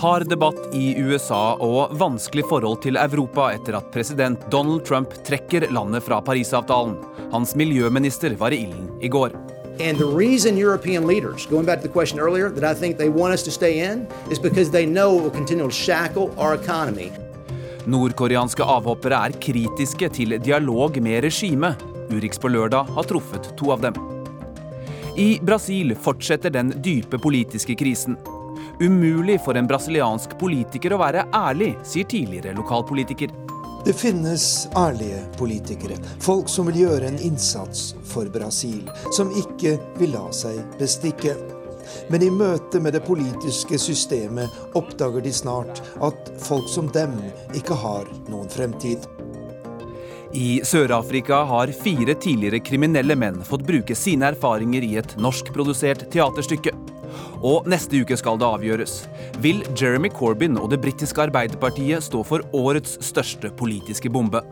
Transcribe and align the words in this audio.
Hard 0.00 0.30
debatt 0.32 0.56
i 0.72 0.94
USA 0.96 1.58
og 1.60 1.90
vanskelig 2.00 2.46
forhold 2.48 2.78
til 2.80 2.96
Europa 2.96 3.50
etter 3.52 3.74
at 3.76 3.90
president 3.92 4.46
Donald 4.48 4.86
Trump 4.88 5.12
trekker 5.28 5.66
landet 5.76 6.06
fra 6.06 6.22
Parisavtalen. 6.24 6.94
Hans 7.34 7.52
miljøminister 7.52 8.32
var 8.40 8.56
i 8.56 8.62
ilden 8.64 8.86
i 9.04 9.10
går. 9.12 9.36
And 9.76 10.00
the 10.00 10.08
reason 10.08 10.56
European 10.56 11.06
leaders, 11.06 11.44
going 11.44 11.66
back 11.66 11.82
to 11.82 11.88
the 11.88 11.92
question 11.92 12.18
earlier, 12.18 12.48
that 12.48 12.64
I 12.64 12.72
think 12.72 12.96
they 12.96 13.10
want 13.10 13.34
us 13.34 13.42
to 13.42 13.50
stay 13.50 13.84
in, 13.92 14.06
is 14.30 14.38
because 14.38 14.70
they 14.70 14.86
know 14.86 15.18
it 15.18 15.22
will 15.22 15.36
continue 15.36 15.68
to 15.68 15.76
shackle 15.84 16.32
our 16.38 16.54
economy. 16.54 17.12
Nordkoreanske 17.84 18.64
avhoppere 18.64 19.20
er 19.20 19.36
kritiske 19.36 20.08
til 20.16 20.38
dialog 20.40 20.96
med 20.96 21.24
regimet. 21.28 21.76
Urix 22.08 22.40
på 22.40 22.48
lørdag 22.48 22.88
har 22.96 23.12
truffet 23.12 23.52
to 23.60 23.68
av 23.76 23.84
dem. 23.84 24.00
I 25.20 25.34
Brasil 25.44 25.92
fortsetter 25.92 26.48
den 26.56 26.72
dype 26.80 27.20
politiske 27.20 27.76
krisen. 27.76 28.16
Umulig 28.80 29.40
for 29.44 29.54
en 29.54 29.66
brasiliansk 29.68 30.38
politiker 30.40 30.94
å 30.96 30.98
være 31.02 31.26
ærlig, 31.36 31.74
sier 31.84 32.06
tidligere 32.08 32.54
lokalpolitiker. 32.56 33.28
Det 33.84 33.92
finnes 33.92 34.44
ærlige 34.76 35.18
politikere, 35.36 35.98
folk 36.24 36.48
som 36.48 36.64
vil 36.70 36.78
gjøre 36.86 37.10
en 37.10 37.18
innsats 37.20 37.90
for 38.08 38.30
Brasil, 38.32 38.86
som 39.12 39.28
ikke 39.36 39.74
vil 40.00 40.14
la 40.16 40.22
seg 40.32 40.62
bestikke. 40.80 41.34
Men 42.08 42.24
i 42.24 42.30
møte 42.32 42.80
med 42.80 42.96
det 42.96 43.02
politiske 43.04 43.76
systemet 43.80 44.48
oppdager 44.78 45.26
de 45.28 45.32
snart 45.36 45.82
at 46.00 46.30
folk 46.40 46.68
som 46.72 46.88
dem 46.94 47.18
ikke 47.52 47.76
har 47.82 48.08
noen 48.32 48.48
fremtid. 48.48 49.04
I 50.32 50.62
Sør-Afrika 50.64 51.42
har 51.52 51.74
fire 51.76 52.16
tidligere 52.16 52.62
kriminelle 52.64 53.18
menn 53.18 53.42
fått 53.44 53.66
bruke 53.68 53.96
sine 53.98 54.32
erfaringer 54.32 54.88
i 54.88 54.94
et 55.02 55.16
norskprodusert 55.20 56.06
teaterstykke. 56.14 56.72
Og 57.40 57.68
neste 57.68 58.02
uke 58.02 58.16
skal 58.20 58.38
det 58.40 58.48
avgjøres. 58.48 58.96
Vil 59.40 59.62
Jeremy 59.72 60.10
Corbyn 60.12 60.58
og 60.60 60.70
det 60.70 60.80
britiske 60.82 61.22
Arbeiderpartiet 61.24 62.04
stå 62.04 62.22
for 62.26 62.44
årets 62.52 62.98
største 63.04 63.50
politiske 63.56 64.12
bombe? 64.12 64.42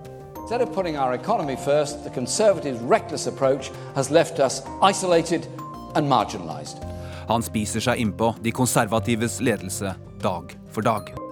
Instead 0.48 0.62
of 0.62 0.72
putting 0.72 0.96
our 0.96 1.12
economy 1.12 1.56
first, 1.56 2.02
the 2.04 2.10
Conservatives' 2.10 2.80
reckless 2.80 3.26
approach 3.26 3.70
has 3.94 4.10
left 4.10 4.38
us 4.40 4.62
isolated 4.80 5.46
and 5.94 6.08
marginalised. 6.08 6.80
Han 7.28 7.44
spiser 7.44 7.84
seg 7.84 8.00
innpå 8.00 8.32
de 8.40 8.52
konservatives 8.56 9.40
ledelse 9.44 9.92
dag 10.24 10.56
for 10.72 10.80
dag. 10.80 11.27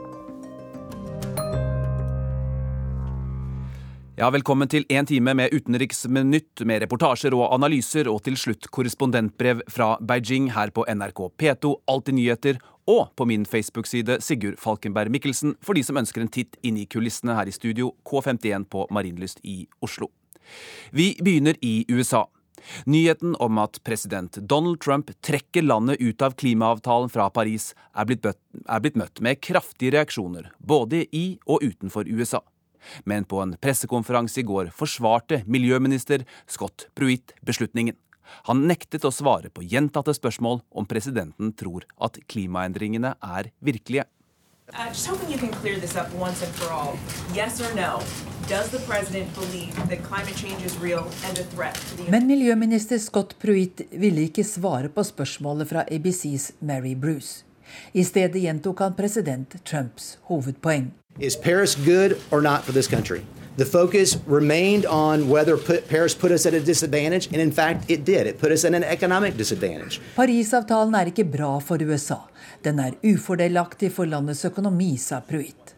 Ja, 4.16 4.30
Velkommen 4.32 4.64
til 4.64 4.86
én 4.88 5.04
time 5.04 5.34
med 5.36 5.52
Utenriksminutt, 5.52 6.62
med 6.64 6.80
reportasjer 6.80 7.34
og 7.36 7.50
analyser, 7.52 8.08
og 8.08 8.22
til 8.24 8.38
slutt 8.40 8.64
korrespondentbrev 8.72 9.58
fra 9.68 9.90
Beijing 10.00 10.46
her 10.54 10.72
på 10.72 10.86
NRK 10.88 11.20
P2, 11.36 11.72
Alltid 11.92 12.16
nyheter, 12.16 12.60
og 12.88 13.10
på 13.12 13.26
min 13.28 13.44
Facebook-side 13.44 14.16
Sigurd 14.24 14.56
Falkenberg 14.62 15.12
Mikkelsen, 15.12 15.52
for 15.60 15.76
de 15.76 15.84
som 15.84 16.00
ønsker 16.00 16.24
en 16.24 16.32
titt 16.32 16.56
inn 16.64 16.80
i 16.80 16.86
kulissene 16.88 17.36
her 17.36 17.44
i 17.44 17.52
studio, 17.52 17.90
K51 18.08 18.64
på 18.72 18.86
Marienlyst 18.88 19.44
i 19.44 19.66
Oslo. 19.84 20.08
Vi 20.96 21.10
begynner 21.20 21.60
i 21.60 21.82
USA. 21.92 22.24
Nyheten 22.88 23.36
om 23.36 23.60
at 23.60 23.82
president 23.84 24.40
Donald 24.40 24.80
Trump 24.80 25.12
trekker 25.20 25.68
landet 25.68 26.00
ut 26.00 26.24
av 26.24 26.40
klimaavtalen 26.40 27.12
fra 27.12 27.28
Paris, 27.28 27.74
er 27.92 28.08
blitt, 28.08 28.24
er 28.24 28.80
blitt 28.80 28.96
møtt 28.96 29.20
med 29.20 29.44
kraftige 29.44 29.92
reaksjoner, 30.00 30.54
både 30.56 31.04
i 31.12 31.34
og 31.44 31.68
utenfor 31.68 32.08
USA. 32.08 32.40
Men 33.04 33.24
på 33.28 33.40
en 33.42 33.56
pressekonferanse 33.60 34.42
i 34.42 34.46
går 34.46 34.72
forsvarte 34.74 35.42
miljøminister 35.46 36.26
Scott 36.46 36.88
Pruitt 36.94 37.34
beslutningen. 37.46 37.96
Han 38.50 38.66
nektet 38.66 39.06
å 39.06 39.14
svare 39.14 39.50
på 39.54 39.64
gjentatte 39.66 40.14
spørsmål 40.16 40.60
om 40.70 40.86
presidenten 40.88 41.52
tror 41.54 41.86
at 42.02 42.18
klimaendringene 42.30 43.14
er 43.22 43.50
virkelige. 43.64 44.06
Uh. 44.66 44.90
Yes 47.36 47.60
no? 47.62 48.00
Men 52.10 52.26
miljøminister 52.26 52.98
Scott 52.98 53.36
Pruitt 53.38 53.84
ville 53.92 54.26
ikke 54.26 54.42
svare 54.42 54.90
på 54.90 55.06
spørsmålet 55.06 55.70
fra 55.70 55.86
ABCs 55.86 56.52
Mary 56.58 56.96
Bruce. 56.98 57.46
I 57.94 58.02
stedet 58.06 58.42
gjentok 58.42 58.82
han 58.82 58.94
president 58.98 59.54
Trumps 59.66 60.16
hovedpoeng. 60.30 60.90
Is 61.18 61.34
Paris 61.34 61.74
good 61.74 62.20
or 62.30 62.42
not 62.42 62.64
for 62.64 62.72
this 62.72 62.86
country? 62.86 63.24
The 63.56 63.64
focus 63.64 64.18
remained 64.26 64.84
on 64.84 65.30
whether 65.30 65.56
put, 65.56 65.88
Paris 65.88 66.14
put 66.14 66.30
us 66.30 66.44
at 66.44 66.52
a 66.52 66.60
disadvantage, 66.60 67.28
and 67.32 67.36
in 67.36 67.50
fact 67.50 67.90
it 67.90 68.04
did. 68.04 68.26
It 68.26 68.38
put 68.38 68.52
us 68.52 68.66
at 68.66 68.74
an 68.74 68.84
economic 68.84 69.36
disadvantage. 69.38 69.98
Parisavtalen 70.16 70.94
er 70.94 71.08
ikke 71.08 71.24
bra 71.24 71.58
for 71.58 71.80
USA. 71.80 72.18
Den 72.62 72.78
er 72.78 72.98
ufordelaktig 73.02 73.94
for 73.96 74.04
landets 74.04 74.44
økonomi, 74.44 74.96
sa 75.00 75.22
Pruitt. 75.24 75.75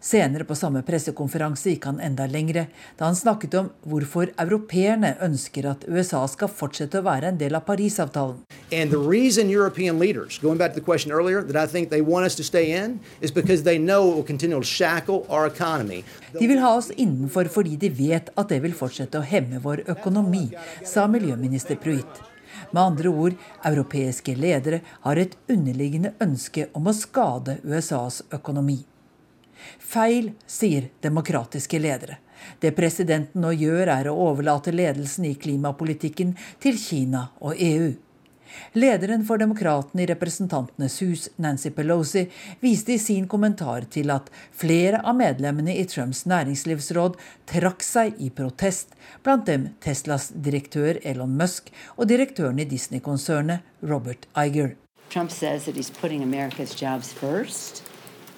Senere 0.00 0.44
på 0.44 0.54
samme 0.54 0.82
pressekonferanse 0.86 1.72
gikk 1.72 1.86
han 1.88 2.00
enda 2.04 2.26
lengre, 2.30 2.66
da 2.98 3.08
han 3.08 3.16
snakket 3.16 3.56
om 3.58 3.70
hvorfor 3.88 4.30
europeerne 4.36 5.14
ønsker 5.24 5.66
at 5.70 5.86
USA 5.88 6.22
skal 6.28 6.52
fortsette 6.52 7.00
å 7.00 7.06
være 7.06 7.32
en 7.32 7.40
del 7.40 7.56
av 7.56 7.64
Parisavtalen. 7.66 8.42
Leaders, 8.70 9.38
earlier, 9.38 9.70
in. 15.96 16.06
De 16.38 16.46
vil 16.46 16.62
ha 16.62 16.76
oss 16.76 16.92
innenfor 16.96 17.50
fordi 17.52 17.76
de 17.80 17.90
vet 17.90 18.30
at 18.36 18.52
det 18.52 18.60
vil 18.64 18.76
fortsette 18.76 19.18
å 19.18 19.26
hemme 19.26 19.62
vår 19.64 19.86
økonomi, 19.96 20.48
sa 20.84 21.08
miljøminister 21.10 21.80
Pruitt. 21.80 22.24
Med 22.70 22.82
andre 22.82 23.08
ord, 23.08 23.36
europeiske 23.64 24.34
ledere 24.36 24.82
har 25.04 25.20
et 25.20 25.36
underliggende 25.50 26.14
ønske 26.22 26.68
om 26.76 26.90
å 26.90 26.96
skade 26.96 27.58
USAs 27.64 28.22
økonomi. 28.34 28.82
Feil, 29.86 30.32
sier 30.46 30.88
demokratiske 31.00 31.78
ledere. 31.78 32.18
Det 32.58 32.72
presidenten 32.76 33.42
nå 33.42 33.52
gjør, 33.54 33.86
er 33.86 34.08
å 34.10 34.16
overlate 34.30 34.74
ledelsen 34.74 35.28
i 35.28 35.36
klimapolitikken 35.38 36.34
til 36.62 36.78
Kina 36.80 37.28
og 37.38 37.54
EU. 37.54 37.94
Lederen 38.72 39.24
for 39.26 39.38
Demokratene 39.38 40.04
i 40.04 40.06
Representantenes 40.10 40.98
hus, 41.02 41.28
Nancy 41.42 41.70
Pelosi, 41.70 42.26
viste 42.60 42.94
i 42.94 42.98
sin 43.02 43.26
kommentar 43.28 43.86
til 43.92 44.10
at 44.14 44.30
flere 44.54 45.02
av 45.04 45.18
medlemmene 45.18 45.74
i 45.76 45.84
Trumps 45.90 46.24
næringslivsråd 46.30 47.18
trakk 47.50 47.84
seg 47.84 48.18
i 48.22 48.30
protest, 48.30 48.94
blant 49.22 49.46
dem 49.50 49.70
Teslas 49.84 50.30
direktør 50.32 51.00
Elon 51.04 51.36
Musk 51.38 51.70
og 51.96 52.08
direktøren 52.10 52.62
i 52.62 52.68
Disney-konsernet 52.68 53.66
Robert 53.82 54.26
Iger. 54.34 54.74
Trump 55.10 55.30
says 55.30 55.64
that 55.66 55.76
he's 55.76 55.90
putting 55.90 56.22
America's 56.22 56.74
jobs 56.74 57.12
first, 57.12 57.84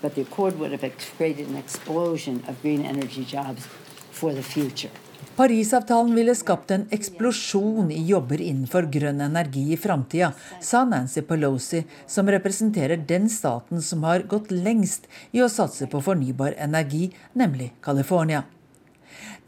but 0.01 0.15
the 0.15 0.23
accord 0.23 0.59
would 0.59 0.73
have 0.73 0.91
created 1.17 1.49
an 1.49 1.57
explosion 1.57 2.43
of 2.49 2.61
green 2.63 2.85
energy 2.85 3.25
jobs 3.25 3.67
for 4.11 4.33
the 4.33 4.43
future. 4.43 4.91
Parisavtalen 5.39 6.15
ville 6.15 6.35
skapt 6.35 6.71
en 6.75 6.89
eksplosjon 6.91 7.93
i 7.95 8.01
jobber 8.09 8.41
innenfor 8.43 8.89
grønn 8.91 9.23
energi 9.23 9.63
i 9.71 9.79
framtida, 9.79 10.33
sa 10.61 10.83
Nancy 10.85 11.23
Pelosi, 11.23 11.85
som 12.11 12.27
representerer 12.27 12.99
den 13.07 13.31
staten 13.31 13.83
som 13.83 14.03
har 14.03 14.27
gått 14.27 14.51
lengst 14.51 15.07
i 15.31 15.43
å 15.43 15.51
satse 15.53 15.87
på 15.87 16.03
fornybar 16.03 16.59
energi, 16.59 17.13
nemlig 17.39 17.71
California. 17.83 18.43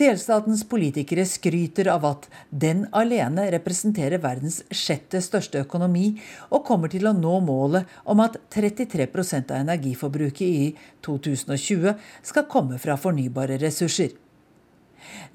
Delstatens 0.00 0.62
politikere 0.64 1.26
skryter 1.28 1.90
av 1.92 2.04
at 2.08 2.26
den 2.48 2.86
alene 2.96 3.42
representerer 3.52 4.22
verdens 4.22 4.62
sjette 4.72 5.20
største 5.20 5.60
økonomi, 5.60 6.14
og 6.48 6.64
kommer 6.64 6.88
til 6.88 7.04
å 7.04 7.12
nå 7.12 7.34
målet 7.44 7.90
om 8.08 8.22
at 8.24 8.38
33% 8.54 9.52
av 9.52 9.60
energiforbruket 9.60 10.46
i 10.46 10.70
2020 11.04 11.92
skal 12.30 12.46
komme 12.48 12.78
fra 12.80 12.96
fornybare 12.96 13.58
ressurser. 13.60 14.14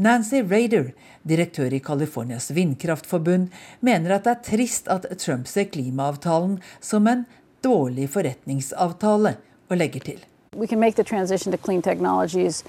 Nancy 0.01 0.41
Raider, 0.41 0.95
direktør 1.21 1.73
i 1.73 1.83
Californias 1.85 2.49
vindkraftforbund, 2.57 3.51
mener 3.85 4.17
at 4.17 4.25
det 4.25 4.33
er 4.33 4.43
trist 4.49 4.89
at 4.89 5.05
Trump 5.21 5.45
ser 5.51 5.69
klimaavtalen 5.69 6.57
som 6.81 7.05
en 7.11 7.27
dårlig 7.65 8.09
forretningsavtale, 8.17 9.37
og 9.69 9.77
legger 9.77 10.09
til. 10.09 10.25
We 10.57 10.65
can 10.65 10.79
make 10.79 10.95
the 10.95 11.03
transition 11.03 11.51
to 11.51 11.57
clean 11.57 11.81
technologies 11.81 12.63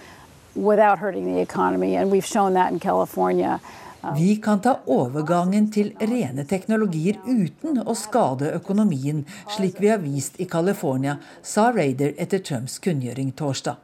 without 0.56 0.98
hurting 0.98 1.34
the 1.34 1.40
economy, 1.40 1.96
and 1.96 2.10
we've 2.10 2.26
shown 2.26 2.54
that 2.54 2.72
in 2.72 2.80
California. 2.80 3.60
Vi 4.14 4.36
kan 4.36 4.60
ta 4.60 4.80
overgangen 4.86 5.70
til 5.72 5.88
rene 5.98 6.44
teknologier 6.46 7.16
uten 7.26 7.80
å 7.82 7.94
skade 7.98 8.52
økonomien, 8.54 9.24
slik 9.56 9.80
vi 9.82 9.90
har 9.90 9.98
vist 9.98 10.38
i 10.38 10.46
California, 10.46 11.16
sa 11.42 11.72
Raider 11.74 12.14
etter 12.18 12.38
Trumps 12.38 12.78
kunngjøring 12.78 13.32
torsdag. 13.32 13.82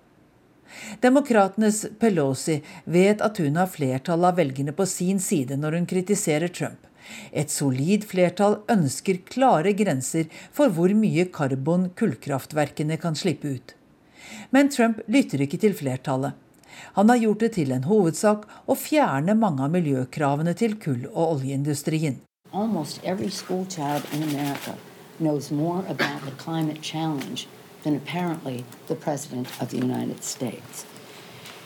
Demokratenes 1.01 1.85
Pelosi 1.99 2.61
vet 2.85 3.21
at 3.21 3.39
hun 3.43 3.59
har 3.61 3.69
flertallet 3.69 4.31
av 4.31 4.39
velgerne 4.39 4.73
på 4.73 4.87
sin 4.87 5.21
side 5.21 5.59
når 5.59 5.79
hun 5.79 5.91
kritiserer 5.91 6.49
Trump. 6.49 6.79
Et 7.33 7.51
solid 7.51 8.07
flertall 8.09 8.61
ønsker 8.71 9.21
klare 9.29 9.75
grenser 9.77 10.31
for 10.55 10.73
hvor 10.73 10.95
mye 10.97 11.27
karbon 11.35 11.91
kullkraftverkene 11.99 12.97
kan 13.03 13.19
slippe 13.19 13.57
ut. 13.59 13.75
Men 14.55 14.71
Trump 14.71 15.03
lytter 15.11 15.43
ikke 15.45 15.61
til 15.61 15.75
flertallet. 15.77 16.39
Han 16.95 17.09
har 17.09 17.17
gjort 17.17 17.41
det 17.41 17.53
til 17.57 17.73
en 17.73 17.85
hovedsak 17.85 18.47
å 18.67 18.77
fjerne 18.79 19.35
mange 19.39 19.65
av 19.65 19.75
miljøkravene 19.75 20.55
til 20.55 20.77
kull- 20.77 21.09
og 21.13 21.39
oljeindustrien. 21.39 22.21
Than 27.83 27.97
apparently 27.97 28.65
the 28.87 28.95
President 28.95 29.49
of 29.61 29.71
the 29.71 29.79
United 29.79 30.23
States. 30.23 30.87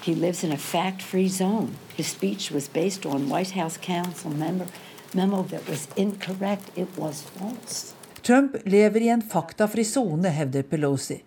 He 0.07 0.15
lives 0.15 0.45
in 0.45 0.53
a 0.53 0.57
fact 0.57 1.03
free 1.03 1.29
zone. 1.29 1.77
His 1.97 2.07
speech 2.07 2.51
was 2.51 2.69
based 2.69 3.05
on 3.05 3.29
White 3.29 3.51
House 3.51 3.77
Council 3.77 4.31
member, 4.31 4.67
memo 5.15 5.43
that 5.43 5.69
was 5.69 5.89
incorrect. 5.97 6.71
It 6.77 6.89
was 6.97 7.23
false. 7.23 7.95
Trump 8.23 8.57
lever 8.65 9.01
i 9.01 9.09
en 9.09 9.23
faktafri 9.23 9.85
sone, 9.85 10.29
hevder 10.29 10.63
Pelosi. 10.63 11.23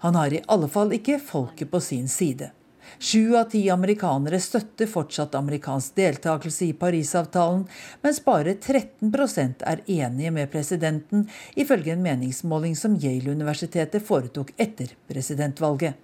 Han 0.00 0.14
har 0.14 0.32
i 0.32 0.42
alle 0.48 0.68
fall 0.68 0.92
ikke 0.92 1.18
folket 1.20 1.70
på 1.70 1.80
sin 1.80 2.08
side. 2.08 2.50
Sju 2.98 3.36
av 3.36 3.48
ti 3.50 3.62
amerikanere 3.70 4.40
støtter 4.40 4.86
fortsatt 4.90 5.34
amerikansk 5.34 5.96
deltakelse 5.96 6.66
i 6.68 6.76
Parisavtalen, 6.76 7.64
mens 8.02 8.20
bare 8.24 8.54
13% 8.54 9.64
er 9.66 9.82
enige 9.86 10.30
med 10.30 10.50
presidenten, 10.52 11.26
ifølge 11.54 11.96
en 11.96 12.04
meningsmåling 12.04 12.76
som 12.76 12.96
Yale-universitetet 12.96 14.04
foretok 14.06 14.54
etter 14.56 14.94
presidentvalget. 15.08 15.98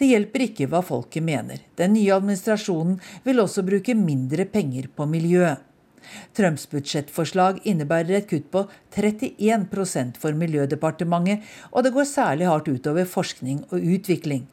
Det 0.00 0.08
hjelper 0.08 0.46
ikke 0.46 0.66
hva 0.72 0.80
folket 0.80 1.24
mener. 1.24 1.60
Den 1.76 1.92
nye 1.92 2.14
administrasjonen 2.16 2.96
vil 3.26 3.42
også 3.42 3.66
bruke 3.66 3.94
mindre 3.94 4.46
penger 4.48 4.88
på 4.96 5.04
miljøet. 5.06 5.66
Trumps 6.32 6.64
budsjettforslag 6.70 7.60
innebærer 7.68 8.16
et 8.16 8.28
kutt 8.30 8.46
på 8.50 8.64
31% 8.96 10.16
for 10.22 10.32
Miljødepartementet, 10.32 11.44
og 11.70 11.84
det 11.84 11.92
går 11.94 12.08
særlig 12.08 12.48
hardt 12.48 12.70
utover 12.72 13.04
forskning 13.04 13.60
og 13.68 13.84
utvikling. 13.84 14.48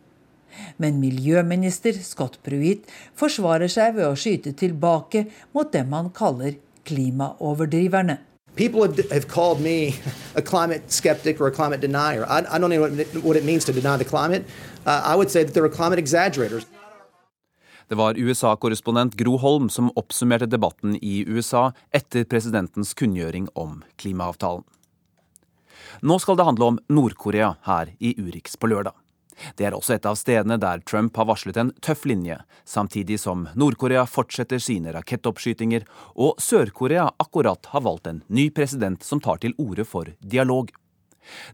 Men 0.78 1.02
miljøminister 1.02 1.98
Scott 2.04 2.40
Pruitt 2.46 2.88
forsvarer 3.18 3.72
seg 3.72 3.98
ved 3.98 4.08
å 4.08 4.16
skyte 4.18 4.56
tilbake 4.58 5.26
mot 5.56 5.72
dem 5.74 5.94
han 5.96 6.10
kaller 6.16 6.58
klimaoverdriverne. 6.88 8.20
People 8.58 8.82
have, 9.12 9.28
called 9.28 9.62
me 9.62 9.94
a 10.36 10.42
climate 10.42 10.92
skeptic 10.92 11.40
or 11.40 11.48
a 11.48 11.52
climate 11.52 11.80
denier. 11.80 12.26
I, 12.26 12.40
I 12.40 12.58
don't 12.58 12.72
know 12.72 12.82
what, 12.82 12.92
what 13.24 13.38
it 13.38 13.46
means 13.46 13.66
to 13.66 13.74
deny 13.74 13.98
the 13.98 14.06
climate. 14.06 14.46
Uh, 14.84 15.02
I 15.06 15.16
would 15.16 15.30
say 15.30 15.44
that 15.44 15.54
they're 15.54 15.66
a 15.66 15.70
climate 15.70 16.00
exaggerators. 16.00 16.66
Det 17.88 17.96
var 17.96 18.18
USA-korrespondent 18.18 19.14
Gro 19.14 19.38
Holm 19.38 19.70
som 19.70 19.92
oppsummerte 19.96 20.46
debatten 20.46 20.98
i 21.02 21.24
USA 21.28 21.72
etter 21.96 22.26
presidentens 22.28 22.92
kunngjøring 22.94 23.48
om 23.56 23.84
klimaavtalen. 23.96 24.66
Nå 26.04 26.18
skal 26.20 26.38
det 26.38 26.46
handle 26.46 26.66
om 26.74 26.80
Nord-Korea 26.92 27.54
her 27.64 27.94
i 28.00 28.12
Urix 28.20 28.58
på 28.60 28.68
lørdag. 28.68 28.94
Det 29.56 29.68
er 29.68 29.76
også 29.78 29.98
et 29.98 30.08
av 30.10 30.18
stedene 30.18 30.58
der 30.62 30.82
Trump 30.88 31.18
har 31.18 31.28
varslet 31.30 31.58
en 31.62 31.72
tøff 31.84 32.06
linje, 32.10 32.40
samtidig 32.66 33.20
som 33.22 33.48
Nord-Korea 33.56 34.06
fortsetter 34.10 34.62
sine 34.64 34.94
rakettoppskytinger, 34.96 35.86
og 36.16 36.42
Sør-Korea 36.42 37.10
akkurat 37.22 37.70
har 37.74 37.86
valgt 37.86 38.10
en 38.10 38.24
ny 38.28 38.50
president 38.50 39.04
som 39.04 39.22
tar 39.22 39.42
til 39.44 39.56
orde 39.62 39.86
for 39.86 40.10
dialog. 40.20 40.72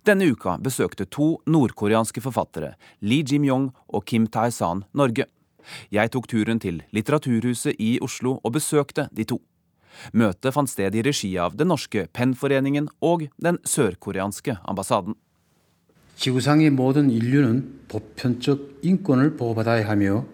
Denne 0.05 0.27
uka 0.29 0.57
besøkte 0.61 1.07
to 1.09 1.39
nordkoreanske 1.49 2.21
forfattere, 2.21 2.75
Lee 3.01 3.25
Jim-yong 3.25 3.71
og 3.89 4.05
Kim 4.05 4.27
Tae-san, 4.27 4.85
Norge. 4.93 5.25
Jeg 5.93 6.11
tok 6.11 6.27
turen 6.27 6.59
til 6.59 6.83
Litteraturhuset 6.93 7.79
i 7.79 7.95
Oslo 8.03 8.37
og 8.43 8.55
besøkte 8.57 9.07
de 9.15 9.25
to. 9.27 9.39
Møtet 10.13 10.53
fant 10.55 10.69
sted 10.69 10.95
i 10.97 11.03
regi 11.05 11.35
av 11.39 11.55
Den 11.57 11.69
norske 11.71 12.07
pennforeningen 12.17 12.89
og 13.05 13.27
den 13.37 13.59
sørkoreanske 13.67 14.57
ambassaden. 14.65 15.15
지구상의 16.16 16.70
모든 16.70 17.10
인류는 17.10 17.86
보편적 17.88 18.80
인권을 18.82 19.36
보호받아야 19.36 19.88
하며 19.88 20.26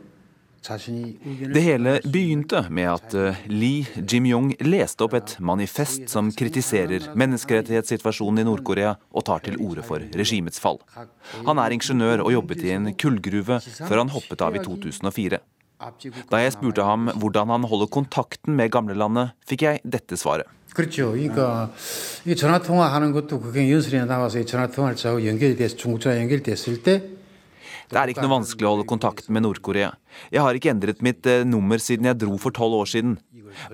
det 1.55 1.61
hele 1.61 2.01
begynte 2.01 2.71
med 2.71 2.89
at 2.89 3.15
eh, 3.15 3.35
Lee 3.49 3.85
Jim-yong 4.09 4.55
leste 4.65 5.05
opp 5.05 5.13
et 5.13 5.37
manifest 5.39 6.09
som 6.09 6.31
kritiserer 6.33 7.11
menneskerettighetssituasjonen 7.13 8.41
i 8.41 8.47
Nord-Korea 8.49 8.95
og 9.13 9.27
tar 9.29 9.45
til 9.45 9.59
orde 9.61 9.85
for 9.85 10.01
regimets 10.17 10.57
fall. 10.57 10.81
Han 11.45 11.61
er 11.61 11.77
ingeniør 11.77 12.25
og 12.25 12.33
jobbet 12.33 12.65
i 12.65 12.73
en 12.79 12.95
kullgruve 12.97 13.61
før 13.61 14.01
han 14.01 14.15
hoppet 14.17 14.41
av 14.41 14.57
i 14.57 14.65
2004. 14.65 15.43
Da 16.33 16.41
jeg 16.41 16.57
spurte 16.57 16.89
ham 16.89 17.13
hvordan 17.13 17.53
han 17.53 17.69
holder 17.69 17.93
kontakten 17.93 18.57
med 18.57 18.73
gamlelandet, 18.73 19.37
fikk 19.45 19.67
jeg 19.69 19.85
dette 19.85 20.17
svaret. 20.17 20.49
그렇죠. 20.75 21.13
그러니까 21.13 21.73
이 22.27 22.35
전화 22.35 22.59
통화하는 22.61 23.13
것도 23.13 23.41
그게 23.41 23.71
연설에 23.71 24.05
나와서 24.05 24.45
전화 24.45 24.67
통화를 24.67 24.97
하고 25.05 25.25
연결돼서 25.25 25.77
중국전화 25.77 26.21
연결됐을 26.21 26.83
때 26.83 27.15
Det 27.95 28.01
er 28.01 28.11
ikke 28.11 28.25
noe 28.25 28.33
vanskelig 28.33 28.67
å 28.67 28.73
holde 28.73 28.87
kontakten 28.89 29.35
med 29.37 29.45
Nord-Korea. 29.45 29.93
Jeg 30.33 30.43
har 30.43 30.57
ikke 30.57 30.73
endret 30.73 31.03
mitt 31.05 31.27
eh, 31.31 31.45
nummer 31.47 31.79
siden 31.79 32.09
jeg 32.09 32.19
dro 32.23 32.39
for 32.41 32.55
tolv 32.55 32.79
år 32.81 32.89
siden. 32.91 33.19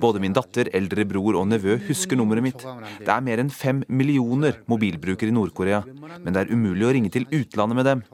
Både 0.02 0.20
min 0.20 0.34
datter, 0.36 0.68
eldre 0.76 1.06
bror 1.08 1.38
og 1.40 1.46
nevø 1.48 1.78
husker 1.86 2.18
nummeret 2.20 2.44
mitt. 2.44 2.64
Det 3.00 3.08
er 3.08 3.22
mer 3.24 3.40
enn 3.40 3.52
fem 3.54 3.80
millioner 3.88 4.58
mobilbrukere 4.68 5.32
i 5.32 5.36
Nord-Korea, 5.36 5.80
men 6.20 6.34
det 6.34 6.42
er 6.42 6.52
umulig 6.52 6.84
å 6.84 6.92
ringe 6.96 7.12
til 7.14 7.24
utlandet 7.30 7.78
med 7.78 7.88
dem. 7.88 8.04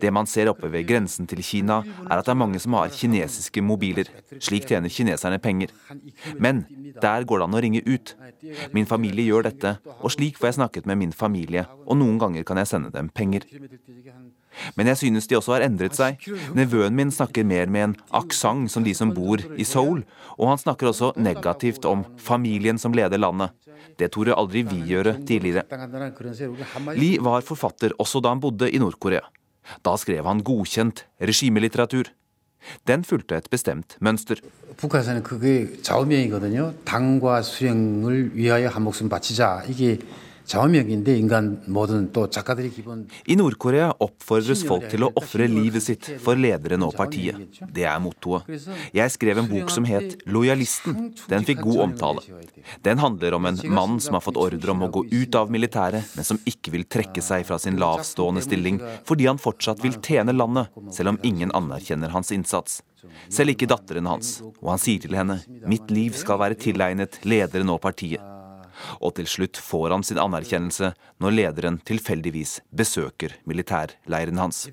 Det 0.00 0.12
man 0.12 0.28
ser 0.28 0.50
oppe 0.52 0.70
ved 0.72 0.86
grensen 0.88 1.28
til 1.30 1.42
Kina, 1.44 1.80
er 2.06 2.18
at 2.18 2.26
det 2.26 2.34
er 2.34 2.42
mange 2.42 2.60
som 2.62 2.76
har 2.78 2.92
kinesiske 2.92 3.62
mobiler. 3.64 4.10
Slik 4.38 4.68
tjener 4.68 4.92
kineserne 4.92 5.40
penger. 5.42 5.72
Men 6.38 6.64
der 7.00 7.24
går 7.24 7.40
det 7.40 7.48
an 7.48 7.58
å 7.58 7.62
ringe 7.64 7.82
ut. 7.86 8.14
Min 8.72 8.86
familie 8.86 9.26
gjør 9.28 9.48
dette, 9.48 9.76
og 9.98 10.12
slik 10.14 10.38
får 10.38 10.52
jeg 10.52 10.58
snakket 10.60 10.88
med 10.88 11.00
min 11.00 11.14
familie, 11.14 11.66
og 11.86 11.98
noen 12.00 12.18
ganger 12.20 12.46
kan 12.46 12.60
jeg 12.60 12.70
sende 12.70 12.92
dem 12.94 13.08
penger. 13.08 13.46
Men 14.74 14.90
jeg 14.90 15.00
synes 15.02 15.28
de 15.30 15.36
også 15.38 15.54
har 15.56 15.64
endret 15.66 15.96
seg. 15.98 16.22
Nevøen 16.56 16.96
min 16.96 17.12
snakker 17.14 17.46
mer 17.46 17.70
med 17.70 17.88
en 17.88 17.96
aksent 18.16 18.72
som 18.72 18.86
de 18.86 18.94
som 18.96 19.12
bor 19.14 19.42
i 19.54 19.66
Seoul, 19.66 20.02
og 20.36 20.52
han 20.52 20.60
snakker 20.60 20.90
også 20.90 21.12
negativt 21.20 21.86
om 21.88 22.04
familien 22.22 22.78
som 22.80 22.94
leder 22.96 23.20
landet. 23.20 23.54
Det 23.98 24.10
torde 24.14 24.36
aldri 24.38 24.62
vi 24.66 24.80
gjøre 24.92 25.16
tidligere. 25.26 25.64
Lee 26.98 27.22
var 27.22 27.46
forfatter 27.46 27.94
også 27.98 28.22
da 28.22 28.34
han 28.34 28.42
bodde 28.42 28.70
i 28.70 28.80
Nord-Korea. 28.82 29.24
Da 29.85 29.95
skrev 29.97 30.25
han 30.25 30.43
godkjent 30.43 31.05
regimelitteratur. 31.21 32.11
Den 32.87 33.03
fulgte 33.03 33.35
et 33.35 33.49
bestemt 33.49 33.97
mønster. 33.99 34.39
북한에서는 34.77 35.23
그게 35.23 35.81
좌우명이거든요. 35.81 36.73
당과 36.85 37.41
수령을 37.41 38.31
위하여 38.35 38.69
한 38.69 38.83
목숨 38.83 39.09
바치자. 39.09 39.63
이게 39.67 39.99
i 43.24 43.36
Nord-Korea 43.36 43.88
oppfordres 44.04 44.62
folk 44.68 44.86
til 44.88 45.04
å 45.04 45.10
ofre 45.20 45.48
livet 45.50 45.84
sitt 45.84 46.08
for 46.24 46.40
lederen 46.40 46.86
og 46.86 46.94
partiet. 46.96 47.58
Det 47.74 47.84
er 47.84 47.98
mottoet. 48.00 48.48
Jeg 48.96 49.12
skrev 49.12 49.42
en 49.42 49.50
bok 49.50 49.70
som 49.74 49.84
het 49.84 50.16
'Lojalisten'. 50.24 51.12
Den 51.28 51.44
fikk 51.44 51.60
god 51.66 51.80
omtale. 51.86 52.22
Den 52.82 52.98
handler 52.98 53.34
om 53.34 53.46
en 53.46 53.60
mann 53.64 54.00
som 54.00 54.14
har 54.14 54.24
fått 54.24 54.40
ordre 54.40 54.70
om 54.70 54.82
å 54.82 54.90
gå 54.90 55.04
ut 55.12 55.34
av 55.34 55.50
militæret, 55.50 56.04
men 56.16 56.24
som 56.24 56.40
ikke 56.46 56.72
vil 56.72 56.84
trekke 56.84 57.22
seg 57.22 57.44
fra 57.46 57.58
sin 57.58 57.76
lavstående 57.76 58.42
stilling 58.42 58.80
fordi 59.04 59.26
han 59.26 59.38
fortsatt 59.38 59.82
vil 59.84 60.00
tjene 60.00 60.32
landet, 60.32 60.68
selv 60.90 61.08
om 61.08 61.18
ingen 61.22 61.52
anerkjenner 61.52 62.08
hans 62.08 62.32
innsats. 62.32 62.82
Selv 63.28 63.50
ikke 63.50 63.68
datteren 63.68 64.06
hans. 64.06 64.40
Og 64.62 64.70
han 64.70 64.78
sier 64.78 65.00
til 65.00 65.14
henne 65.14 65.42
'Mitt 65.66 65.90
liv 65.90 66.12
skal 66.14 66.38
være 66.38 66.54
tilegnet 66.56 67.20
lederen 67.24 67.70
og 67.70 67.82
partiet' 67.82 68.47
og 69.00 69.14
til 69.18 69.28
slutt 69.30 69.60
får 69.62 69.94
han 69.94 70.06
sin 70.06 70.20
anerkjennelse 70.22 70.92
når 71.22 71.36
lederen 71.36 71.80
tilfeldigvis 71.88 72.58
besøker 72.74 73.38
militærleiren 73.48 74.40
hans. 74.42 74.66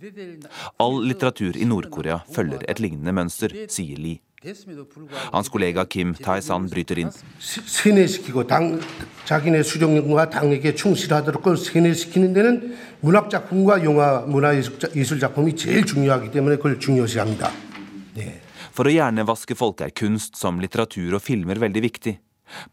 All 0.81 1.01
litteratur 1.05 1.57
i 1.57 1.67
Nord-Korea 1.69 2.21
følger 2.35 2.65
et 2.69 2.81
lignende 2.83 3.15
mønster, 3.15 3.53
sier 3.71 3.99
Lee. 4.01 4.21
Hans 5.33 5.49
kollega 5.49 5.85
Kim 5.89 6.11
Tae-san 6.13 6.67
bryter 6.69 6.99
inn. 7.01 7.09
For 18.75 18.85
å 18.85 18.91
hjernevaske 18.91 19.55
folk 19.57 19.81
er 19.81 19.95
kunst 19.95 20.37
som 20.37 20.61
litteratur 20.61 21.15
og 21.17 21.23
filmer 21.23 21.61
veldig 21.63 21.83
viktig. 21.87 22.17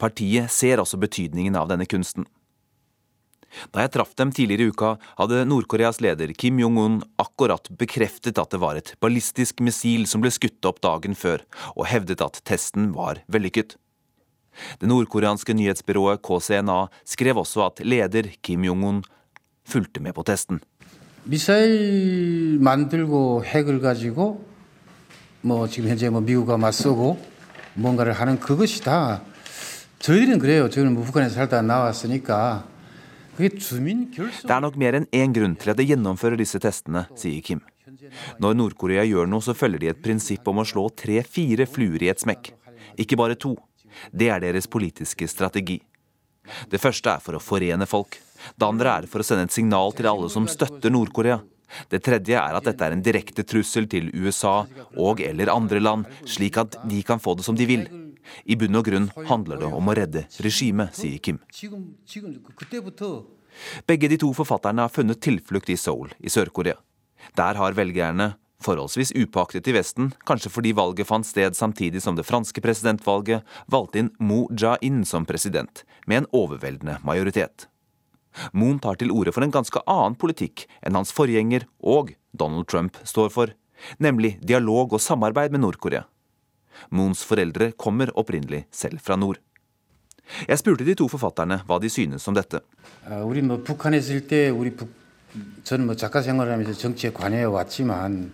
Partiet 0.02 0.52
ser 0.52 0.82
også 0.82 1.00
betydningen 1.02 1.56
av 1.56 1.70
denne 1.70 1.86
kunsten. 1.86 2.26
Da 3.72 3.86
jeg 3.86 3.94
traff 3.96 4.14
dem 4.20 4.32
tidligere 4.36 4.68
i 4.68 4.72
uka, 4.74 4.96
hadde 5.18 5.46
Nord-Koreas 5.48 6.02
leder 6.04 6.34
Kim 6.38 6.60
Jong-un 6.60 7.00
akkurat 7.22 7.70
bekreftet 7.80 8.38
at 8.42 8.52
det 8.54 8.60
var 8.62 8.78
et 8.78 8.94
ballistisk 9.02 9.62
missil 9.64 10.06
som 10.10 10.22
ble 10.22 10.32
skutt 10.34 10.66
opp 10.68 10.82
dagen 10.84 11.16
før, 11.16 11.46
og 11.76 11.88
hevdet 11.90 12.22
at 12.26 12.42
testen 12.48 12.92
var 12.98 13.24
vellykket. 13.32 13.78
Det 14.82 14.90
nordkoreanske 14.90 15.54
nyhetsbyrået 15.54 16.22
KCNA 16.26 16.88
skrev 17.06 17.40
også 17.44 17.68
at 17.70 17.84
leder 17.86 18.34
Kim 18.42 18.66
Jong-un 18.66 19.04
fulgte 19.68 20.02
med 20.02 20.16
på 20.16 20.24
testen. 20.24 20.62
미사일 21.28 22.58
만들고 22.62 23.44
핵을 23.44 23.82
가지고 23.82 24.46
뭐 25.42 25.68
지금 25.68 25.90
현재 25.90 26.10
뭐 26.10 26.22
미국과 26.22 26.56
맞서고 26.58 27.20
뭔가를 27.74 28.14
하는 28.14 28.40
그것이 28.40 28.82
다 28.82 29.22
저희들은 30.02 30.40
그래요. 30.40 30.70
저희는 30.70 30.94
뭐 30.94 31.04
북한에서 31.04 31.36
살다 31.36 31.62
나왔으니까 31.62 32.66
Det 33.38 34.50
er 34.50 34.62
nok 34.62 34.78
mer 34.82 34.96
enn 34.98 35.06
én 35.14 35.34
grunn 35.34 35.54
til 35.56 35.70
at 35.70 35.78
de 35.78 35.86
gjennomfører 35.86 36.40
disse 36.40 36.58
testene, 36.58 37.04
sier 37.14 37.44
Kim. 37.46 37.60
Når 38.42 38.56
Nord-Korea 38.58 39.04
gjør 39.06 39.30
noe, 39.30 39.46
så 39.46 39.54
følger 39.54 39.84
de 39.84 39.92
et 39.92 40.00
prinsipp 40.02 40.48
om 40.50 40.58
å 40.58 40.66
slå 40.66 40.88
tre-fire 40.90 41.68
fluer 41.70 42.02
i 42.02 42.10
et 42.10 42.24
smekk. 42.24 42.50
Ikke 42.98 43.20
bare 43.20 43.38
to. 43.38 43.54
Det 44.10 44.32
er 44.34 44.42
deres 44.42 44.66
politiske 44.66 45.30
strategi. 45.30 45.78
Det 46.72 46.82
første 46.82 47.14
er 47.14 47.22
for 47.22 47.38
å 47.38 47.44
forene 47.44 47.86
folk. 47.86 48.18
Det 48.58 48.66
andre 48.66 48.96
er 49.04 49.10
for 49.12 49.22
å 49.22 49.28
sende 49.28 49.46
et 49.46 49.54
signal 49.54 49.94
til 49.94 50.10
alle 50.10 50.32
som 50.34 50.50
støtter 50.50 50.90
Nord-Korea. 50.90 51.38
Det 51.94 52.02
tredje 52.02 52.42
er 52.42 52.58
at 52.58 52.66
dette 52.66 52.90
er 52.90 52.96
en 52.96 53.06
direkte 53.06 53.46
trussel 53.46 53.86
til 53.92 54.10
USA 54.18 54.64
og 54.98 55.22
eller 55.22 55.54
andre 55.54 55.84
land, 55.84 56.10
slik 56.26 56.58
at 56.58 56.82
de 56.90 57.06
kan 57.06 57.22
få 57.22 57.38
det 57.38 57.46
som 57.46 57.58
de 57.60 57.70
vil. 57.70 57.86
I 58.45 58.57
bunn 58.59 58.79
og 58.79 58.87
grunn 58.89 59.09
handler 59.29 59.63
det 59.63 59.71
om 59.71 59.89
å 59.89 59.97
redde 59.97 60.27
regimet, 60.45 60.95
sier 60.97 61.19
Kim. 61.23 61.41
Begge 63.87 64.09
de 64.09 64.19
to 64.21 64.31
forfatterne 64.37 64.87
har 64.87 64.93
funnet 64.93 65.21
tilflukt 65.23 65.73
i 65.73 65.77
Seoul 65.77 66.13
i 66.21 66.33
Sør-Korea. 66.33 66.79
Der 67.39 67.59
har 67.59 67.77
velgerne, 67.77 68.33
forholdsvis 68.63 69.13
upåaktet 69.19 69.69
i 69.69 69.75
Vesten, 69.77 70.13
kanskje 70.29 70.53
fordi 70.55 70.73
valget 70.77 71.09
fant 71.09 71.27
sted 71.27 71.57
samtidig 71.59 72.03
som 72.03 72.17
det 72.17 72.27
franske 72.29 72.63
presidentvalget, 72.65 73.43
valgte 73.71 74.03
inn 74.03 74.13
Mo 74.23 74.47
Ja-in 74.59 75.03
som 75.09 75.27
president, 75.29 75.85
med 76.07 76.23
en 76.23 76.31
overveldende 76.33 76.99
majoritet. 77.07 77.69
Moon 78.53 78.79
tar 78.81 78.97
til 78.97 79.13
orde 79.13 79.33
for 79.35 79.45
en 79.45 79.53
ganske 79.53 79.83
annen 79.85 80.17
politikk 80.17 80.65
enn 80.81 80.97
hans 80.97 81.13
forgjenger 81.13 81.67
og 81.85 82.15
Donald 82.33 82.71
Trump 82.71 82.97
står 83.05 83.29
for, 83.35 83.53
nemlig 84.01 84.39
dialog 84.41 84.95
og 84.97 85.03
samarbeid 85.03 85.53
med 85.53 85.65
Nord-Korea. 85.67 86.07
Moons 86.91 87.25
foreldre 87.25 87.73
kommer 87.73 88.13
opprinnelig 88.15 88.67
selv 88.71 89.01
fra 89.01 89.17
nord. 89.17 89.39
Jeg 90.49 90.59
spurte 90.59 90.85
de 90.87 90.95
to 90.95 91.09
forfatterne 91.09 91.61
hva 91.67 91.79
de 91.83 91.91
synes 91.91 92.29
om 92.29 92.35
dette. 92.35 92.61
우리 93.25 93.43
뭐 93.43 93.63
북한에 93.63 93.99
있을 93.99 94.27
때 94.27 94.49
우리 94.49 94.71
북 94.75 94.89
저는 95.65 95.87
뭐 95.87 95.97
작가 95.97 96.23
생활을 96.23 96.53
하면서 96.53 96.73
정치에 96.73 97.13
관여해 97.13 97.45
왔지만 97.45 98.33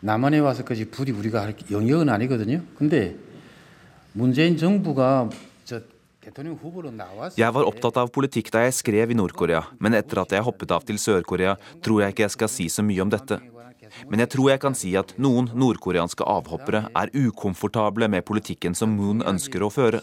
남한에 0.00 0.38
와서까지 0.38 0.90
부디 0.90 1.12
우리가 1.12 1.42
할 1.42 1.54
영역은 1.70 2.08
아니거든요. 2.08 2.62
근데 2.76 3.16
문재인 4.12 4.56
정부가 4.56 5.28
저 5.64 5.80
Jeg 6.28 7.54
var 7.54 7.64
opptatt 7.64 7.96
av 7.96 8.10
politikk 8.12 8.50
da 8.52 8.66
jeg 8.66 8.74
skrev 8.76 9.10
i 9.10 9.16
Nord-Korea, 9.16 9.62
men 9.80 9.94
etter 9.96 10.20
at 10.20 10.34
jeg 10.36 10.44
hoppet 10.44 10.74
av 10.76 10.84
til 10.84 10.98
Sør-Korea, 11.00 11.54
tror 11.80 12.02
jeg 12.02 12.12
ikke 12.12 12.26
jeg 12.26 12.34
skal 12.34 12.50
si 12.52 12.66
så 12.68 12.84
mye 12.84 13.00
om 13.00 13.08
dette. 13.08 13.38
Men 14.10 14.22
jeg 14.24 14.32
tror 14.34 14.52
jeg 14.52 14.62
kan 14.62 14.76
si 14.78 14.94
at 14.98 15.14
noen 15.20 15.50
nordkoreanske 15.54 16.26
avhoppere 16.26 16.86
er 16.92 17.12
ukomfortable 17.14 18.08
med 18.10 18.26
politikken 18.28 18.76
som 18.78 18.94
Moon 18.96 19.24
ønsker 19.26 19.64
å 19.64 19.72
føre. 19.72 20.02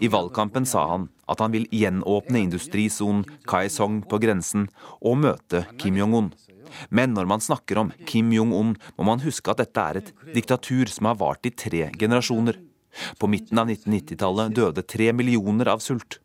I 0.00 0.08
valgkampen 0.08 0.66
sa 0.68 0.86
han 0.92 1.08
at 1.28 1.42
han 1.42 1.52
vil 1.52 1.66
gjenåpne 1.74 2.40
industrisonen 2.46 3.26
Kaesong 3.48 4.02
på 4.08 4.20
grensen 4.22 4.68
og 5.00 5.20
møte 5.24 5.66
Kim 5.80 5.98
Jong-un. 6.00 6.30
Men 6.90 7.14
når 7.14 7.28
man 7.30 7.44
snakker 7.44 7.80
om 7.80 7.92
Kim 8.08 8.32
Jong-un, 8.34 8.74
må 8.96 9.06
man 9.06 9.22
huske 9.24 9.52
at 9.52 9.60
dette 9.62 9.82
er 9.90 10.00
et 10.00 10.12
diktatur 10.34 10.90
som 10.92 11.10
har 11.10 11.20
vart 11.20 11.46
i 11.46 11.54
tre 11.54 11.90
generasjoner. 11.94 12.58
På 13.20 13.28
midten 13.28 13.60
av 13.60 13.68
1990-tallet 13.68 14.54
døde 14.56 14.84
tre 14.88 15.12
millioner 15.12 15.68
av 15.74 15.84
sult. 15.84 16.20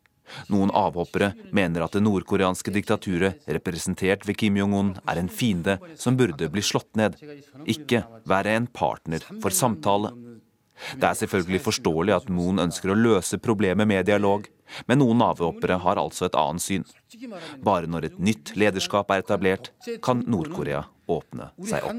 Noen 0.52 0.70
avhoppere 0.74 1.32
mener 1.54 1.84
at 1.84 1.96
det 1.96 2.02
nordkoreanske 2.04 2.72
diktaturet, 2.74 3.42
representert 3.46 4.26
ved 4.28 4.38
Kim 4.40 4.56
Jong-un, 4.60 4.94
er 5.08 5.20
en 5.20 5.30
fiende 5.32 5.78
som 5.98 6.16
burde 6.18 6.48
bli 6.52 6.62
slått 6.64 6.94
ned, 6.98 7.18
ikke 7.68 8.04
være 8.28 8.56
en 8.56 8.68
partner 8.70 9.24
for 9.42 9.54
samtale. 9.54 10.12
Det 10.98 11.06
er 11.06 11.18
selvfølgelig 11.18 11.60
forståelig 11.62 12.14
at 12.16 12.30
Moon 12.32 12.58
ønsker 12.62 12.90
å 12.90 12.98
løse 12.98 13.38
problemet 13.42 13.86
med 13.88 14.06
dialog, 14.08 14.48
men 14.88 15.02
noen 15.02 15.22
avhoppere 15.24 15.76
har 15.84 16.00
altså 16.00 16.26
et 16.26 16.38
annet 16.38 16.64
syn. 16.64 16.86
Bare 17.62 17.90
når 17.90 18.08
et 18.08 18.18
nytt 18.18 18.54
lederskap 18.58 19.10
er 19.12 19.22
etablert, 19.22 19.70
kan 20.04 20.24
Nord-Korea 20.26 20.84
åpne 21.12 21.50
seg 21.68 21.84
opp. 21.84 21.92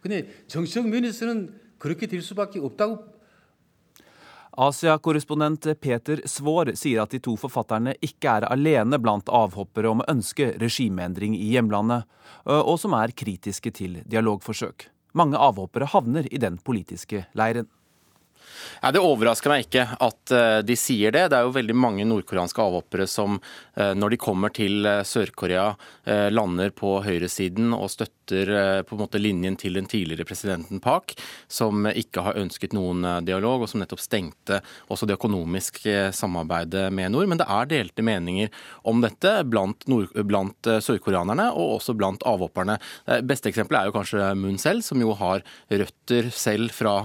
한반 0.00 0.14
우리가 0.14 0.14
분단 0.14 0.14
국가 0.14 0.14
아니에요. 0.14 0.24
반드시 0.24 0.46
저 0.46 0.60
없어야 0.60 0.82
될 0.82 0.98
적이지 0.98 1.18
대화 1.18 1.34
상대가 1.34 1.34
아니라는 1.34 1.44
거죠. 1.44 1.44
근데 1.44 1.48
정치적 1.48 1.48
면에서는 1.48 1.60
그렇게 1.78 2.06
될 2.06 2.22
수밖에 2.22 2.60
없다고 2.60 3.14
Asia-korrespondent 4.56 5.74
Peter 5.80 6.20
Svaar 6.24 6.76
sier 6.76 7.02
at 7.02 7.10
de 7.10 7.18
to 7.18 7.34
forfatterne 7.36 7.94
ikke 8.00 8.28
er 8.28 8.44
alene 8.46 9.00
blant 9.02 9.28
avhoppere 9.28 9.90
om 9.90 10.00
å 10.00 10.06
ønske 10.06 10.54
regimeendring 10.60 11.34
i 11.34 11.48
hjemlandet, 11.50 12.04
og 12.46 12.78
som 12.78 12.94
er 12.94 13.10
kritiske 13.10 13.72
til 13.74 14.02
dialogforsøk. 14.06 14.90
Mange 15.12 15.38
avhoppere 15.42 15.90
havner 15.90 16.28
i 16.30 16.38
den 16.38 16.58
politiske 16.62 17.26
leiren. 17.34 17.66
Nei, 18.81 18.91
Det 18.95 19.03
overrasker 19.03 19.51
meg 19.51 19.65
ikke 19.65 19.85
at 19.99 20.33
eh, 20.35 20.59
de 20.65 20.77
sier 20.79 21.13
det. 21.15 21.27
Det 21.31 21.39
er 21.39 21.47
jo 21.47 21.55
veldig 21.55 21.75
mange 21.77 22.05
nordkoreanske 22.07 22.63
avhoppere 22.63 23.07
som 23.09 23.37
eh, 23.75 23.91
når 23.97 24.15
de 24.15 24.21
kommer 24.21 24.53
til 24.55 24.87
eh, 24.87 25.03
Sør-Korea, 25.07 25.73
lander 26.33 26.71
på 26.73 26.95
høyresiden 27.05 27.73
og 27.75 27.89
støtter 27.93 28.49
på 28.87 28.95
en 28.95 29.01
måte 29.01 29.19
linjen 29.21 29.53
til 29.59 29.75
den 29.77 29.85
tidligere 29.89 30.25
presidenten 30.25 30.79
Park, 30.81 31.13
som 31.51 31.85
ikke 31.85 32.23
har 32.25 32.39
ønsket 32.39 32.73
noen 32.73 33.03
dialog, 33.27 33.61
og 33.61 33.69
som 33.69 33.81
nettopp 33.81 34.01
stengte 34.01 34.57
også 34.89 35.05
det 35.09 35.19
økonomiske 35.19 36.07
samarbeidet 36.17 36.87
med 36.95 37.13
nord. 37.13 37.29
Men 37.29 37.41
det 37.41 37.45
er 37.45 37.69
delte 37.69 38.05
meninger 38.05 38.49
om 38.89 39.03
dette 39.05 39.35
blant, 39.49 39.85
blant 40.25 40.71
sørkoreanerne 40.81 41.51
og 41.51 41.75
også 41.75 41.93
blant 41.99 42.25
avhopperne. 42.29 42.79
Det 43.05 43.21
beste 43.29 43.51
eksempelet 43.51 43.83
er 43.83 43.91
jo 43.91 43.97
kanskje 43.99 44.31
Moon 44.39 44.57
selv, 44.61 44.85
som 44.85 45.01
jo 45.03 45.13
har 45.19 45.45
røtter 45.69 46.31
selv 46.33 46.73
fra 46.73 46.95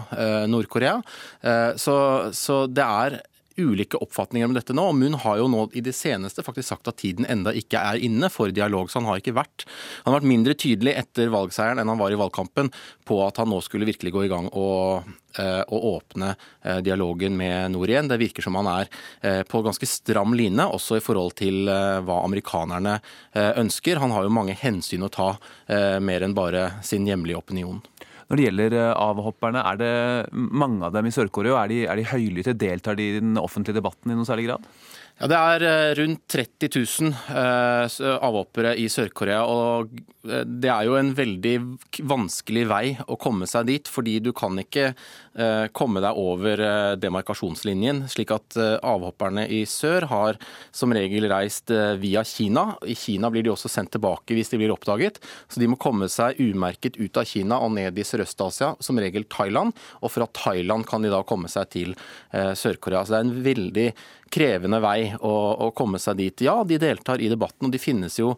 Nord-Korea. 0.49 0.97
Eh, 1.43 1.77
Så, 1.77 1.97
så 2.33 2.67
det 2.67 2.85
er 2.85 3.23
ulike 3.57 3.99
oppfatninger 4.03 4.49
om 4.49 4.55
dette 4.57 4.75
nå. 4.75 4.83
og 4.91 4.97
Munn 4.99 5.15
har 5.23 5.39
jo 5.39 5.47
nå 5.51 5.69
i 5.79 5.83
det 5.85 5.95
seneste 5.95 6.43
faktisk 6.43 6.73
sagt 6.73 6.89
at 6.91 6.99
tiden 6.99 7.27
enda 7.31 7.53
ikke 7.55 7.79
er 7.79 8.01
inne 8.03 8.27
for 8.33 8.51
dialog. 8.51 8.91
så 8.91 8.99
Han 8.99 9.07
har 9.13 9.21
ikke 9.23 9.37
vært 9.37 9.67
han 10.03 10.11
har 10.11 10.21
vært 10.21 10.31
mindre 10.33 10.57
tydelig 10.59 10.97
etter 10.99 11.31
valgseieren 11.31 11.79
enn 11.79 11.93
han 11.93 12.01
var 12.01 12.11
i 12.11 12.19
valgkampen 12.19 12.73
på 13.07 13.21
at 13.27 13.39
han 13.39 13.53
nå 13.53 13.61
skulle 13.63 13.87
virkelig 13.87 14.11
gå 14.11 14.25
i 14.25 14.31
gang 14.33 14.49
og, 14.51 15.07
eh, 15.39 15.63
og 15.69 15.87
åpne 15.93 16.33
eh, 16.65 16.81
dialogen 16.83 17.39
med 17.39 17.77
nord 17.77 17.93
igjen. 17.93 18.11
Det 18.11 18.19
virker 18.19 18.43
som 18.43 18.59
han 18.59 18.71
er 18.73 18.91
på 19.49 19.63
ganske 19.65 19.87
stram 19.87 20.35
line, 20.35 20.67
også 20.67 20.99
i 20.99 21.05
forhold 21.05 21.37
til 21.39 21.65
hva 21.65 22.19
amerikanerne 22.25 22.99
ønsker. 23.35 24.03
Han 24.03 24.13
har 24.13 24.27
jo 24.27 24.35
mange 24.35 24.57
hensyn 24.59 25.07
å 25.07 25.11
ta, 25.13 25.31
mer 26.01 26.27
enn 26.27 26.35
bare 26.37 26.67
sin 26.85 27.07
hjemlige 27.09 27.41
opinion. 27.41 27.81
Når 28.29 28.39
det 28.39 28.47
gjelder 28.47 28.77
eh, 28.81 28.91
avhopperne, 29.05 29.63
er 29.69 29.81
det 29.81 29.93
mange 30.33 30.87
av 30.87 30.95
dem 30.97 31.09
i 31.09 31.15
Sør-Korea? 31.15 31.59
Er 31.63 31.73
de, 31.73 31.81
er 31.91 32.01
de 32.01 32.09
høylytte? 32.09 32.57
Deltar 32.59 32.99
de 32.99 33.09
i 33.11 33.19
den 33.21 33.41
offentlige 33.41 33.81
debatten 33.81 34.13
i 34.13 34.17
noen 34.17 34.29
særlig 34.29 34.49
grad? 34.49 34.69
Ja, 35.15 35.29
Det 35.31 35.37
er 35.39 35.63
eh, 35.63 35.93
rundt 35.95 36.25
30 36.27 36.69
000 36.75 37.13
eh, 37.31 37.99
avhoppere 38.19 38.73
i 38.83 38.89
Sør-Korea. 38.91 39.45
og 39.47 39.93
eh, 40.27 40.43
Det 40.43 40.71
er 40.73 40.89
jo 40.89 40.97
en 40.99 41.13
veldig 41.15 41.53
vanskelig 42.03 42.65
vei 42.67 42.97
å 43.07 43.15
komme 43.23 43.47
seg 43.47 43.69
dit, 43.71 43.91
fordi 43.91 44.19
du 44.25 44.33
kan 44.35 44.59
ikke 44.59 44.93
komme 45.75 45.99
deg 45.99 46.15
over 46.15 46.61
demarkasjonslinjen. 47.03 48.05
slik 48.07 48.31
at 48.31 48.55
avhopperne 48.87 49.49
i 49.51 49.65
sør 49.67 50.07
har 50.07 50.37
som 50.71 50.95
regel 50.95 51.27
reist 51.27 51.73
via 51.99 52.23
Kina. 52.23 52.77
I 52.87 52.95
Kina 52.95 53.33
blir 53.35 53.43
de 53.43 53.51
også 53.51 53.67
sendt 53.67 53.91
tilbake 53.97 54.37
hvis 54.39 54.53
de 54.53 54.61
blir 54.61 54.71
oppdaget. 54.71 55.19
Så 55.51 55.59
de 55.59 55.67
må 55.67 55.75
komme 55.75 56.07
seg 56.07 56.39
umerket 56.39 57.01
ut 57.03 57.19
av 57.19 57.27
Kina 57.27 57.59
og 57.59 57.75
ned 57.75 57.99
i 57.99 58.07
Sørøst-Asia, 58.07 58.77
som 58.79 59.03
regel 59.03 59.27
Thailand. 59.27 59.75
Og 60.07 60.15
fra 60.15 60.31
Thailand 60.31 60.87
kan 60.87 61.03
de 61.03 61.11
da 61.11 61.25
komme 61.27 61.51
seg 61.51 61.67
til 61.75 61.99
Sør-Korea. 62.31 63.03
Så 63.03 63.17
det 63.17 63.19
er 63.19 63.27
en 63.27 63.45
veldig 63.51 63.89
krevende 64.35 64.81
vei 64.83 65.13
å, 65.15 65.35
å 65.67 65.71
komme 65.77 66.01
seg 66.03 66.19
dit. 66.19 66.45
Ja, 66.49 66.59
de 66.67 66.79
deltar 66.83 67.23
i 67.23 67.31
debatten, 67.31 67.69
og 67.69 67.75
de 67.75 67.81
finnes 67.83 68.19
jo 68.19 68.35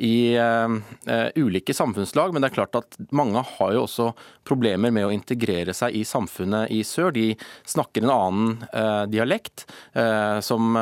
i 0.00 0.36
eh, 0.36 0.68
eh, 1.14 1.28
ulike 1.34 1.74
samfunnslag, 1.74 2.32
men 2.32 2.40
det 2.40 2.48
er 2.48 2.54
klart 2.54 2.76
at 2.78 2.96
mange 3.12 3.42
har 3.44 3.72
jo 3.74 3.82
også 3.84 4.06
problemer 4.48 4.88
med 4.94 5.04
å 5.04 5.12
integrere 5.12 5.74
seg 5.76 5.92
i 5.98 6.06
samfunnet 6.08 6.72
i 6.72 6.80
sør. 6.88 7.12
De 7.12 7.34
snakker 7.68 8.06
en 8.06 8.12
annen 8.14 8.64
eh, 8.72 9.04
dialekt, 9.12 9.66
som 10.44 10.76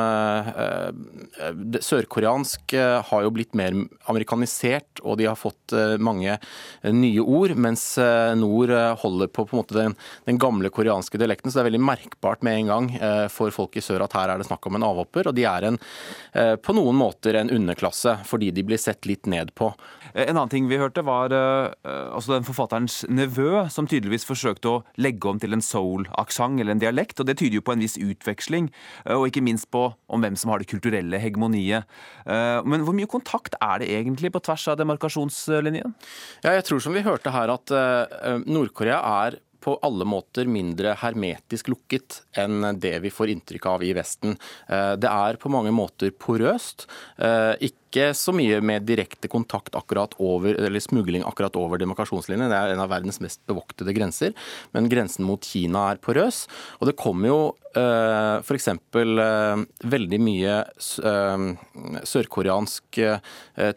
Sørkoreansk 1.83 2.73
har 3.09 3.23
jo 3.25 3.31
blitt 3.33 3.55
mer 3.57 3.75
amerikanisert, 4.11 5.01
og 5.03 5.17
de 5.19 5.27
har 5.27 5.37
fått 5.39 5.73
mange 6.01 6.37
nye 6.85 7.23
ord, 7.23 7.55
mens 7.59 7.83
nord 8.39 8.71
holder 9.01 9.31
på, 9.33 9.45
på 9.49 9.63
den, 9.73 9.95
den 10.29 10.39
gamle 10.41 10.71
koreanske 10.73 11.19
dialekten. 11.19 11.51
Så 11.51 11.59
det 11.59 11.63
er 11.63 11.69
veldig 11.71 11.83
merkbart 11.89 12.45
med 12.45 12.61
en 12.61 12.71
gang 12.71 12.89
for 13.33 13.53
folk 13.55 13.75
i 13.79 13.83
sør 13.83 14.05
at 14.05 14.15
her 14.17 14.33
er 14.33 14.41
det 14.41 14.47
snakk 14.47 14.69
om 14.69 14.79
en 14.79 14.87
avhopper, 14.87 15.31
og 15.31 15.37
de 15.37 15.47
er 15.49 15.69
en, 15.71 15.81
på 16.63 16.77
noen 16.77 16.99
måter 16.99 17.41
en 17.41 17.51
underklasse 17.53 18.19
fordi 18.29 18.53
de 18.55 18.65
blir 18.69 18.81
sett 18.81 19.08
litt 19.09 19.27
ned 19.29 19.51
på. 19.57 19.71
Eh, 20.13 20.27
En 20.29 20.37
annen 20.37 20.51
ting 20.53 20.69
vi 20.69 20.77
hørte, 20.79 21.03
var 21.05 21.33
eh, 21.33 21.73
altså 22.13 22.35
den 22.37 22.47
forfatterens 22.47 23.01
nevø, 23.09 23.65
som 23.73 23.87
tydeligvis 23.89 24.27
forsøkte 24.29 24.69
å 24.71 24.83
legge 25.01 25.29
om 25.29 25.39
til 25.41 25.53
en 25.57 25.65
soul-aksent 25.65 26.61
eller 26.61 26.77
en 26.77 26.83
dialekt. 26.85 27.19
og 27.19 27.27
Det 27.29 27.37
tyder 27.41 27.59
jo 27.59 27.65
på 27.65 27.73
en 27.75 27.83
viss 27.83 27.97
utveksling, 27.97 28.69
eh, 29.05 29.15
og 29.17 29.27
ikke 29.29 29.43
minst 29.45 29.69
på 29.73 29.87
om 30.09 30.21
hvem 30.23 30.37
som 30.39 30.53
har 30.53 30.59
det 30.63 30.69
kulturelle 30.71 31.19
hegemoniet. 31.19 31.83
Eh, 32.25 32.61
Men 32.69 32.85
hvor 32.85 32.93
mye 32.95 33.09
kontakt 33.09 33.55
er 33.61 33.79
det 33.81 33.89
egentlig 33.89 34.31
på 34.31 34.41
tvers 34.45 34.67
av 34.69 34.77
demarkasjonslinjen? 34.77 35.93
Ja, 36.43 36.53
jeg 36.55 36.65
tror 36.69 36.81
som 36.83 36.93
vi 36.93 37.01
hørte 37.05 37.31
her 37.33 37.49
at 37.53 37.71
eh, 37.73 38.39
Nord-Korea 38.45 38.99
er 39.25 39.39
på 39.59 39.73
alle 39.83 40.05
måter 40.07 40.47
mindre 40.47 40.93
hermetisk 41.01 41.67
lukket 41.67 42.21
enn 42.39 42.63
det 42.79 42.93
vi 43.03 43.09
får 43.11 43.27
inntrykk 43.33 43.65
av 43.67 43.81
i 43.83 43.89
Vesten. 43.97 44.37
Eh, 44.71 44.93
Det 44.95 45.09
er 45.11 45.35
på 45.41 45.51
mange 45.51 45.73
måter 45.75 46.11
porøst. 46.15 46.85
Eh, 47.19 47.55
Ikke 47.67 47.88
ikke 47.89 48.11
så 48.13 48.33
mye 48.35 48.59
med 48.61 48.85
direkte 48.85 49.29
kontakt 49.31 49.75
akkurat 49.77 50.13
over, 50.21 50.53
eller 50.53 50.83
smugling 50.83 51.25
akkurat 51.25 51.55
over 51.57 51.81
demarkasjonslinjen. 51.81 52.51
Det 52.51 52.57
er 52.57 52.73
en 52.73 52.83
av 52.83 52.91
verdens 52.91 53.17
mest 53.23 53.41
bevoktede 53.49 53.95
grenser. 53.97 54.35
Men 54.75 54.89
grensen 54.91 55.25
mot 55.25 55.43
Kina 55.43 55.89
er 55.91 56.01
porøs. 56.03 56.45
Og 56.79 56.89
det 56.89 56.97
kommer 56.99 57.31
jo 57.31 57.39
uh, 57.77 58.37
f.eks. 58.43 58.69
Uh, 58.93 59.63
veldig 59.89 60.19
mye 60.21 60.59
uh, 61.05 61.45
sørkoreansk 62.05 63.01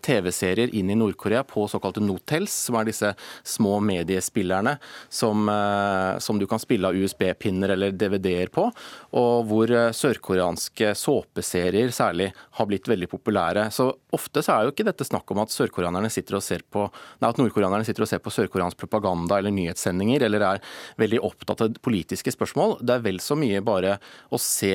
TV-serier 0.03 0.73
inn 0.77 0.93
i 0.93 0.99
Nord-Korea 0.99 1.43
på 1.49 1.65
såkalte 1.71 2.05
notels, 2.05 2.53
som 2.69 2.77
er 2.79 2.89
disse 2.89 3.15
små 3.49 3.79
mediespillerne 3.83 4.77
som, 5.13 5.49
som 6.23 6.39
du 6.39 6.47
kan 6.51 6.61
spille 6.63 6.89
av 6.89 6.97
USB-pinner 6.97 7.75
eller 7.75 7.95
DVD-er 7.97 8.53
på, 8.53 8.69
og 9.19 9.49
hvor 9.51 9.73
sørkoreanske 9.97 10.93
såpeserier 10.99 11.91
særlig 11.95 12.31
har 12.59 12.71
blitt 12.71 12.89
veldig 12.91 13.11
populære. 13.11 13.67
Så 13.75 13.91
ofte 14.17 14.43
så 14.45 14.55
er 14.55 14.67
jo 14.67 14.73
ikke 14.75 14.87
dette 14.87 15.07
snakk 15.09 15.31
om 15.33 15.43
at 15.43 15.55
sørkoreanerne 15.55 16.11
sitter 16.13 16.39
og 16.39 16.45
ser 16.45 16.65
på, 16.73 16.87
nei, 17.23 17.31
at 17.31 17.41
nordkoreanerne 17.41 17.87
sitter 17.89 18.07
og 18.07 18.11
ser 18.11 18.23
på 18.25 18.33
sørkoreansk 18.35 18.81
propaganda 18.81 19.39
eller 19.41 19.55
nyhetssendinger, 19.55 20.27
eller 20.29 20.47
er 20.49 20.65
veldig 21.01 21.23
opptatt 21.25 21.65
av 21.65 21.81
politiske 21.85 22.35
spørsmål. 22.35 22.79
Det 22.83 22.99
er 22.99 23.07
vel 23.07 23.23
så 23.25 23.39
mye 23.39 23.63
bare 23.65 23.97
å 24.33 24.41
se 24.41 24.75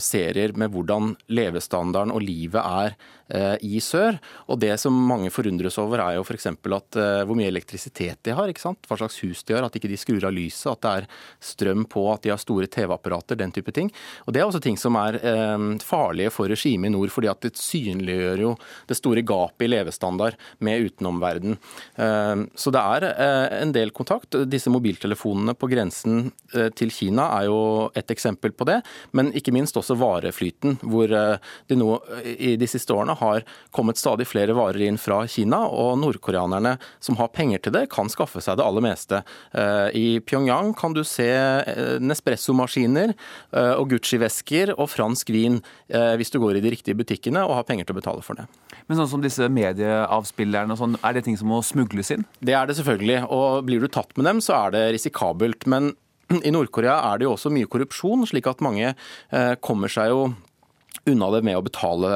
serier 0.00 0.52
med 0.56 0.70
hvordan 0.70 1.14
levestandarden 1.32 2.12
og 2.14 2.22
livet 2.22 2.60
er 2.60 2.94
Eh, 3.30 3.56
i 3.62 3.78
sør. 3.78 4.16
Og 4.50 4.58
Det 4.58 4.72
som 4.80 4.92
mange 4.92 5.30
forundres 5.30 5.78
over, 5.78 6.00
er 6.02 6.16
jo 6.16 6.24
f.eks. 6.26 6.48
at 6.50 6.96
eh, 6.98 7.22
hvor 7.22 7.36
mye 7.38 7.46
elektrisitet 7.46 8.18
de 8.26 8.34
har. 8.34 8.48
ikke 8.50 8.64
sant? 8.64 8.82
Hva 8.88 8.98
slags 8.98 9.20
hus 9.22 9.44
de 9.46 9.54
har, 9.54 9.62
at 9.62 9.76
ikke 9.76 9.90
de 9.90 9.98
skrur 9.98 10.24
av 10.26 10.34
lyset, 10.34 10.66
at 10.66 10.82
det 10.82 10.90
er 10.90 11.06
strøm 11.38 11.84
på, 11.86 12.02
at 12.10 12.24
de 12.24 12.32
har 12.32 12.40
store 12.42 12.66
TV-apparater, 12.66 13.38
den 13.38 13.52
type 13.54 13.70
ting. 13.70 13.92
Og 14.26 14.34
Det 14.34 14.40
er 14.40 14.48
også 14.48 14.62
ting 14.62 14.76
som 14.76 14.98
er 14.98 15.20
eh, 15.22 15.66
farlige 15.78 16.32
for 16.34 16.50
regimet 16.50 16.90
i 16.90 16.94
nord, 16.96 17.12
fordi 17.14 17.30
at 17.30 17.40
det 17.46 17.54
synliggjør 17.54 18.42
jo 18.42 18.56
det 18.90 18.98
store 18.98 19.22
gapet 19.22 19.68
i 19.68 19.70
levestandard 19.70 20.34
med 20.58 20.90
utenomverden. 20.90 21.54
Eh, 22.02 22.34
så 22.58 22.74
det 22.74 22.82
er 22.82 23.08
eh, 23.12 23.60
en 23.60 23.76
del 23.76 23.94
kontakt. 23.94 24.34
Disse 24.50 24.74
mobiltelefonene 24.74 25.54
på 25.54 25.70
grensen 25.70 26.32
eh, 26.56 26.72
til 26.74 26.90
Kina 26.90 27.30
er 27.38 27.46
jo 27.46 27.62
et 27.94 28.10
eksempel 28.10 28.50
på 28.50 28.66
det, 28.66 28.80
men 29.14 29.30
ikke 29.40 29.54
minst 29.56 29.78
også 29.80 29.96
vareflyten, 29.98 30.78
hvor 30.82 31.10
det 31.10 31.78
nå 31.78 31.90
i 32.24 32.54
de 32.60 32.68
siste 32.70 32.94
årene 32.94 33.16
har 33.18 33.44
kommet 33.74 33.98
stadig 34.00 34.28
flere 34.28 34.54
varer 34.56 34.86
inn 34.86 34.98
fra 35.00 35.22
Kina, 35.30 35.62
og 35.66 35.98
nordkoreanerne 36.00 36.76
som 37.00 37.18
har 37.20 37.32
penger 37.34 37.64
til 37.64 37.74
det, 37.76 37.86
kan 37.92 38.10
skaffe 38.12 38.42
seg 38.44 38.58
det 38.58 38.66
aller 38.66 38.84
meste. 38.84 39.22
Eh, 39.52 39.88
I 39.96 40.06
Pyongyang 40.24 40.72
kan 40.78 40.94
du 40.96 41.02
se 41.06 41.28
eh, 41.30 41.96
Nespresso-maskiner 42.02 43.14
eh, 43.14 43.74
og 43.74 43.90
Gucci-vesker 43.94 44.74
og 44.76 44.90
fransk 44.92 45.32
vin 45.34 45.60
hvis 45.90 46.30
du 46.30 46.38
går 46.40 46.58
i 46.58 46.62
de 46.62 46.70
riktige 46.72 46.96
butikkene 46.96 47.42
og 47.46 47.56
har 47.58 47.64
penger 47.66 47.88
til 47.88 47.96
å 47.96 47.98
betale 47.98 48.22
for 48.24 48.38
det. 48.38 48.44
Men 48.86 49.00
sånn 49.00 49.08
som 49.10 49.22
disse 49.24 49.48
medieavspillerne 49.50 50.74
og 50.74 50.78
sånn, 50.78 50.94
er 51.06 51.16
det 51.16 51.24
ting 51.26 51.38
som 51.38 51.50
må 51.50 51.58
smugles 51.66 52.12
inn? 52.14 52.22
Det 52.38 52.54
er 52.56 52.68
det 52.68 52.76
selvfølgelig. 52.78 53.24
Og 53.34 53.64
blir 53.66 53.82
du 53.82 53.88
tatt 53.90 54.14
med 54.18 54.28
dem, 54.28 54.42
så 54.44 54.56
er 54.60 54.76
det 54.76 54.84
risikabelt. 54.94 55.66
Men 55.70 55.92
i 56.46 56.52
Nord-Korea 56.54 56.98
er 57.10 57.18
det 57.18 57.28
jo 57.28 57.34
også 57.34 57.52
mye 57.54 57.70
korrupsjon, 57.70 58.26
slik 58.28 58.46
at 58.50 58.62
mange 58.64 58.94
kommer 59.64 59.90
seg 59.92 60.12
jo 60.12 60.22
unna 61.08 61.30
det 61.34 61.42
med 61.46 61.58
å 61.58 61.64
betale 61.64 62.10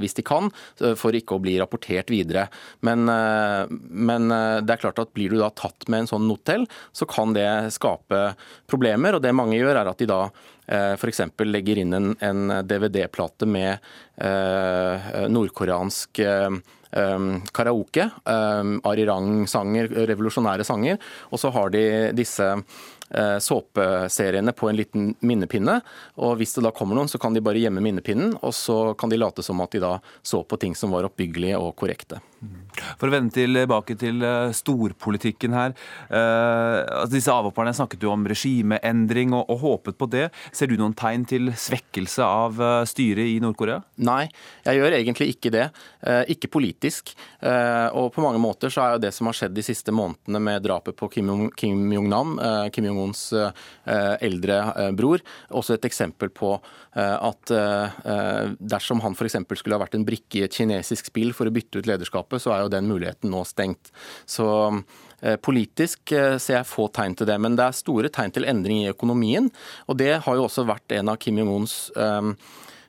hvis 0.00 0.16
de 0.18 0.24
kan, 0.26 0.50
for 0.98 1.16
ikke 1.16 1.36
å 1.36 1.42
bli 1.42 1.56
rapportert 1.60 2.10
videre. 2.12 2.48
Men, 2.86 3.08
eh, 3.08 3.66
men, 3.70 4.30
eh, 4.32 4.60
det 4.60 4.74
er 4.74 4.82
klart 4.82 4.98
at 4.98 5.14
blir 5.14 5.30
du 5.30 5.38
da 5.38 5.50
tatt 5.50 5.88
med 5.88 6.04
en 6.04 6.10
sånn 6.10 6.28
notell, 6.28 6.66
så 6.92 7.06
kan 7.06 7.32
det 7.32 7.72
skape 7.72 8.34
problemer. 8.66 9.14
Og 9.14 9.22
det 9.22 9.34
mange 9.34 9.58
gjør, 9.58 9.76
er 9.80 9.90
at 9.90 9.98
de 9.98 10.06
da 10.06 10.30
eh, 10.68 10.94
f.eks. 10.94 11.20
legger 11.44 11.78
inn 11.78 11.92
en, 11.94 12.16
en 12.20 12.48
DVD-plate 12.66 13.46
med 13.46 13.78
eh, 14.18 15.28
nordkoreansk 15.28 16.18
eh, 16.18 16.50
karaoke. 17.52 18.10
Eh, 18.24 18.74
Arirang-sanger, 18.90 19.94
revolusjonære 20.10 20.66
sanger. 20.66 20.98
Og 21.30 21.38
så 21.42 21.52
har 21.54 21.70
de 21.70 21.86
disse 22.14 22.50
Eh, 22.50 22.93
såpeseriene 23.40 24.52
på 24.56 24.68
en 24.68 24.78
liten 24.78 25.10
minnepinne. 25.20 25.80
og 26.18 26.36
Hvis 26.40 26.56
det 26.56 26.64
da 26.66 26.72
kommer 26.74 26.98
noen, 26.98 27.10
så 27.10 27.20
kan 27.22 27.34
de 27.34 27.42
bare 27.44 27.62
gjemme 27.62 27.82
minnepinnen, 27.84 28.36
og 28.42 28.54
så 28.56 28.78
kan 28.98 29.12
de 29.12 29.20
late 29.20 29.44
som 29.46 29.62
at 29.64 29.74
de 29.74 29.82
da 29.84 29.98
så 30.22 30.42
på 30.42 30.58
ting 30.60 30.74
som 30.78 30.94
var 30.94 31.06
oppbyggelige 31.06 31.60
og 31.60 31.76
korrekte. 31.78 32.20
For 32.98 33.06
å 33.06 33.14
vende 33.14 33.34
tilbake 33.34 33.94
til 34.00 34.22
eh, 34.26 34.54
storpolitikken 34.56 35.54
her. 35.54 35.74
Eh, 36.08 36.78
altså 36.82 37.12
disse 37.14 37.34
avhopperne 37.34 37.74
snakket 37.76 38.02
jo 38.02 38.10
om 38.14 38.24
regimeendring 38.30 39.34
og, 39.36 39.44
og, 39.52 39.60
håpet 39.64 39.98
på 40.00 40.08
det. 40.10 40.24
Ser 40.54 40.72
du 40.72 40.76
noen 40.80 40.96
tegn 40.98 41.26
til 41.28 41.52
svekkelse 41.54 42.24
av 42.26 42.58
styret 42.90 43.30
i 43.30 43.38
Nord-Korea? 43.44 43.78
Nei, 44.04 44.24
jeg 44.66 44.80
gjør 44.80 44.98
egentlig 44.98 45.30
ikke 45.34 45.52
det. 45.54 45.68
Ikke 46.32 46.50
politisk. 46.52 47.14
Og 47.94 48.10
på 48.12 48.22
mange 48.24 48.40
måter 48.42 48.72
så 48.72 48.82
er 48.82 48.94
jo 48.94 49.02
det 49.04 49.12
som 49.16 49.28
har 49.28 49.36
skjedd 49.36 49.54
de 49.56 49.64
siste 49.64 49.94
månedene 49.94 50.40
med 50.42 50.64
drapet 50.64 50.96
på 50.98 51.08
Kim 51.12 51.30
Jong-nam, 51.30 52.36
Kim 52.74 52.88
Jong 52.88 52.94
Jong-uns 52.94 53.32
eh, 53.32 54.14
eldre 54.24 54.58
eh, 54.78 54.90
bror. 54.96 55.22
Også 55.54 55.76
et 55.76 55.88
eksempel 55.88 56.30
på 56.34 56.54
eh, 56.54 57.14
at 57.14 57.52
dersom 58.60 59.02
han 59.04 59.16
f.eks. 59.16 59.36
skulle 59.58 59.76
ha 59.76 59.82
vært 59.82 59.96
en 59.98 60.06
brikke 60.06 60.40
i 60.40 60.44
et 60.46 60.54
kinesisk 60.54 61.10
spill 61.10 61.34
for 61.36 61.48
å 61.48 61.54
bytte 61.54 61.80
ut 61.80 61.88
lederskapet, 61.88 62.33
så 62.42 62.54
er 62.54 62.64
jo 62.64 62.72
den 62.72 62.90
muligheten 62.90 63.32
nå 63.34 63.44
stengt. 63.48 63.92
Så 64.26 64.46
Politisk 65.40 66.10
ser 66.12 66.58
jeg 66.58 66.68
få 66.68 66.84
tegn 66.92 67.14
til 67.16 67.24
det, 67.30 67.38
men 67.40 67.54
det 67.56 67.64
er 67.64 67.76
store 67.78 68.10
tegn 68.12 68.34
til 68.34 68.44
endring 68.44 68.82
i 68.82 68.90
økonomien. 68.90 69.46
Og 69.88 69.96
det 69.96 70.18
har 70.20 70.36
jo 70.36 70.42
også 70.44 70.66
vært 70.68 70.92
en 70.98 71.08
av 71.14 71.16
Kim 71.22 71.38
Jong-uns 71.40 71.78
um 71.96 72.34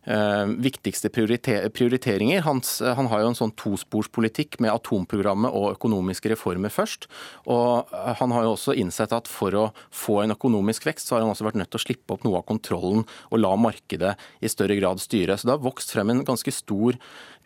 viktigste 0.06 1.10
prioriteringer. 1.10 2.42
Hans, 2.42 2.82
eh, 2.82 2.94
han 2.94 3.08
har 3.08 3.22
jo 3.22 3.28
en 3.32 3.36
sånn 3.38 3.56
tosporspolitikk 3.58 4.60
med 4.60 4.72
atomprogrammet 4.72 5.52
og 5.52 5.74
økonomiske 5.74 6.30
reformer 6.30 6.70
først. 6.70 7.08
Og 7.48 7.90
eh, 7.92 8.14
han 8.20 8.32
har 8.32 8.44
jo 8.44 8.54
også 8.54 8.76
innsett 8.78 9.12
at 9.12 9.28
for 9.28 9.56
å 9.56 9.66
få 9.90 10.22
en 10.24 10.36
økonomisk 10.36 10.86
vekst, 10.86 11.08
så 11.08 11.16
har 11.16 11.26
han 11.26 11.34
også 11.34 11.48
vært 11.50 11.58
nødt 11.58 11.72
til 11.74 11.82
å 11.82 11.86
slippe 11.88 12.14
opp 12.14 12.24
noe 12.24 12.38
av 12.38 12.46
kontrollen 12.46 13.06
og 13.32 13.40
la 13.42 13.56
markedet 13.56 14.16
i 14.42 14.52
større 14.52 14.78
grad 14.78 15.02
styre. 15.02 15.38
Så 15.38 15.50
det 15.50 15.56
har 15.58 15.66
vokst 15.66 15.96
frem 15.96 16.14
en 16.14 16.26
ganske 16.26 16.54
stor 16.54 17.00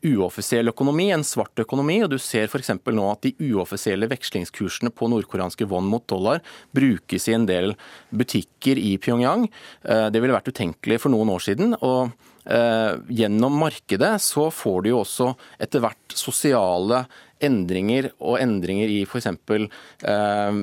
uoffisiell 0.05 0.71
økonomi, 0.71 1.09
en 1.13 1.25
svart 1.27 1.59
økonomi. 1.63 1.99
og 2.05 2.13
Du 2.13 2.17
ser 2.21 2.47
f.eks. 2.47 2.71
nå 2.85 3.09
at 3.11 3.25
de 3.25 3.33
uoffisielle 3.51 4.09
vekslingskursene 4.11 4.93
på 4.93 5.09
nordkoreanske 5.11 5.67
won 5.69 5.89
mot 5.89 6.05
dollar 6.07 6.43
brukes 6.75 7.27
i 7.29 7.35
en 7.37 7.47
del 7.49 7.75
butikker 8.11 8.79
i 8.79 8.97
Pyongyang. 9.01 9.49
Det 9.83 10.21
ville 10.21 10.35
vært 10.35 10.51
utenkelig 10.51 11.01
for 11.03 11.13
noen 11.13 11.31
år 11.35 11.45
siden. 11.45 11.75
og 11.81 12.11
Eh, 12.49 12.93
gjennom 13.09 13.57
markedet 13.61 14.21
så 14.21 14.47
får 14.51 14.81
du 14.81 14.89
jo 14.89 15.01
også 15.03 15.33
etter 15.61 15.83
hvert 15.83 16.15
sosiale 16.17 17.03
endringer 17.43 18.09
og 18.19 18.37
endringer 18.41 18.91
i 18.91 19.01
f.eks. 19.07 19.29
For 19.49 19.63
eh, 19.63 20.59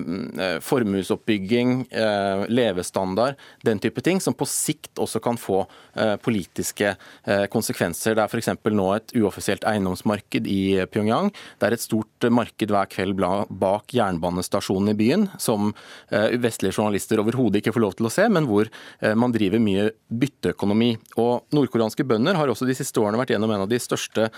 eh, 0.47 0.59
formuesoppbygging, 0.65 1.73
eh, 1.91 2.45
levestandard, 2.53 3.41
den 3.67 3.81
type 3.83 4.03
ting, 4.05 4.21
som 4.21 4.37
på 4.37 4.49
sikt 4.49 5.01
også 5.03 5.21
kan 5.25 5.39
få 5.41 5.63
eh, 5.95 6.15
politiske 6.23 6.93
eh, 6.93 7.47
konsekvenser. 7.53 8.17
Det 8.17 8.25
er 8.25 8.33
f.eks. 8.33 8.53
nå 8.77 8.89
et 8.95 9.17
uoffisielt 9.19 9.67
eiendomsmarked 9.69 10.49
i 10.51 10.61
Pyongyang. 10.93 11.33
Det 11.61 11.69
er 11.69 11.77
et 11.77 11.85
stort 11.85 12.29
marked 12.33 12.73
hver 12.73 12.91
kveld 12.93 13.17
bak 13.17 13.95
jernbanestasjonen 13.97 14.93
i 14.93 14.99
byen, 14.99 15.29
som 15.43 15.73
eh, 16.11 16.37
vestlige 16.43 16.77
journalister 16.77 17.23
overhodet 17.23 17.63
ikke 17.63 17.77
får 17.77 17.87
lov 17.87 17.97
til 17.99 18.11
å 18.11 18.13
se, 18.13 18.29
men 18.33 18.49
hvor 18.49 18.69
man 19.17 19.33
driver 19.35 19.61
mye 19.63 19.89
bytteøkonomi. 20.13 20.91
Og 21.23 21.47
Nordkoreanske 21.55 22.05
bønder 22.07 22.37
har 22.39 22.51
også 22.51 22.67
de 22.69 22.77
siste 22.77 23.01
årene 23.01 23.21
vært 23.21 23.33
gjennom 23.35 23.53
en 23.55 23.65
av 23.65 23.71
de 23.71 23.79
største 23.81 24.29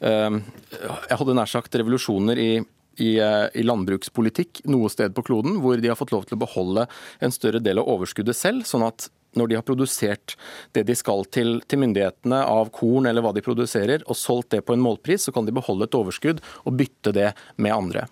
jeg 0.00 1.18
hadde 1.18 1.34
nær 1.36 1.50
sagt 1.50 1.76
revolusjoner 1.78 2.40
i 2.40 2.48
i, 2.96 3.18
eh, 3.18 3.48
i, 3.54 3.62
landbrukspolitikk 3.62 4.64
noe 4.70 4.90
sted 4.92 5.14
på 5.14 5.24
kloden, 5.26 5.58
hvor 5.62 5.80
de 5.80 5.90
har 5.90 5.98
fått 5.98 6.14
lov 6.14 6.26
til 6.28 6.38
å 6.38 6.44
beholde 6.44 6.86
en 7.20 7.34
større 7.34 7.62
del 7.62 7.80
av 7.82 7.88
overskuddet 7.90 8.36
selv. 8.36 8.64
sånn 8.64 8.86
at 8.86 9.08
når 9.34 9.48
de 9.48 9.56
har 9.58 9.66
produsert 9.66 10.36
det 10.72 10.84
de 10.86 10.94
skal 10.94 11.24
til, 11.26 11.60
til 11.66 11.80
myndighetene 11.82 12.44
av 12.46 12.70
korn 12.70 13.06
eller 13.10 13.22
hva 13.24 13.32
de 13.34 13.42
produserer, 13.42 14.04
og 14.06 14.16
solgt 14.16 14.50
det 14.54 14.62
på 14.64 14.76
en 14.76 14.84
målpris, 14.84 15.26
så 15.26 15.34
kan 15.34 15.44
de 15.44 15.52
beholde 15.54 15.88
et 15.88 15.98
overskudd 15.98 16.42
og 16.64 16.76
bytte 16.78 17.12
det 17.12 17.32
med 17.56 17.74
andre. 17.74 18.06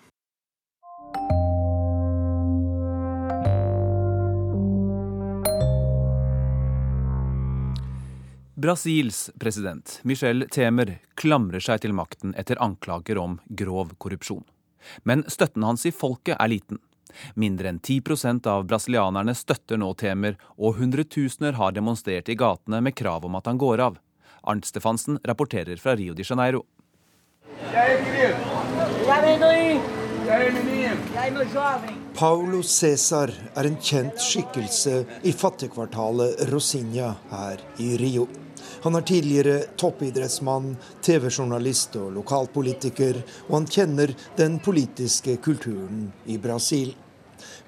Brasils 8.63 9.31
president 9.39 9.99
Michel 10.03 10.45
Temer 10.51 10.93
klamrer 11.19 11.59
seg 11.59 11.81
til 11.83 11.91
makten 11.91 12.31
etter 12.39 12.55
anklager 12.63 13.17
om 13.19 13.33
grov 13.59 13.89
korrupsjon. 13.99 14.45
Men 15.03 15.25
støtten 15.27 15.65
hans 15.67 15.81
i 15.83 15.91
folket 15.91 16.37
er 16.37 16.47
liten. 16.47 16.79
Mindre 17.35 17.73
enn 17.73 17.81
10% 17.83 18.47
av 18.47 18.63
brasilianerne 18.69 19.33
støtter 19.35 19.81
nå 19.81 19.89
Temer, 19.99 20.37
og 20.55 20.77
hundretusener 20.77 21.57
har 21.59 21.75
demonstrert 21.75 22.31
i 22.31 22.37
gatene 22.39 22.79
med 22.85 22.95
krav 22.95 23.27
om 23.27 23.35
at 23.35 23.49
han 23.51 23.59
går 23.59 23.83
av. 23.83 23.97
Arnt 24.47 24.69
Stefansen 24.69 25.19
rapporterer 25.27 25.75
fra 25.75 25.97
Rio 25.99 26.15
de 26.15 26.23
Janeiro. 26.23 26.63
Paulo 32.15 32.63
Cæsar 32.63 33.35
er 33.59 33.67
en 33.67 33.75
kjent 33.75 34.23
skikkelse 34.23 34.95
i 35.27 35.35
fattigkvartalet 35.35 36.45
Rosinha 36.53 37.11
her 37.33 37.67
i 37.83 37.91
Rio. 37.99 38.29
Han 38.83 38.97
er 38.99 39.05
tidligere 39.07 39.59
toppidrettsmann, 39.79 40.73
TV-journalist 41.01 41.95
og 41.95 42.09
lokalpolitiker, 42.17 43.21
og 43.47 43.53
han 43.55 43.67
kjenner 43.71 44.11
den 44.35 44.57
politiske 44.59 45.37
kulturen 45.43 46.09
i 46.27 46.35
Brasil. 46.37 46.91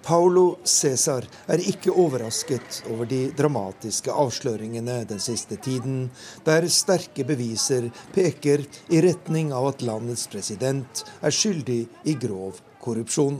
Paulo 0.04 0.58
Cæsar 0.67 1.23
er 1.47 1.62
ikke 1.63 1.93
overrasket 1.95 2.82
over 2.91 3.08
de 3.08 3.30
dramatiske 3.38 4.12
avsløringene 4.12 4.97
den 5.08 5.21
siste 5.23 5.56
tiden, 5.56 6.10
der 6.45 6.67
sterke 6.67 7.23
beviser 7.23 7.88
peker 8.13 8.65
i 8.91 8.99
retning 9.01 9.54
av 9.56 9.69
at 9.71 9.86
landets 9.88 10.28
president 10.32 11.06
er 11.21 11.34
skyldig 11.34 11.86
i 12.04 12.17
grov 12.21 12.60
korrupsjon. 12.84 13.39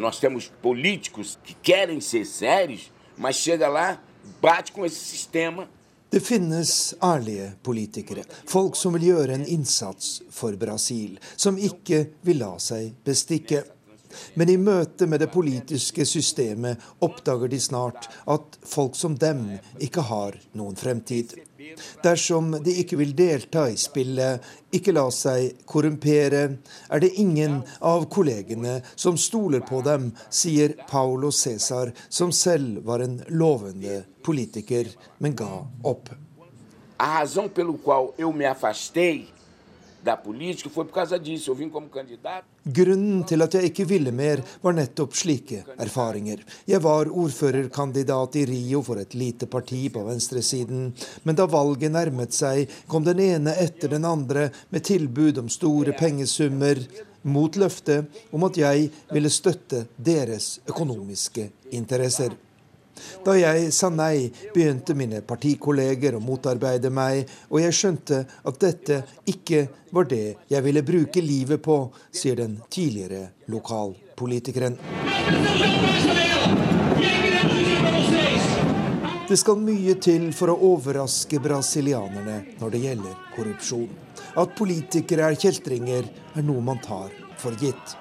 Nós 0.00 0.18
temos 0.18 0.48
políticos 0.62 1.36
que 1.44 1.54
querem 1.62 2.00
ser 2.00 2.24
sérios, 2.24 2.90
mas 3.18 3.36
chega 3.36 3.68
lá, 3.68 3.98
bate 4.40 4.72
com 4.72 4.86
esse 4.86 5.04
sistema 5.04 5.68
det 6.10 6.20
finnes 6.20 6.94
ærlige 7.02 7.52
politikere, 7.62 8.24
folk 8.50 8.76
som 8.76 8.96
vil 8.96 9.10
gjøre 9.12 9.36
en 9.36 9.46
innsats 9.46 10.20
for 10.34 10.56
Brasil, 10.58 11.18
som 11.36 11.58
ikke 11.58 12.04
vil 12.26 12.42
la 12.42 12.56
seg 12.62 12.96
bestikke. 13.06 13.62
Men 14.34 14.50
i 14.50 14.56
møte 14.58 15.06
med 15.06 15.22
det 15.22 15.30
politiske 15.30 16.02
systemet 16.08 16.82
oppdager 17.06 17.52
de 17.52 17.60
snart 17.62 18.08
at 18.26 18.58
folk 18.66 18.98
som 18.98 19.14
dem 19.14 19.44
ikke 19.78 20.02
har 20.10 20.34
noen 20.58 20.74
fremtid. 20.78 21.36
Dersom 22.04 22.52
de 22.64 22.74
ikke 22.82 22.96
vil 23.00 23.12
delta 23.16 23.66
i 23.68 23.76
spillet, 23.80 24.40
ikke 24.72 24.94
la 24.96 25.06
seg 25.12 25.60
korrumpere, 25.68 26.42
er 26.88 27.02
det 27.02 27.12
ingen 27.20 27.60
av 27.84 28.06
kollegene 28.12 28.78
som 28.94 29.18
stoler 29.20 29.64
på 29.66 29.82
dem, 29.86 30.10
sier 30.30 30.76
Paulo 30.88 31.30
Cæsar, 31.30 31.92
som 32.08 32.32
selv 32.32 32.84
var 32.86 33.04
en 33.04 33.20
lovende 33.28 34.02
politiker, 34.24 34.88
men 35.18 35.36
ga 35.36 35.50
opp. 35.84 36.10
A 37.00 37.20
razão 37.20 37.48
pelo 37.48 37.78
qual 37.78 38.12
eu 38.18 38.32
me 38.32 38.44
da 40.02 40.16
política 40.16 40.70
foi 40.70 40.84
por 40.84 40.94
causa 40.94 41.18
disso. 41.18 41.50
Eu 41.50 41.54
vim 41.54 41.68
como 41.68 41.88
candidato. 41.88 42.46
Grunnen 42.64 43.24
til 43.24 43.42
at 43.42 43.54
jeg 43.54 43.70
ikke 43.70 43.84
ville 43.88 44.12
mer, 44.12 44.42
var 44.62 44.74
nettopp 44.76 45.14
slike 45.16 45.64
erfaringer. 45.78 46.42
Jeg 46.68 46.82
var 46.82 47.08
ordførerkandidat 47.08 48.36
i 48.36 48.44
Rio 48.46 48.82
for 48.82 49.00
et 49.00 49.14
lite 49.14 49.46
parti 49.46 49.88
på 49.88 50.04
venstresiden. 50.04 50.92
Men 51.24 51.36
da 51.36 51.46
valget 51.46 51.92
nærmet 51.92 52.36
seg, 52.36 52.68
kom 52.86 53.04
den 53.04 53.20
ene 53.20 53.56
etter 53.60 53.88
den 53.88 54.04
andre 54.04 54.50
med 54.70 54.84
tilbud 54.84 55.38
om 55.38 55.48
store 55.48 55.96
pengesummer, 55.98 56.84
mot 57.22 57.56
løftet 57.56 58.06
om 58.32 58.44
at 58.48 58.56
jeg 58.56 58.88
ville 59.12 59.30
støtte 59.30 59.84
deres 59.96 60.60
økonomiske 60.68 61.50
interesser. 61.76 62.32
Da 63.24 63.36
jeg 63.38 63.70
sa 63.74 63.90
nei, 63.92 64.30
begynte 64.54 64.96
mine 64.98 65.22
partikolleger 65.26 66.16
å 66.16 66.22
motarbeide 66.24 66.90
meg, 66.94 67.28
og 67.50 67.60
jeg 67.62 67.76
skjønte 67.76 68.22
at 68.26 68.60
dette 68.62 69.02
ikke 69.30 69.66
var 69.94 70.08
det 70.10 70.24
jeg 70.50 70.64
ville 70.66 70.84
bruke 70.86 71.22
livet 71.24 71.62
på, 71.62 71.82
sier 72.10 72.38
den 72.40 72.58
tidligere 72.70 73.30
lokalpolitikeren. 73.50 74.78
Det 79.30 79.36
skal 79.38 79.60
mye 79.62 79.94
til 80.02 80.32
for 80.34 80.50
å 80.50 80.58
overraske 80.72 81.38
brasilianerne 81.38 82.56
når 82.58 82.72
det 82.74 82.80
gjelder 82.82 83.18
korrupsjon. 83.36 83.86
At 84.42 84.56
politikere 84.58 85.28
er 85.30 85.38
kjeltringer, 85.38 86.10
er 86.34 86.46
noe 86.46 86.64
man 86.66 86.82
tar 86.82 87.14
for 87.38 87.54
gitt. 87.62 87.99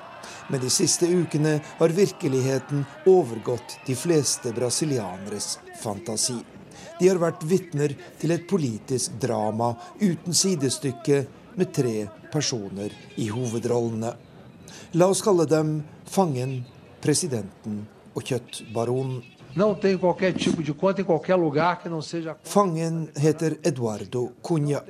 Men 0.49 0.61
de 0.63 0.69
siste 0.73 1.07
ukene 1.07 1.59
har 1.79 1.95
virkeligheten 1.95 2.85
overgått 3.09 3.77
de 3.85 3.95
fleste 3.95 4.53
brasilianeres 4.55 5.57
fantasi. 5.81 6.39
De 6.99 7.07
har 7.07 7.19
vært 7.21 7.45
vitner 7.47 7.93
til 8.19 8.33
et 8.35 8.47
politisk 8.49 9.19
drama 9.21 9.73
uten 10.01 10.35
sidestykke, 10.35 11.25
med 11.59 11.73
tre 11.75 12.07
personer 12.31 12.93
i 13.19 13.25
hovedrollene. 13.27 14.13
La 14.95 15.09
oss 15.11 15.19
kalle 15.25 15.43
dem 15.49 15.81
fangen, 16.07 16.61
presidenten 17.03 17.81
og 18.15 18.23
kjøttbaronen. 18.29 19.19
Fangen 22.43 23.09
heter 23.15 23.57
Eduardo 23.63 24.29
Cunha. 24.43 24.81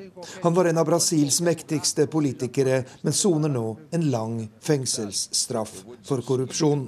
Han 0.41 0.53
var 0.53 0.65
en 0.65 0.77
av 0.77 0.85
Brasils 0.85 1.41
mektigste 1.41 2.05
politikere, 2.07 2.83
men 3.01 3.13
soner 3.13 3.49
nå 3.49 3.65
en 3.91 4.05
lang 4.11 4.35
fengselsstraff 4.61 5.73
for 6.05 6.21
korrupsjon. 6.21 6.85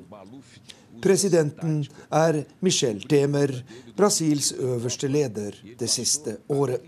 Presidenten 1.02 1.82
er 2.14 2.44
Michel 2.60 3.02
Temer, 3.10 3.56
Brasils 3.98 4.52
øverste 4.54 5.10
leder 5.10 5.58
det 5.80 5.90
siste 5.90 6.38
året. 6.54 6.86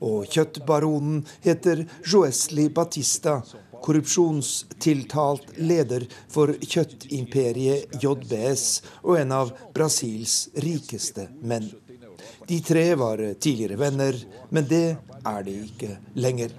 Og 0.00 0.28
kjøttbaronen 0.32 1.22
heter 1.44 1.86
Joesli 2.04 2.68
Batista, 2.68 3.40
korrupsjonstiltalt 3.86 5.56
leder 5.62 6.06
for 6.32 6.52
kjøttimperiet 6.60 7.96
JBS 8.02 8.66
og 9.04 9.18
en 9.20 9.34
av 9.36 9.52
Brasils 9.74 10.46
rikeste 10.66 11.28
menn. 11.42 11.70
De 12.46 12.60
tre 12.62 12.84
var 12.98 13.22
tidligere 13.38 13.78
venner, 13.80 14.18
men 14.50 14.66
det 14.70 14.96
er 15.26 15.46
de 15.46 15.56
ikke 15.66 15.96
lenger. 16.18 16.54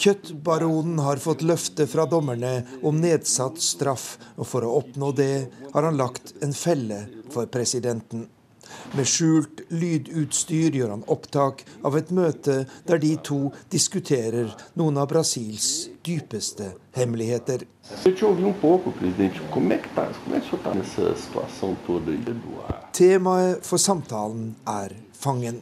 Kjøttbaronen 0.00 1.00
har 1.04 1.20
fått 1.20 1.42
løfte 1.44 1.84
fra 1.90 2.06
dommerne 2.08 2.52
om 2.88 3.00
nedsatt 3.02 3.60
straff, 3.60 4.14
og 4.40 4.48
for 4.48 4.64
å 4.64 4.74
oppnå 4.80 5.12
det 5.16 5.34
har 5.74 5.84
han 5.84 6.00
lagt 6.00 6.32
en 6.44 6.56
felle 6.56 7.02
for 7.32 7.50
presidenten. 7.52 8.24
Med 8.96 9.08
skjult 9.08 9.62
lydutstyr 9.68 10.74
gjør 10.76 10.94
han 10.96 11.06
opptak 11.12 11.64
av 11.86 11.96
et 11.98 12.10
møte 12.14 12.64
der 12.88 13.02
de 13.02 13.14
to 13.26 13.40
diskuterer 13.72 14.52
noen 14.78 15.00
av 15.00 15.08
Brasils 15.12 15.88
dypeste 16.06 16.72
hemmeligheter. 16.96 17.64
Temaet 23.00 23.66
for 23.66 23.78
samtalen 23.88 24.54
er 24.66 24.96
fangen. 25.14 25.60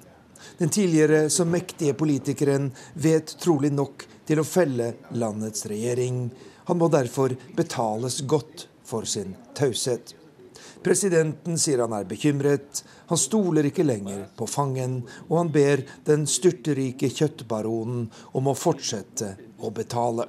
Den 0.59 0.69
tidligere 0.69 1.31
så 1.31 1.45
mektige 1.45 1.95
politikeren 1.95 2.71
vet 2.95 3.35
trolig 3.43 3.71
nok 3.75 4.07
til 4.29 4.41
å 4.43 4.47
felle 4.47 4.93
landets 5.15 5.67
regjering. 5.71 6.29
Han 6.69 6.81
må 6.81 6.89
derfor 6.93 7.35
betales 7.57 8.21
godt 8.27 8.67
for 8.89 9.09
sin 9.09 9.37
taushet. 9.59 10.15
Presidenten 10.85 11.59
sier 11.59 11.83
han 11.83 11.95
er 11.97 12.07
bekymret. 12.09 12.83
Han 13.09 13.19
stoler 13.19 13.69
ikke 13.69 13.87
lenger 13.87 14.27
på 14.37 14.47
fangen, 14.47 15.01
og 15.29 15.39
han 15.41 15.53
ber 15.53 15.83
den 16.05 16.27
styrterike 16.29 17.09
kjøttbaronen 17.09 18.09
om 18.37 18.51
å 18.51 18.57
fortsette 18.57 19.35
å 19.65 19.71
betale. 19.75 20.29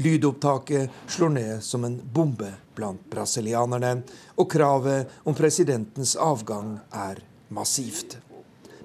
Lydopptaket 0.00 0.90
slår 1.10 1.34
ned 1.34 1.62
som 1.62 1.84
en 1.86 1.98
bombe 2.00 2.48
blant 2.74 3.02
brasilianerne, 3.12 4.00
og 4.38 4.50
kravet 4.50 5.20
om 5.28 5.36
presidentens 5.36 6.16
avgang 6.16 6.78
er 6.90 7.22
massivt. 7.54 8.16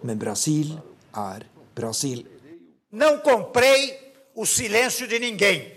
Men 0.06 0.20
Brasil 0.22 0.76
er 1.16 1.48
Brasil. 1.76 2.26
Não 2.92 3.18
comprei 3.24 3.94
o 4.36 4.46
silêncio 4.46 5.08
de 5.08 5.20
ninguém. 5.20 5.75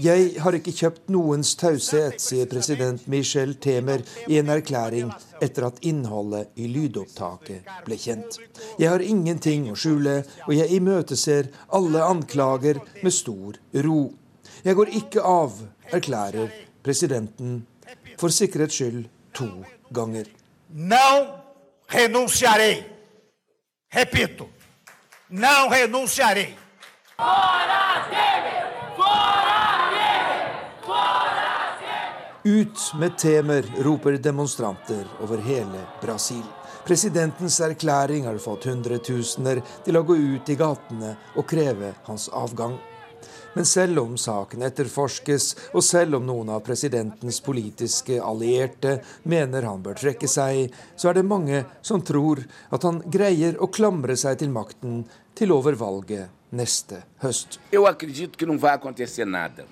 Jeg 0.00 0.40
har 0.42 0.56
ikke 0.56 0.72
kjøpt 0.76 1.08
noens 1.12 1.54
taushet, 1.56 2.20
sier 2.20 2.48
president 2.50 3.06
Michel 3.08 3.54
Temer 3.62 4.02
i 4.28 4.38
en 4.40 4.50
erklæring 4.52 5.10
etter 5.40 5.66
at 5.70 5.80
innholdet 5.86 6.50
i 6.60 6.68
lydopptaket 6.68 7.68
ble 7.86 7.98
kjent. 8.00 8.38
Jeg 8.78 8.90
har 8.92 9.00
ingenting 9.00 9.70
å 9.72 9.76
skjule, 9.78 10.20
og 10.46 10.54
jeg 10.56 10.76
imøteser 10.76 11.48
alle 11.76 12.04
anklager 12.04 12.82
med 13.00 13.14
stor 13.14 13.56
ro. 13.86 14.00
Jeg 14.64 14.76
går 14.76 14.92
ikke 15.00 15.24
av, 15.24 15.56
erklærer 15.92 16.52
presidenten, 16.84 17.62
for 18.20 18.28
sikkerhets 18.28 18.76
skyld 18.76 19.06
to 19.32 19.48
ganger. 19.94 20.28
Não 20.70 21.40
renunciarei. 21.88 22.84
Repito, 23.92 24.50
não 25.30 25.70
renunciarei. 25.70 26.50
Fora 27.16 28.29
Ut 32.42 32.94
med 32.98 33.18
Temer, 33.18 33.64
roper 33.78 34.12
demonstranter 34.12 35.04
over 35.22 35.38
hele 35.38 35.80
Brasil. 36.02 36.42
Presidentens 36.86 37.60
erklæring 37.60 38.24
har 38.24 38.38
fått 38.40 38.64
hundretusener 38.64 39.58
til 39.84 39.98
å 39.98 40.02
gå 40.08 40.14
ut 40.16 40.48
i 40.48 40.56
gatene 40.56 41.10
og 41.36 41.44
kreve 41.50 41.90
hans 42.06 42.30
avgang. 42.32 42.78
Men 43.52 43.66
selv 43.68 44.00
om 44.00 44.14
saken 44.16 44.64
etterforskes, 44.64 45.50
og 45.76 45.84
selv 45.84 46.16
om 46.16 46.24
noen 46.24 46.48
av 46.54 46.62
presidentens 46.64 47.42
politiske 47.44 48.16
allierte 48.24 48.94
mener 49.28 49.66
han 49.68 49.82
bør 49.84 49.98
trekke 50.00 50.30
seg, 50.30 50.70
så 50.96 51.10
er 51.10 51.18
det 51.18 51.26
mange 51.28 51.60
som 51.82 52.00
tror 52.00 52.40
at 52.72 52.86
han 52.88 53.02
greier 53.04 53.60
å 53.60 53.68
klamre 53.68 54.16
seg 54.16 54.38
til 54.40 54.54
makten 54.54 55.02
til 55.36 55.52
over 55.52 55.76
valget 55.76 56.32
neste 56.56 57.02
høst. 57.20 57.60
Jeg 57.68 57.84
tror 57.84 58.16
ikke 58.16 58.48
det 58.48 58.72
acontecer 58.72 59.28
nada. 59.28 59.68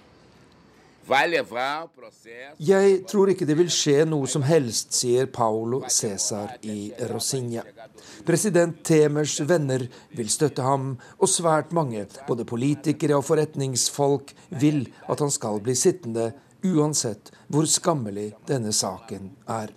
Jeg 2.61 2.99
tror 3.09 3.33
ikke 3.33 3.47
det 3.49 3.57
vil 3.57 3.71
skje 3.73 4.05
noe 4.09 4.29
som 4.29 4.45
helst, 4.45 4.93
sier 4.97 5.31
Paulo 5.33 5.81
Cæsar 5.89 6.59
i 6.69 6.91
Rosinha. 7.11 7.65
President 8.29 8.83
Temers 8.85 9.39
venner 9.49 9.87
vil 10.17 10.29
støtte 10.29 10.67
ham, 10.67 10.93
og 11.17 11.33
svært 11.33 11.73
mange, 11.77 12.05
både 12.29 12.45
politikere 12.49 13.17
og 13.17 13.25
forretningsfolk, 13.25 14.35
vil 14.61 14.85
at 15.09 15.25
han 15.25 15.33
skal 15.33 15.63
bli 15.65 15.77
sittende, 15.79 16.31
uansett 16.67 17.33
hvor 17.49 17.69
skammelig 17.71 18.33
denne 18.49 18.75
saken 18.75 19.33
er. 19.49 19.73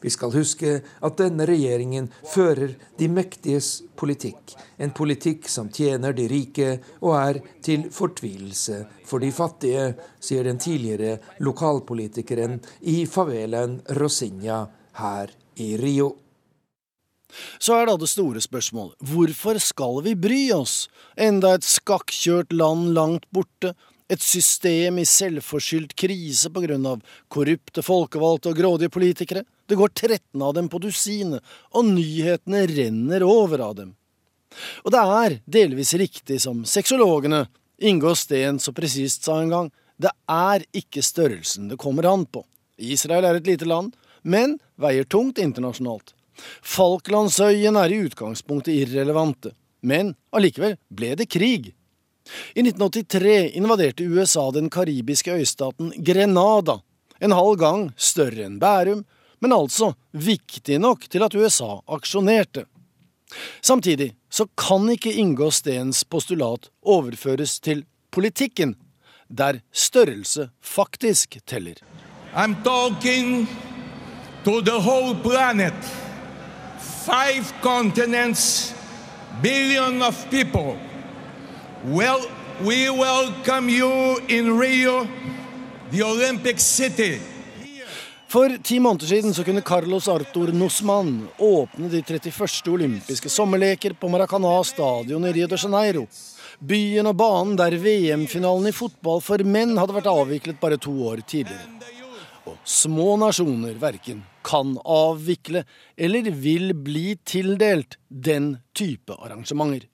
Vi 0.00 0.10
skal 0.10 0.32
huske 0.32 0.78
at 0.80 1.18
denne 1.20 1.44
regjeringen 1.48 2.08
fører 2.32 2.72
de 2.98 3.08
mektiges 3.12 3.82
politikk. 4.00 4.54
En 4.80 4.94
politikk 4.96 5.48
som 5.48 5.68
tjener 5.72 6.16
de 6.16 6.28
rike 6.30 6.70
og 7.02 7.14
er 7.18 7.40
til 7.64 7.88
fortvilelse 7.92 8.80
for 9.08 9.20
de 9.20 9.32
fattige, 9.34 9.90
sier 10.20 10.48
den 10.48 10.60
tidligere 10.62 11.18
lokalpolitikeren 11.44 12.58
i 12.88 13.04
favelaen 13.10 13.80
Rosinha 14.00 14.64
her 15.00 15.36
i 15.60 15.74
Rio. 15.80 16.14
Så 17.62 17.76
er 17.76 17.86
da 17.86 17.94
det 18.00 18.08
store 18.10 18.40
spørsmålet, 18.42 18.96
hvorfor 19.06 19.60
skal 19.62 20.00
vi 20.06 20.16
bry 20.18 20.40
oss? 20.54 20.88
Enda 21.14 21.54
et 21.54 21.66
skakkjørt 21.66 22.54
land 22.56 22.90
langt 22.96 23.28
borte, 23.30 23.74
et 24.10 24.22
system 24.22 24.98
i 24.98 25.06
selvforskyldt 25.06 25.94
krise 25.94 26.50
av 26.50 27.02
korrupte 27.30 27.82
folkevalgte 27.86 28.50
og 28.50 28.58
grådige 28.58 28.90
politikere. 28.90 29.44
Det 29.70 29.78
går 29.78 29.92
13 29.94 30.42
av 30.42 30.54
dem 30.56 30.68
på 30.68 30.80
dusinet, 30.82 31.44
og 31.70 31.86
nyhetene 31.86 32.64
renner 32.66 33.22
over 33.22 33.62
av 33.68 33.76
dem. 33.78 33.94
Og 34.82 34.90
det 34.90 35.02
er 35.22 35.36
delvis 35.46 35.94
riktig 35.94 36.40
som 36.42 36.64
sexologene 36.66 37.44
Inge 37.80 38.16
Steen 38.18 38.58
så 38.60 38.74
presist 38.76 39.24
sa 39.24 39.38
en 39.40 39.52
gang, 39.52 39.68
det 40.00 40.10
er 40.28 40.64
ikke 40.76 41.04
størrelsen 41.04 41.70
det 41.70 41.78
kommer 41.80 42.08
an 42.10 42.26
på. 42.26 42.42
Israel 42.80 43.28
er 43.28 43.38
et 43.38 43.46
lite 43.46 43.68
land, 43.68 43.94
men 44.22 44.58
veier 44.80 45.06
tungt 45.08 45.38
internasjonalt. 45.40 46.14
Falklandsøyen 46.64 47.76
er 47.76 47.92
i 47.92 48.00
utgangspunktet 48.08 48.74
irrelevante, 48.74 49.52
men 49.86 50.14
allikevel 50.34 50.76
ble 50.88 51.14
det 51.20 51.28
krig. 51.30 51.70
I 52.54 52.64
1983 52.64 53.56
invaderte 53.58 54.06
USA 54.06 54.50
den 54.54 54.70
karibiske 54.72 55.34
øystaten 55.36 55.92
Grenada, 56.04 56.80
en 57.20 57.36
halv 57.36 57.56
gang 57.60 57.88
større 57.96 58.46
enn 58.46 58.60
Bærum, 58.60 59.04
men 59.40 59.52
altså 59.52 59.94
viktig 60.12 60.78
nok 60.80 61.06
til 61.10 61.24
at 61.24 61.34
USA 61.34 61.80
aksjonerte. 61.88 62.66
Samtidig 63.62 64.12
så 64.30 64.46
kan 64.58 64.88
ikke 64.90 65.12
Inge 65.12 65.52
Steens 65.52 66.04
postulat 66.04 66.70
overføres 66.82 67.60
til 67.60 67.84
politikken, 68.10 68.76
der 69.28 69.60
størrelse 69.72 70.50
faktisk 70.60 71.38
teller. 71.46 71.74
I'm 72.34 72.54
talking 72.64 73.46
to 74.44 74.60
the 74.60 74.78
whole 74.78 75.14
planet. 75.22 75.74
Five 77.04 77.44
continents, 77.62 78.74
billion 79.42 80.02
of 80.02 80.14
people. 80.30 80.78
Well, 81.84 82.20
we 82.62 82.90
Rio, 84.58 85.08
the 85.90 86.02
Olympic 86.02 86.60
city. 86.60 87.29
For 88.30 88.52
ti 88.62 88.76
måneder 88.78 89.06
siden 89.10 89.32
så 89.34 89.42
kunne 89.42 89.60
Carlos 89.66 90.06
Artur 90.08 90.52
Nussmann 90.54 91.28
åpne 91.38 91.88
de 91.90 91.98
31. 91.98 92.68
olympiske 92.70 93.28
sommerleker 93.28 93.96
på 93.98 94.08
Maracana 94.08 94.52
stadion 94.64 95.26
i 95.26 95.32
Rio 95.34 95.48
de 95.50 95.58
Janeiro. 95.58 96.04
Byen 96.62 97.10
og 97.10 97.16
banen 97.18 97.56
der 97.58 97.74
VM-finalen 97.74 98.70
i 98.70 98.74
fotball 98.76 99.18
for 99.18 99.42
menn 99.42 99.74
hadde 99.80 99.96
vært 99.96 100.12
avviklet 100.12 100.60
bare 100.62 100.78
to 100.78 100.94
år 101.10 101.24
tidligere. 101.26 101.90
Og 102.46 102.54
små 102.62 103.16
nasjoner 103.18 103.74
verken 103.82 104.22
kan 104.46 104.76
avvikle 104.78 105.64
eller 105.98 106.30
vil 106.30 106.70
bli 106.86 107.16
tildelt 107.26 107.98
den 108.06 108.60
type 108.78 109.18
arrangementer. 109.18 109.90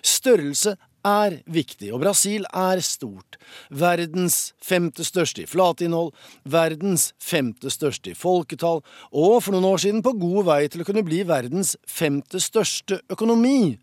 Størrelse 0.00 0.78
er 1.06 1.38
viktig, 1.46 1.92
og 1.94 2.02
Brasil 2.02 2.46
er 2.50 2.82
stort. 2.84 3.38
Verdens 3.70 4.52
femte 4.62 5.06
største 5.06 5.44
i 5.44 5.48
flatinnhold, 5.48 6.12
verdens 6.42 7.12
femte 7.22 7.70
største 7.72 8.12
i 8.12 8.18
folketall, 8.18 8.82
og 9.14 9.38
for 9.44 9.54
noen 9.54 9.68
år 9.70 9.82
siden 9.86 10.04
på 10.04 10.16
god 10.18 10.46
vei 10.50 10.60
til 10.70 10.82
å 10.82 10.88
kunne 10.88 11.06
bli 11.06 11.22
verdens 11.28 11.76
femte 11.86 12.42
største 12.42 13.00
økonomi. 13.12 13.76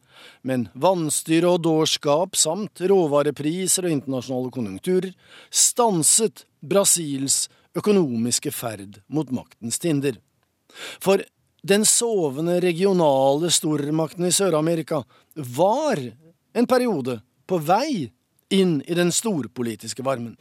Men 0.46 0.68
vanstyre 0.78 1.56
og 1.56 1.64
dårskap 1.66 2.38
samt 2.40 2.84
råvarepriser 2.92 3.88
og 3.88 3.96
internasjonale 3.96 4.54
konjunkturer 4.54 5.14
stanset 5.50 6.46
Brasils 6.64 7.48
økonomiske 7.78 8.54
ferd 8.54 9.02
mot 9.12 9.32
maktens 9.34 9.80
tinder. 9.82 10.20
For 11.02 11.24
den 11.64 11.86
sovende 11.88 12.60
regionale 12.64 13.50
stormakten 13.54 14.28
i 14.28 14.34
Sør-Amerika 14.36 15.04
var 15.58 16.02
en 16.54 16.68
periode 16.68 17.22
på 17.48 17.58
vei 17.58 18.12
inn 18.54 18.82
i 18.88 18.94
den 18.94 19.12
storpolitiske 19.12 20.04
varmen. 20.06 20.38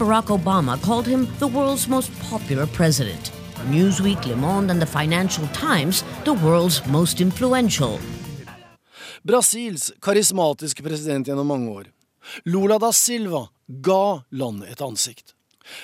Barack 0.00 0.30
Obama 0.30 0.78
called 0.80 1.06
him 1.06 1.26
the 1.38 1.48
world's 1.48 1.88
most 1.88 2.10
popular 2.30 2.66
president. 2.66 3.32
Newsweek, 3.70 4.26
Le 4.26 4.36
Monde 4.36 4.70
and 4.70 4.80
the 4.80 4.86
Financial 4.86 5.46
Times 5.54 6.04
the 6.24 6.34
world's 6.34 6.80
most 6.86 7.20
influential. 7.20 7.98
Brasils 9.22 9.92
karismatiske 10.02 10.82
president 10.82 11.28
gjennom 11.28 11.46
mange 11.46 11.70
år, 11.70 11.84
Lula 12.44 12.78
da 12.78 12.90
Silva, 12.92 13.46
ga 13.68 14.22
landet 14.30 14.72
et 14.72 14.82
ansikt. 14.82 15.31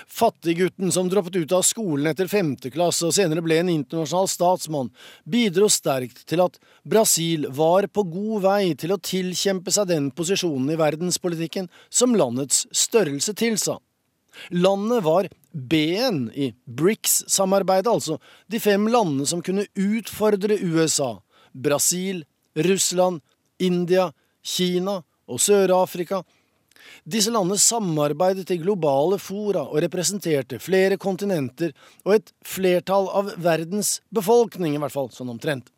Fattiggutten 0.07 0.93
som 0.93 1.09
droppet 1.09 1.37
ut 1.37 1.53
av 1.53 1.65
skolen 1.67 2.11
etter 2.11 2.31
femte 2.31 2.71
klasse 2.75 3.09
og 3.09 3.15
senere 3.17 3.43
ble 3.45 3.61
en 3.63 3.73
internasjonal 3.73 4.29
statsmann, 4.31 4.93
bidro 5.25 5.69
sterkt 5.73 6.25
til 6.29 6.45
at 6.45 6.59
Brasil 6.89 7.49
var 7.55 7.89
på 7.93 8.05
god 8.09 8.47
vei 8.47 8.63
til 8.79 8.95
å 8.95 9.01
tilkjempe 9.03 9.75
seg 9.75 9.91
den 9.91 10.11
posisjonen 10.15 10.73
i 10.75 10.79
verdenspolitikken 10.81 11.69
som 11.91 12.17
landets 12.19 12.67
størrelse 12.73 13.35
tilsa. 13.39 13.79
Landet 14.55 15.03
var 15.05 15.29
B-en 15.53 16.29
i 16.35 16.53
BRICS-samarbeidet, 16.65 17.91
altså 17.91 18.19
de 18.47 18.61
fem 18.63 18.87
landene 18.91 19.27
som 19.27 19.43
kunne 19.43 19.67
utfordre 19.75 20.61
USA, 20.63 21.17
Brasil, 21.53 22.23
Russland, 22.55 23.23
India, 23.59 24.11
Kina 24.45 25.01
og 25.29 25.41
Sør-Afrika 25.43 26.23
disse 27.05 27.33
landene 27.33 27.59
samarbeidet 27.61 28.51
i 28.55 28.61
globale 28.61 29.19
fora 29.23 29.65
og 29.67 29.81
representerte 29.85 30.61
flere 30.63 30.99
kontinenter 31.01 31.75
og 32.05 32.19
et 32.19 32.33
flertall 32.47 33.09
av 33.09 33.33
verdens 33.43 33.99
befolkning, 34.15 34.77
i 34.77 34.83
hvert 34.83 34.95
fall 34.95 35.11
sånn 35.15 35.33
omtrent. 35.35 35.73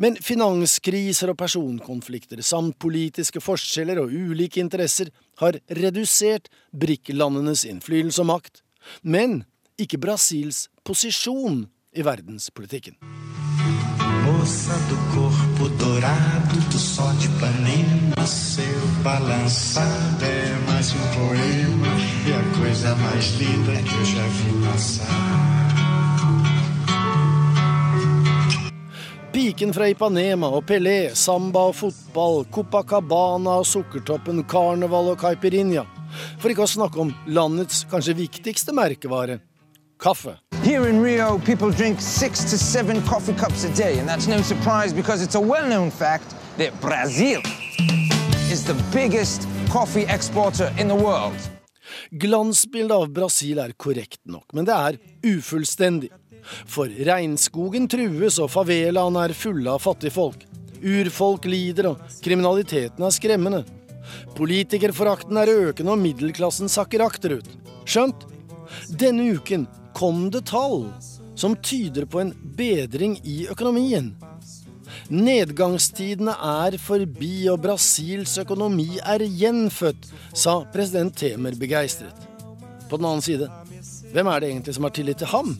Men 0.00 0.16
finanskriser 0.16 1.32
og 1.32 1.38
personkonflikter 1.42 2.40
samt 2.46 2.78
politiske 2.80 3.42
forskjeller 3.44 4.00
og 4.00 4.14
ulike 4.14 4.62
interesser 4.62 5.12
har 5.42 5.60
redusert 5.80 6.48
BRIC-landenes 6.72 7.66
innflytelse 7.68 8.24
og 8.24 8.30
makt, 8.32 8.62
men 9.02 9.42
ikke 9.78 10.00
Brasils 10.00 10.66
posisjon 10.88 11.66
i 11.92 12.04
verdenspolitikken. 12.06 12.96
Moça 14.48 14.72
do 14.88 14.96
corpo 15.14 15.68
dourado 15.76 16.56
do 16.70 16.78
sol 16.78 17.12
de 17.20 17.26
Ipanema, 17.26 18.26
seu 18.26 18.64
balançado 19.04 20.24
é 20.24 20.70
mais 20.70 20.90
um 20.94 21.04
poema 21.12 21.92
e 22.26 22.32
a 22.32 22.58
coisa 22.58 22.94
mais 22.94 23.26
linda 23.36 23.72
que 23.82 23.94
eu 23.94 24.04
já 24.06 24.26
vi 24.26 24.66
passar. 24.66 25.68
Piken 29.32 29.74
fra 29.74 29.90
Ipanema 29.90 30.48
og 30.48 30.64
Pelé, 30.64 31.14
samba 31.14 31.66
og 31.68 31.74
fotball, 31.74 32.46
Copacabana 32.46 33.58
og 33.60 33.66
Sukkertoppen, 33.66 34.40
karneval 34.44 35.12
og 35.12 35.20
caipirinha. 35.20 35.84
For 36.40 36.48
ikke 36.48 36.64
å 36.64 36.72
snakke 36.72 37.04
om 37.04 37.12
landets 37.26 37.84
kanskje 37.90 38.16
viktigste 38.16 38.72
merkevare, 38.72 39.42
kaffe. 39.98 40.38
Here 40.62 40.88
in 40.88 41.02
Rio, 41.02 41.38
people 41.38 41.70
drink 41.70 42.00
six 42.00 42.44
to 42.50 42.58
seven 42.58 43.02
coffee 43.02 43.34
cups 43.34 43.64
a 43.64 43.70
day, 43.74 43.98
and 43.98 44.08
that's 44.08 44.26
no 44.26 44.40
surprise 44.42 44.92
because 44.92 45.22
it's 45.22 45.34
a 45.34 45.40
well-known 45.40 45.90
fact 45.90 46.34
that 46.58 46.72
Brazil 46.80 47.40
is 48.50 48.64
the 48.64 48.74
biggest 48.92 49.46
coffee 49.70 50.06
exporter 50.08 50.72
in 50.78 50.88
the 50.88 50.94
world. 50.94 51.36
Glansbildet 52.10 52.96
av 52.96 53.10
Brasil 53.12 53.58
er 53.58 53.72
korrekt 53.76 54.20
nok, 54.24 54.52
men 54.52 54.68
det 54.68 54.74
er 54.74 54.98
ufullstendig. 55.26 56.10
For 56.68 56.88
regnskogen 56.88 57.88
trues, 57.90 58.38
og 58.40 58.50
favelaene 58.52 59.26
er 59.28 59.36
fulle 59.36 59.72
av 59.72 59.82
fattigfolk. 59.84 60.46
Urfolk 60.78 61.44
lider, 61.50 61.90
og 61.92 62.20
kriminaliteten 62.24 63.04
er 63.04 63.12
skremmende. 63.12 63.64
Politikerforakten 64.38 65.36
er 65.36 65.52
økende, 65.52 65.92
og 65.92 66.00
middelklassen 66.00 66.72
sakker 66.72 67.04
akterut. 67.04 67.48
Skjønt, 67.88 68.24
denne 68.88 69.26
uken 69.36 69.66
kom 69.98 70.30
det 70.30 70.44
tall 70.46 70.92
som 71.34 71.56
tyder 71.56 72.04
på 72.04 72.20
en 72.20 72.30
bedring 72.56 73.16
i 73.24 73.48
økonomien. 73.50 74.12
Nedgangstidene 75.08 76.34
er 76.38 76.76
forbi, 76.78 77.48
og 77.50 77.62
Brasils 77.64 78.36
økonomi 78.38 79.00
er 79.02 79.24
gjenfødt, 79.26 80.06
sa 80.34 80.60
president 80.72 81.16
Temer 81.18 81.58
begeistret. 81.58 82.14
på 82.88 82.96
den 82.96 83.04
annen 83.04 83.22
side, 83.22 83.50
hvem 84.14 84.26
er 84.26 84.40
det 84.40 84.48
egentlig 84.48 84.74
som 84.74 84.84
har 84.84 84.90
tillit 84.96 85.18
til 85.18 85.26
ham? 85.26 85.58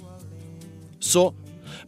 Så 1.00 1.34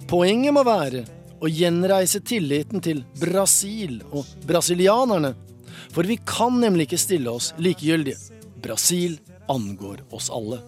poenget 0.07 0.53
må 0.53 0.65
være 0.65 1.07
å 1.41 1.49
gjenreise 1.49 2.21
tilliten 2.21 2.83
til 2.85 3.05
Brasil 3.17 4.03
og 4.13 4.27
brasilianerne. 4.45 5.33
For 5.95 6.05
vi 6.05 6.19
kan 6.27 6.61
nemlig 6.61 6.91
ikke 6.91 7.01
stille 7.01 7.31
oss 7.31 7.55
likegyldige. 7.57 8.19
Brasil 8.61 9.17
angår 9.49 10.05
oss 10.13 10.29
alle. 10.29 10.61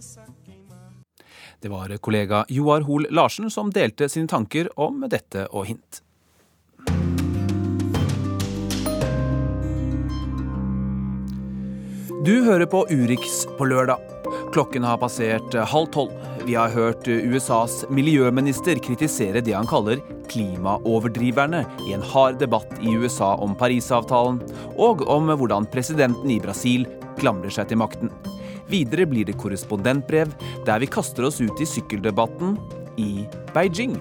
Det 1.63 1.69
var 1.69 1.97
kollega 1.97 2.45
Joar 2.49 2.81
Hoel 2.81 3.07
Larsen 3.15 3.51
som 3.51 3.69
delte 3.71 4.09
sine 4.11 4.27
tanker 4.27 4.67
om 4.81 5.05
dette 5.07 5.45
og 5.55 5.69
hint. 5.69 6.01
Du 12.27 12.35
hører 12.43 12.67
på 12.67 12.83
Urix 12.91 13.45
på 13.59 13.71
lørdag. 13.71 14.03
Klokken 14.51 14.83
har 14.83 14.99
passert 14.99 15.55
halv 15.55 15.93
tolv. 15.95 16.19
Vi 16.43 16.59
har 16.59 16.75
hørt 16.75 17.07
USAs 17.07 17.85
miljøminister 17.95 18.83
kritisere 18.83 19.39
det 19.39 19.55
han 19.55 19.71
kaller 19.71 20.03
klimaoverdriverne 20.33 21.63
i 21.87 21.95
en 21.95 22.03
hard 22.03 22.43
debatt 22.43 22.75
i 22.83 22.99
USA 22.99 23.37
om 23.39 23.55
Parisavtalen, 23.55 24.43
og 24.75 25.07
om 25.07 25.31
hvordan 25.31 25.71
presidenten 25.71 26.35
i 26.35 26.43
Brasil 26.43 26.91
klamrer 27.23 27.55
seg 27.55 27.71
til 27.71 27.79
makten. 27.87 28.11
Videre 28.73 29.05
blir 29.09 29.29
det 29.29 29.37
korrespondentbrev, 29.41 30.33
der 30.67 30.81
vi 30.81 30.89
kaster 30.89 31.29
oss 31.29 31.43
ut 31.43 31.61
i 31.61 31.69
sykkeldebatten 31.69 32.57
i 33.01 33.27
Beijing. 33.53 33.99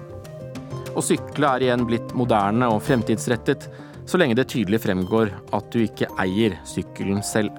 Å 0.96 1.04
sykle 1.04 1.48
er 1.48 1.66
igjen 1.66 1.84
blitt 1.88 2.14
moderne 2.16 2.68
og 2.72 2.82
fremtidsrettet, 2.86 3.68
så 4.08 4.18
lenge 4.18 4.36
det 4.36 4.48
tydelig 4.52 4.82
fremgår 4.82 5.30
at 5.54 5.68
du 5.72 5.84
ikke 5.84 6.08
eier 6.20 6.56
sykkelen 6.68 7.22
selv. 7.24 7.52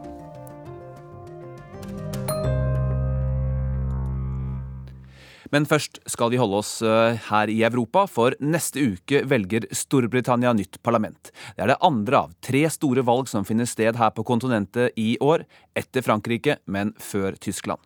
Men 5.54 5.68
først 5.70 6.00
skal 6.10 6.32
vi 6.34 6.42
holde 6.42 6.58
oss 6.64 6.80
eh, 6.82 7.20
her 7.30 7.52
i 7.54 7.60
Europa, 7.68 8.08
for 8.10 8.34
neste 8.42 8.82
uke 8.82 9.22
velger 9.30 9.68
Storbritannia 9.70 10.54
nytt 10.58 10.80
parlament. 10.82 11.30
Det 11.54 11.68
er 11.68 11.74
det 11.76 11.82
andre 11.86 12.26
av 12.26 12.36
tre 12.42 12.66
store 12.74 13.06
valg 13.06 13.30
som 13.30 13.46
finner 13.46 13.70
sted 13.70 14.00
her 14.00 14.14
på 14.18 14.26
kontinentet 14.26 14.98
i 14.98 15.14
år, 15.22 15.46
etter 15.78 16.06
Frankrike, 16.06 16.58
men 16.66 16.96
før 16.98 17.38
Tyskland. 17.38 17.82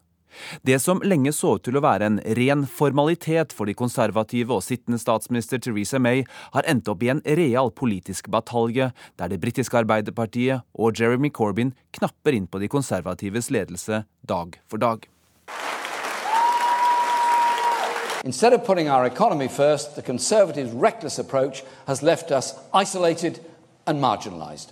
Det 0.62 0.78
som 0.80 1.02
lenge 1.04 1.32
så 1.34 1.56
ut 1.58 1.66
til 1.66 1.80
å 1.80 1.84
være 1.84 2.08
en 2.08 2.20
ren 2.38 2.66
formalitet 2.70 3.56
for 3.56 3.70
de 3.70 3.76
konservative 3.78 4.54
og 4.54 4.64
sittende 4.66 5.00
statsminister 5.02 5.62
Theresa 5.64 6.00
May, 6.04 6.24
har 6.54 6.68
endt 6.70 6.92
opp 6.92 7.04
i 7.04 7.12
en 7.14 7.24
real 7.26 7.72
politisk 7.74 8.30
batalje, 8.34 8.92
der 9.18 9.34
det 9.34 9.42
britiske 9.44 9.82
Arbeiderpartiet 9.82 10.68
og 10.78 11.00
Jeremy 11.00 11.34
Corbyn 11.34 11.74
knapper 11.98 12.38
inn 12.38 12.48
på 12.48 12.62
de 12.64 12.72
konservatives 12.72 13.52
ledelse 13.54 14.04
dag 14.28 14.60
for 14.70 14.84
dag. 14.84 15.08
Instead 18.28 18.52
of 18.52 18.66
putting 18.66 18.90
our 18.90 19.06
economy 19.06 19.48
first, 19.48 19.96
the 19.96 20.02
Conservatives' 20.02 20.74
reckless 20.74 21.18
approach 21.18 21.63
has 21.88 22.04
left 22.04 22.30
us 22.30 22.54
isolated 22.74 23.40
and 23.86 24.04
marginalised, 24.04 24.68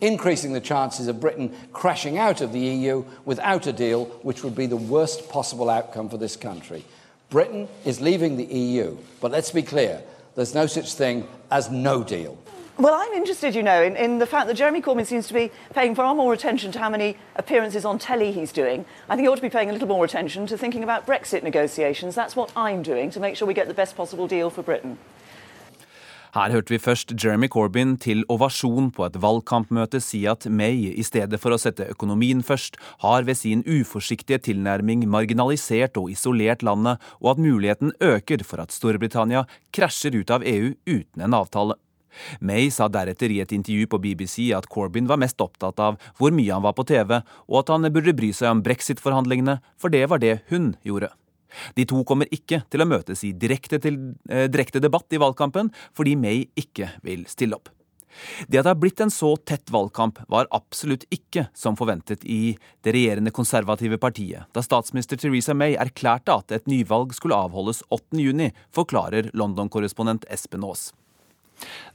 increasing 0.00 0.52
the 0.52 0.60
chances 0.60 1.08
of 1.08 1.18
Britain 1.18 1.52
crashing 1.72 2.18
out 2.18 2.40
of 2.40 2.52
the 2.52 2.60
EU 2.60 3.04
without 3.24 3.66
a 3.66 3.72
deal, 3.72 4.04
which 4.22 4.44
would 4.44 4.54
be 4.54 4.66
the 4.66 4.76
worst 4.76 5.28
possible 5.28 5.68
outcome 5.68 6.08
for 6.08 6.18
this 6.18 6.36
country. 6.36 6.84
Britain 7.30 7.66
is 7.84 8.00
leaving 8.00 8.36
the 8.36 8.44
EU, 8.44 8.96
but 9.20 9.32
let's 9.32 9.50
be 9.50 9.62
clear 9.62 10.00
there's 10.36 10.54
no 10.54 10.66
such 10.66 10.94
thing 10.94 11.26
as 11.50 11.68
no 11.68 12.04
deal. 12.04 12.38
Well, 12.80 12.94
I'm 12.94 13.12
interested, 13.12 13.54
you 13.54 13.62
know, 13.62 13.82
in, 13.82 13.94
in, 13.94 14.20
the 14.20 14.26
fact 14.26 14.46
that 14.46 14.54
Jeremy 14.54 14.80
Corbyn 14.80 15.04
seems 15.04 15.26
to 15.28 15.34
be 15.34 15.50
paying 15.74 15.94
far 15.94 16.14
more 16.14 16.32
attention 16.32 16.72
to 16.72 16.78
how 16.78 16.88
many 16.88 17.18
appearances 17.36 17.84
on 17.84 17.98
telly 17.98 18.32
he's 18.32 18.52
doing. 18.52 18.86
I 19.06 19.16
think 19.16 19.26
he 19.26 19.28
ought 19.28 19.36
to 19.36 19.42
be 19.42 19.50
paying 19.50 19.68
a 19.68 19.74
little 19.74 19.86
more 19.86 20.02
attention 20.06 20.46
to 20.46 20.56
thinking 20.56 20.82
about 20.82 21.04
Brexit 21.04 21.42
negotiations. 21.42 22.14
That's 22.14 22.34
what 22.34 22.50
I'm 22.56 22.82
doing 22.82 23.10
to 23.10 23.20
make 23.20 23.36
sure 23.36 23.46
we 23.46 23.52
get 23.52 23.68
the 23.68 23.74
best 23.74 23.96
possible 23.96 24.26
deal 24.26 24.48
for 24.48 24.62
Britain. 24.62 24.96
Her 26.32 26.54
hørte 26.54 26.72
vi 26.72 26.78
først 26.78 27.12
Jeremy 27.24 27.48
Corbyn 27.48 27.98
til 27.98 28.24
ovasjon 28.28 28.88
på 28.96 29.04
et 29.04 29.20
valgkampmøte 29.20 30.00
si 30.00 30.22
at 30.24 30.46
May, 30.48 30.94
i 30.96 31.04
stedet 31.04 31.40
for 31.42 31.52
å 31.52 31.60
sette 31.60 31.90
økonomien 31.92 32.40
først, 32.40 32.80
har 33.04 33.28
ved 33.28 33.36
sin 33.42 33.66
uforsiktige 33.66 34.38
tilnærming 34.38 35.04
marginalisert 35.04 36.00
og 36.00 36.08
isolert 36.14 36.64
landet, 36.64 36.96
og 37.20 37.34
at 37.34 37.44
muligheten 37.44 37.92
øker 38.00 38.46
for 38.46 38.64
at 38.64 38.72
Storbritannia 38.72 39.44
krasjer 39.68 40.16
ut 40.16 40.32
av 40.32 40.48
EU 40.48 40.72
uten 40.88 41.28
en 41.28 41.40
avtale. 41.42 41.76
May 42.40 42.70
sa 42.74 42.88
deretter 42.88 43.32
i 43.32 43.40
et 43.44 43.54
intervju 43.56 43.88
på 43.90 44.00
BBC 44.02 44.50
at 44.56 44.68
Corbyn 44.72 45.08
var 45.10 45.20
mest 45.22 45.40
opptatt 45.40 45.80
av 45.82 45.98
hvor 46.18 46.34
mye 46.34 46.52
han 46.52 46.64
var 46.64 46.76
på 46.78 46.86
TV, 46.88 47.20
og 47.48 47.62
at 47.62 47.72
han 47.74 47.88
burde 47.92 48.16
bry 48.16 48.32
seg 48.36 48.52
om 48.52 48.62
brexit-forhandlingene, 48.66 49.60
for 49.80 49.92
det 49.92 50.06
var 50.10 50.22
det 50.22 50.40
hun 50.50 50.74
gjorde. 50.86 51.12
De 51.74 51.86
to 51.88 52.04
kommer 52.06 52.30
ikke 52.34 52.62
til 52.70 52.84
å 52.84 52.88
møtes 52.88 53.24
i 53.26 53.32
direkte, 53.34 53.80
til, 53.82 54.14
eh, 54.30 54.46
direkte 54.46 54.80
debatt 54.80 55.10
i 55.12 55.18
valgkampen, 55.18 55.72
fordi 55.92 56.16
May 56.16 56.46
ikke 56.56 56.92
vil 57.02 57.26
stille 57.26 57.58
opp. 57.58 57.68
Det 58.48 58.58
at 58.58 58.64
det 58.64 58.72
har 58.72 58.78
blitt 58.78 59.00
en 59.00 59.10
så 59.10 59.36
tett 59.46 59.70
valgkamp, 59.70 60.18
var 60.28 60.48
absolutt 60.50 61.06
ikke 61.10 61.48
som 61.54 61.76
forventet 61.78 62.24
i 62.24 62.56
det 62.82 62.94
regjerende 62.96 63.30
konservative 63.30 63.98
partiet, 63.98 64.50
da 64.52 64.60
statsminister 64.60 65.16
Theresa 65.16 65.54
May 65.54 65.76
erklærte 65.78 66.34
at 66.34 66.52
et 66.52 66.66
nyvalg 66.66 67.14
skulle 67.14 67.38
avholdes 67.38 67.82
8.6, 67.90 68.50
forklarer 68.74 69.30
London-korrespondent 69.32 70.26
Espen 70.28 70.66
Aas. 70.66 70.90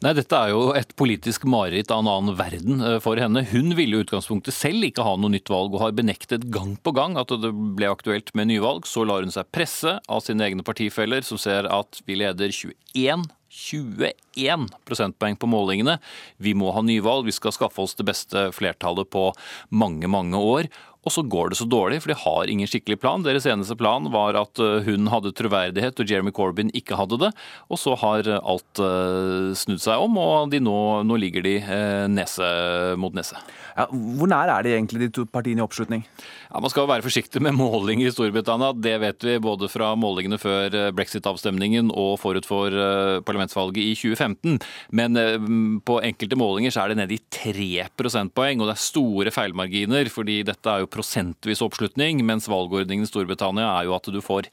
Nei, 0.03 0.13
Dette 0.17 0.37
er 0.37 0.51
jo 0.53 0.67
et 0.77 0.91
politisk 0.99 1.45
mareritt 1.49 1.91
av 1.93 2.03
en 2.03 2.11
annen 2.11 2.37
verden 2.39 2.83
eh, 2.83 2.97
for 3.03 3.19
henne. 3.21 3.45
Hun 3.51 3.73
ville 3.77 3.99
i 3.99 4.05
utgangspunktet 4.05 4.55
selv 4.55 4.87
ikke 4.87 5.05
ha 5.07 5.15
noe 5.19 5.33
nytt 5.33 5.51
valg, 5.51 5.73
og 5.75 5.83
har 5.83 5.95
benektet 5.97 6.49
gang 6.53 6.75
på 6.77 6.93
gang 6.95 7.17
at 7.21 7.33
det 7.41 7.53
ble 7.77 7.89
aktuelt 7.91 8.33
med 8.37 8.51
nyvalg. 8.51 8.89
Så 8.89 9.07
lar 9.07 9.25
hun 9.25 9.33
seg 9.33 9.49
presse 9.55 9.97
av 10.05 10.25
sine 10.25 10.45
egne 10.47 10.65
partifeller, 10.67 11.25
som 11.25 11.41
ser 11.41 11.69
at 11.71 12.03
vi 12.05 12.19
leder 12.21 12.53
21 12.53 13.25
21 13.55 14.65
prosentpoeng 14.83 15.37
på 15.39 15.47
målingene. 15.47 15.97
Vi 16.43 16.51
må 16.57 16.73
ha 16.75 16.83
nyvalg, 16.83 17.23
vi 17.27 17.35
skal 17.35 17.55
skaffe 17.55 17.85
oss 17.85 17.95
det 17.95 18.07
beste 18.09 18.49
flertallet 18.55 19.07
på 19.13 19.29
mange, 19.71 20.09
mange 20.11 20.39
år. 20.39 20.67
Og 21.05 21.13
så 21.13 21.21
går 21.21 21.51
det 21.51 21.59
så 21.59 21.67
dårlig, 21.69 21.99
for 22.01 22.11
de 22.11 22.17
har 22.17 22.49
ingen 22.49 22.69
skikkelig 22.69 22.97
plan. 23.01 23.23
Deres 23.25 23.45
eneste 23.45 23.77
plan 23.77 24.09
var 24.13 24.37
at 24.39 24.61
eh, 24.61 24.87
hun 24.87 25.05
hadde 25.13 25.35
troverdighet 25.37 26.01
og 26.01 26.09
Jeremy 26.09 26.33
Corbyn 26.33 26.71
ikke 26.73 26.97
hadde 26.97 27.19
det. 27.21 27.29
Og 27.69 27.77
så 27.77 27.93
har 28.01 28.25
alt 28.39 28.81
eh, 28.81 29.51
snudd 29.57 29.83
seg 29.83 30.01
om, 30.01 30.17
og 30.17 30.55
nå, 30.55 30.79
nå, 31.05 31.19
ligger 31.21 31.45
de 31.45 31.59
eh, 31.61 32.05
nese 32.09 32.47
mot 32.97 33.13
nese. 33.13 33.37
Ja, 33.75 33.85
hvor 33.91 34.31
nær 34.31 34.49
er 34.49 34.65
de 34.65 34.73
egentlig, 34.73 35.03
de 35.03 35.11
to 35.13 35.27
partiene 35.29 35.61
i 35.61 35.65
oppslutning? 35.65 36.01
Ja, 36.49 36.63
Man 36.63 36.73
skal 36.73 36.89
være 36.89 37.05
forsiktig 37.05 37.43
med 37.45 37.53
målinger 37.61 38.09
i 38.09 38.15
Storbritannia. 38.15 38.73
Det 38.73 38.95
vet 39.05 39.27
vi 39.29 39.37
både 39.43 39.69
fra 39.69 39.91
målingene 39.99 40.41
før 40.41 40.73
brexit-avstemningen 40.97 41.93
og 41.93 42.15
forut 42.23 42.49
for 42.49 42.73
parlamentsvalget 43.27 43.83
i 43.83 43.93
2015. 43.93 44.57
Men 44.97 45.21
på 45.85 45.99
enkelte 46.01 46.39
målinger 46.39 46.73
så 46.73 46.85
er 46.85 46.93
det 46.93 46.99
nede 47.03 47.17
i 47.19 47.21
3 47.37 47.87
prosentpoeng, 47.99 48.63
og 48.63 48.71
det 48.71 48.77
er 48.77 48.85
store 48.87 49.35
feilmarginer. 49.35 50.09
fordi 50.09 50.41
dette 50.47 50.71
er 50.71 50.81
jo 50.81 50.91
prosentvis 50.95 51.63
oppslutning, 51.65 52.23
mens 52.25 52.49
valgordningen 52.51 53.05
i 53.05 53.11
Storbritannia 53.11 53.67
er 53.75 53.89
jo 53.89 53.95
at 53.97 54.09
du 54.11 54.21
får 54.23 54.49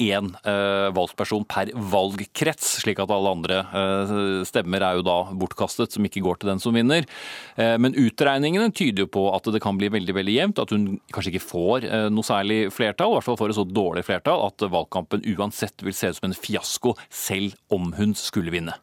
én 0.00 0.32
eh, 0.42 0.88
valgsperson 0.94 1.44
per 1.46 1.70
valgkrets, 1.92 2.80
slik 2.82 2.98
at 3.02 3.12
alle 3.14 3.30
andre 3.36 3.60
eh, 3.62 4.14
stemmer 4.48 4.82
er 4.82 4.98
jo 4.98 5.04
da 5.06 5.16
bortkastet, 5.38 5.94
som 5.94 6.06
ikke 6.06 6.22
går 6.24 6.40
til 6.40 6.50
den 6.50 6.62
som 6.62 6.74
vinner. 6.74 7.06
Eh, 7.54 7.76
men 7.78 7.94
utregningene 7.98 8.72
tyder 8.74 9.04
jo 9.04 9.12
på 9.14 9.28
at 9.34 9.46
det 9.54 9.62
kan 9.62 9.78
bli 9.78 9.92
veldig 9.94 10.16
veldig 10.18 10.34
jevnt, 10.34 10.62
at 10.62 10.74
hun 10.74 10.88
kanskje 11.14 11.34
ikke 11.34 11.46
får 11.46 11.86
eh, 11.86 12.08
noe 12.12 12.26
særlig 12.26 12.72
flertall, 12.74 13.14
i 13.14 13.18
hvert 13.18 13.28
fall 13.28 13.38
får 13.40 13.54
et 13.54 13.60
så 13.60 13.68
dårlig 13.70 14.06
flertall 14.08 14.48
at 14.48 14.66
valgkampen 14.74 15.26
uansett 15.36 15.86
vil 15.86 15.96
se 15.96 16.10
ut 16.10 16.18
som 16.18 16.30
en 16.30 16.38
fiasko, 16.38 16.96
selv 17.14 17.54
om 17.74 17.92
hun 17.98 18.18
skulle 18.18 18.54
vinne. 18.54 18.74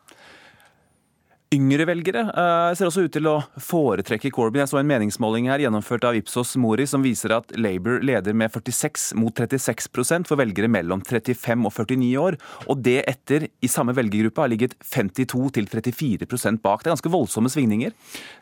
Yngre 1.52 1.84
velgere 1.84 2.22
uh, 2.32 2.72
ser 2.80 2.88
også 2.88 3.02
ut 3.04 3.12
til 3.12 3.26
å 3.28 3.34
foretrekke 3.60 4.30
Corbyn. 4.32 4.62
Jeg 4.62 4.70
så 4.72 4.78
en 4.80 4.88
meningsmåling 4.88 5.50
her 5.52 5.60
gjennomført 5.60 6.06
av 6.08 6.16
Ipsos 6.16 6.54
Mori 6.56 6.86
som 6.88 7.04
viser 7.04 7.34
at 7.36 7.50
Labour 7.60 7.98
leder 8.08 8.32
med 8.40 8.54
46 8.54 9.10
mot 9.20 9.36
36% 9.36 10.30
for 10.30 10.40
velgere 10.40 10.70
mellom 10.72 11.04
35 11.04 11.66
og 11.68 11.74
49 11.76 12.12
år. 12.22 12.38
Og 12.72 12.80
det 12.86 13.02
etter 13.04 13.50
i 13.52 13.68
samme 13.68 13.92
velgergruppe 13.98 14.46
har 14.46 14.52
ligget 14.54 14.78
52 14.80 15.50
til 15.58 15.68
34% 15.68 16.62
bak. 16.64 16.86
Det 16.86 16.88
er 16.88 16.94
ganske 16.94 17.12
voldsomme 17.18 17.52
svingninger. 17.52 17.92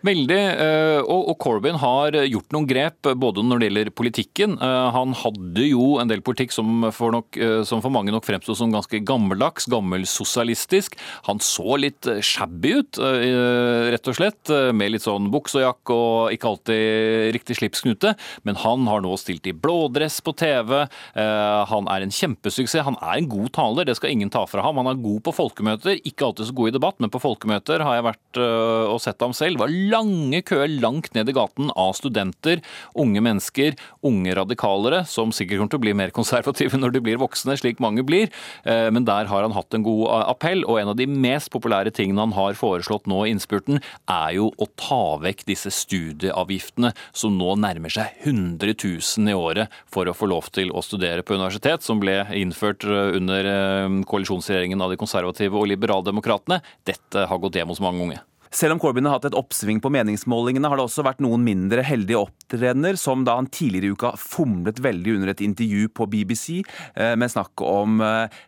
Veldig. 0.06 0.40
Uh, 0.62 1.00
og, 1.00 1.32
og 1.34 1.40
Corbyn 1.42 1.82
har 1.82 2.14
gjort 2.28 2.54
noen 2.54 2.70
grep 2.70 3.10
både 3.26 3.48
når 3.48 3.64
det 3.66 3.72
gjelder 3.72 3.92
politikken. 4.04 4.56
Uh, 4.62 4.92
han 4.94 5.18
hadde 5.24 5.66
jo 5.66 5.96
en 5.98 6.14
del 6.14 6.22
politikk 6.22 6.54
som 6.54 6.92
for, 6.94 7.18
nok, 7.18 7.42
som 7.66 7.82
for 7.82 7.90
mange 7.90 8.14
nok 8.14 8.30
fremsto 8.30 8.54
som 8.54 8.70
ganske 8.78 9.02
gammeldags, 9.02 9.66
gammelsosialistisk. 9.74 11.02
Han 11.26 11.42
så 11.42 11.82
litt 11.82 12.14
shabby 12.22 12.78
ut. 12.78 12.99
Eh, 13.00 13.90
rett 13.94 14.10
og 14.10 14.18
slett, 14.18 14.50
eh, 14.54 14.70
med 14.76 14.94
litt 14.94 15.06
sånn 15.06 15.30
buksejakk 15.34 15.92
og 15.94 16.34
ikke 16.36 16.50
alltid 16.50 17.34
riktig 17.36 17.60
slipsknute. 17.60 18.14
Men 18.48 18.60
han 18.62 18.86
har 18.90 19.04
nå 19.04 19.16
stilt 19.20 19.48
i 19.50 19.54
blådress 19.56 20.20
på 20.26 20.36
TV. 20.38 20.88
Han 21.16 21.88
er 21.92 22.04
en 22.04 22.14
kjempesuksess. 22.14 22.86
Han 22.86 22.98
er 23.02 23.20
en 23.20 23.30
god 23.30 23.52
taler, 23.56 23.88
det 23.88 23.96
skal 23.98 24.14
ingen 24.14 24.32
ta 24.34 24.46
fra 24.50 24.64
ham. 24.66 24.80
Han 24.82 24.92
er 24.92 25.02
god 25.02 25.24
på 25.26 25.34
folkemøter, 25.36 26.00
ikke 26.04 26.28
alltid 26.28 26.50
så 26.50 26.56
god 26.56 26.72
i 26.72 26.76
debatt, 26.76 27.00
men 27.00 27.12
på 27.14 27.22
folkemøter 27.22 27.84
har 27.86 27.98
jeg 27.98 28.08
vært 28.10 28.40
og 28.40 29.00
sett 29.04 29.22
ham 29.24 29.34
selv. 29.36 29.58
Det 29.58 29.64
var 29.64 29.76
lange 29.94 30.42
køer 30.46 30.72
langt 30.80 31.14
ned 31.16 31.30
i 31.30 31.36
gaten 31.36 31.72
av 31.76 31.96
studenter, 31.98 32.64
unge 33.00 33.24
mennesker, 33.26 33.78
unge 34.06 34.36
radikalere, 34.38 35.04
som 35.10 35.34
sikkert 35.36 35.62
kommer 35.62 35.74
til 35.76 35.82
å 35.82 35.86
bli 35.88 35.96
mer 35.98 36.14
konservative 36.16 36.80
når 36.80 36.96
de 36.96 37.04
blir 37.06 37.22
voksne, 37.22 37.58
slik 37.60 37.82
mange 37.84 38.06
blir. 38.08 38.32
Men 38.66 39.08
der 39.08 39.30
har 39.32 39.46
han 39.46 39.56
hatt 39.56 39.76
en 39.76 39.86
god 39.86 40.08
appell, 40.30 40.66
og 40.68 40.82
en 40.82 40.94
av 40.94 41.00
de 41.00 41.08
mest 41.10 41.52
populære 41.54 41.94
tingene 41.96 42.28
han 42.28 42.36
har 42.38 42.58
foreslått 42.60 42.89
nå 43.10 43.26
i 43.26 43.34
innspurten, 43.34 43.82
er 44.10 44.32
jo 44.38 44.50
å 44.58 44.70
ta 44.80 45.18
vekk 45.22 45.46
disse 45.50 45.72
studieavgiftene 45.74 46.94
som 47.12 47.38
nå 47.38 47.56
nærmer 47.62 47.94
seg 47.94 48.18
100 48.26 48.74
000 48.74 49.30
i 49.32 49.38
året 49.38 49.76
for 49.92 50.10
å 50.10 50.16
få 50.16 50.30
lov 50.32 50.50
til 50.56 50.74
å 50.74 50.84
studere 50.86 51.26
på 51.26 51.38
universitet, 51.38 51.86
som 51.86 52.02
ble 52.02 52.22
innført 52.38 52.86
eh, 52.88 53.14
under 53.20 53.52
eh, 53.52 54.00
koalisjonsregjeringen 54.10 54.82
av 54.82 54.94
de 54.94 55.00
konservative 55.00 55.58
og 55.58 55.70
liberaldemokratene. 55.72 56.62
Dette 56.88 57.28
har 57.30 57.42
gått 57.42 57.60
hjem 57.60 57.74
hos 57.74 57.84
mange 57.84 58.04
unge. 58.08 58.20
Selv 58.50 58.74
om 58.74 58.80
Corbyn 58.82 59.06
har 59.06 59.20
hatt 59.20 59.28
et 59.30 59.36
oppsving 59.38 59.78
på 59.78 59.92
meningsmålingene, 59.94 60.72
har 60.72 60.80
det 60.80 60.88
også 60.88 61.04
vært 61.06 61.20
noen 61.22 61.44
mindre 61.46 61.84
heldige 61.86 62.24
opptredener, 62.24 62.98
som 62.98 63.22
da 63.28 63.36
han 63.38 63.50
tidligere 63.54 63.92
i 63.92 63.94
uka 63.94 64.16
fomlet 64.18 64.82
veldig 64.82 65.20
under 65.20 65.36
et 65.36 65.44
intervju 65.46 65.92
på 65.94 66.08
BBC 66.10 66.48
eh, 66.64 67.14
med 67.14 67.30
snakk 67.30 67.62
om 67.62 68.02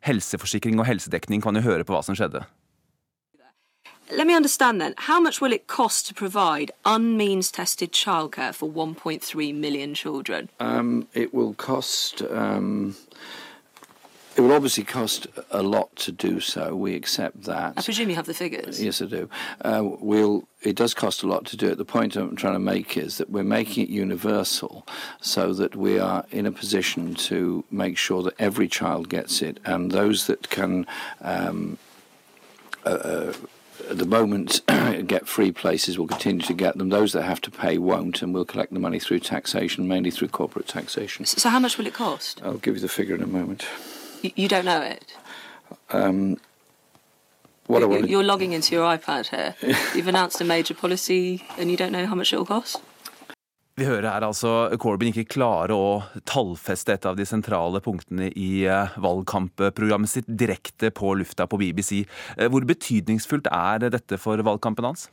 helseforsikring 0.07 0.81
og 0.81 0.89
helsedekning. 0.89 1.43
Kan 1.45 1.59
jo 1.59 1.67
høre 1.67 1.85
på 1.85 1.93
hva 1.93 2.01
som 2.05 2.17
skjedde. 2.17 2.41
Let 4.11 4.27
me 4.27 4.33
understand 4.33 4.81
then. 4.81 4.93
How 4.97 5.21
much 5.21 5.39
will 5.39 5.53
it 5.53 5.67
cost 5.67 6.07
to 6.07 6.13
provide 6.13 6.71
unmeans 6.85 7.49
tested 7.51 7.93
childcare 7.93 8.53
for 8.53 8.69
1.3 8.69 9.55
million 9.55 9.93
children? 9.93 10.49
Um, 10.59 11.07
it 11.13 11.33
will 11.33 11.53
cost. 11.53 12.21
Um, 12.23 12.95
it 14.35 14.41
will 14.41 14.51
obviously 14.51 14.83
cost 14.83 15.27
a 15.49 15.63
lot 15.63 15.95
to 15.97 16.11
do 16.11 16.41
so. 16.41 16.75
We 16.75 16.93
accept 16.95 17.43
that. 17.43 17.73
I 17.77 17.81
presume 17.81 18.09
you 18.09 18.15
have 18.15 18.25
the 18.25 18.33
figures. 18.33 18.83
Yes, 18.83 19.01
I 19.01 19.05
do. 19.05 19.29
Uh, 19.61 19.81
we'll. 19.83 20.47
It 20.61 20.75
does 20.75 20.93
cost 20.93 21.23
a 21.23 21.27
lot 21.27 21.45
to 21.45 21.57
do 21.57 21.69
it. 21.69 21.77
The 21.77 21.85
point 21.85 22.17
I'm 22.17 22.35
trying 22.35 22.53
to 22.53 22.59
make 22.59 22.97
is 22.97 23.17
that 23.17 23.29
we're 23.29 23.43
making 23.43 23.85
it 23.85 23.89
universal, 23.89 24.85
so 25.21 25.53
that 25.53 25.75
we 25.75 25.99
are 25.99 26.25
in 26.31 26.45
a 26.45 26.51
position 26.51 27.15
to 27.15 27.63
make 27.71 27.97
sure 27.97 28.23
that 28.23 28.33
every 28.39 28.67
child 28.67 29.07
gets 29.07 29.41
it, 29.41 29.59
and 29.63 29.91
those 29.91 30.27
that 30.27 30.49
can. 30.49 30.85
Um, 31.21 31.77
uh, 32.85 32.89
uh 32.89 33.33
at 33.91 33.97
the 33.97 34.05
moment 34.05 34.61
get 35.07 35.27
free 35.27 35.51
places 35.51 35.99
will 35.99 36.07
continue 36.07 36.45
to 36.45 36.53
get 36.53 36.77
them. 36.77 36.89
Those 36.89 37.11
that 37.13 37.23
have 37.23 37.41
to 37.41 37.51
pay 37.51 37.77
won't, 37.77 38.21
and 38.21 38.33
we'll 38.33 38.45
collect 38.45 38.73
the 38.73 38.79
money 38.79 38.99
through 38.99 39.19
taxation, 39.19 39.87
mainly 39.87 40.11
through 40.11 40.29
corporate 40.29 40.67
taxation. 40.67 41.25
So, 41.25 41.49
how 41.49 41.59
much 41.59 41.77
will 41.77 41.87
it 41.87 41.93
cost? 41.93 42.41
I'll 42.43 42.53
give 42.53 42.75
you 42.75 42.81
the 42.81 42.87
figure 42.87 43.15
in 43.15 43.21
a 43.21 43.27
moment. 43.27 43.65
You, 44.21 44.31
you 44.35 44.47
don't 44.47 44.65
know 44.65 44.81
it. 44.81 45.13
Um, 45.89 46.37
what 47.67 47.79
you're, 47.79 47.89
I 47.89 47.95
want 47.95 48.09
you're 48.09 48.23
logging 48.23 48.53
into 48.53 48.75
your 48.75 48.85
iPad 48.85 49.27
here. 49.27 49.55
You've 49.93 50.07
announced 50.07 50.39
a 50.41 50.45
major 50.45 50.73
policy, 50.73 51.45
and 51.57 51.69
you 51.69 51.77
don't 51.77 51.91
know 51.91 52.05
how 52.05 52.15
much 52.15 52.31
it 52.33 52.37
will 52.37 52.45
cost. 52.45 52.81
Vi 53.81 53.87
hører 53.87 54.11
her 54.11 54.25
altså 54.27 54.49
Corbyn 54.77 55.09
ikke 55.09 55.39
klare 55.39 55.73
å 55.73 56.03
tallfeste 56.29 56.93
et 56.93 57.05
av 57.09 57.15
de 57.17 57.25
sentrale 57.25 57.79
punktene 57.81 58.27
i 58.37 58.61
eh, 58.69 58.97
valgkampprogrammet 59.01 60.11
sitt 60.11 60.27
direkte 60.27 60.91
på 60.93 61.15
lufta 61.17 61.47
på 61.49 61.57
BBC. 61.57 62.03
Eh, 62.37 62.51
hvor 62.53 62.67
betydningsfullt 62.69 63.49
er 63.49 63.87
dette 63.87 64.19
for 64.21 64.37
valgkampen 64.45 64.85
hans? 64.85 65.07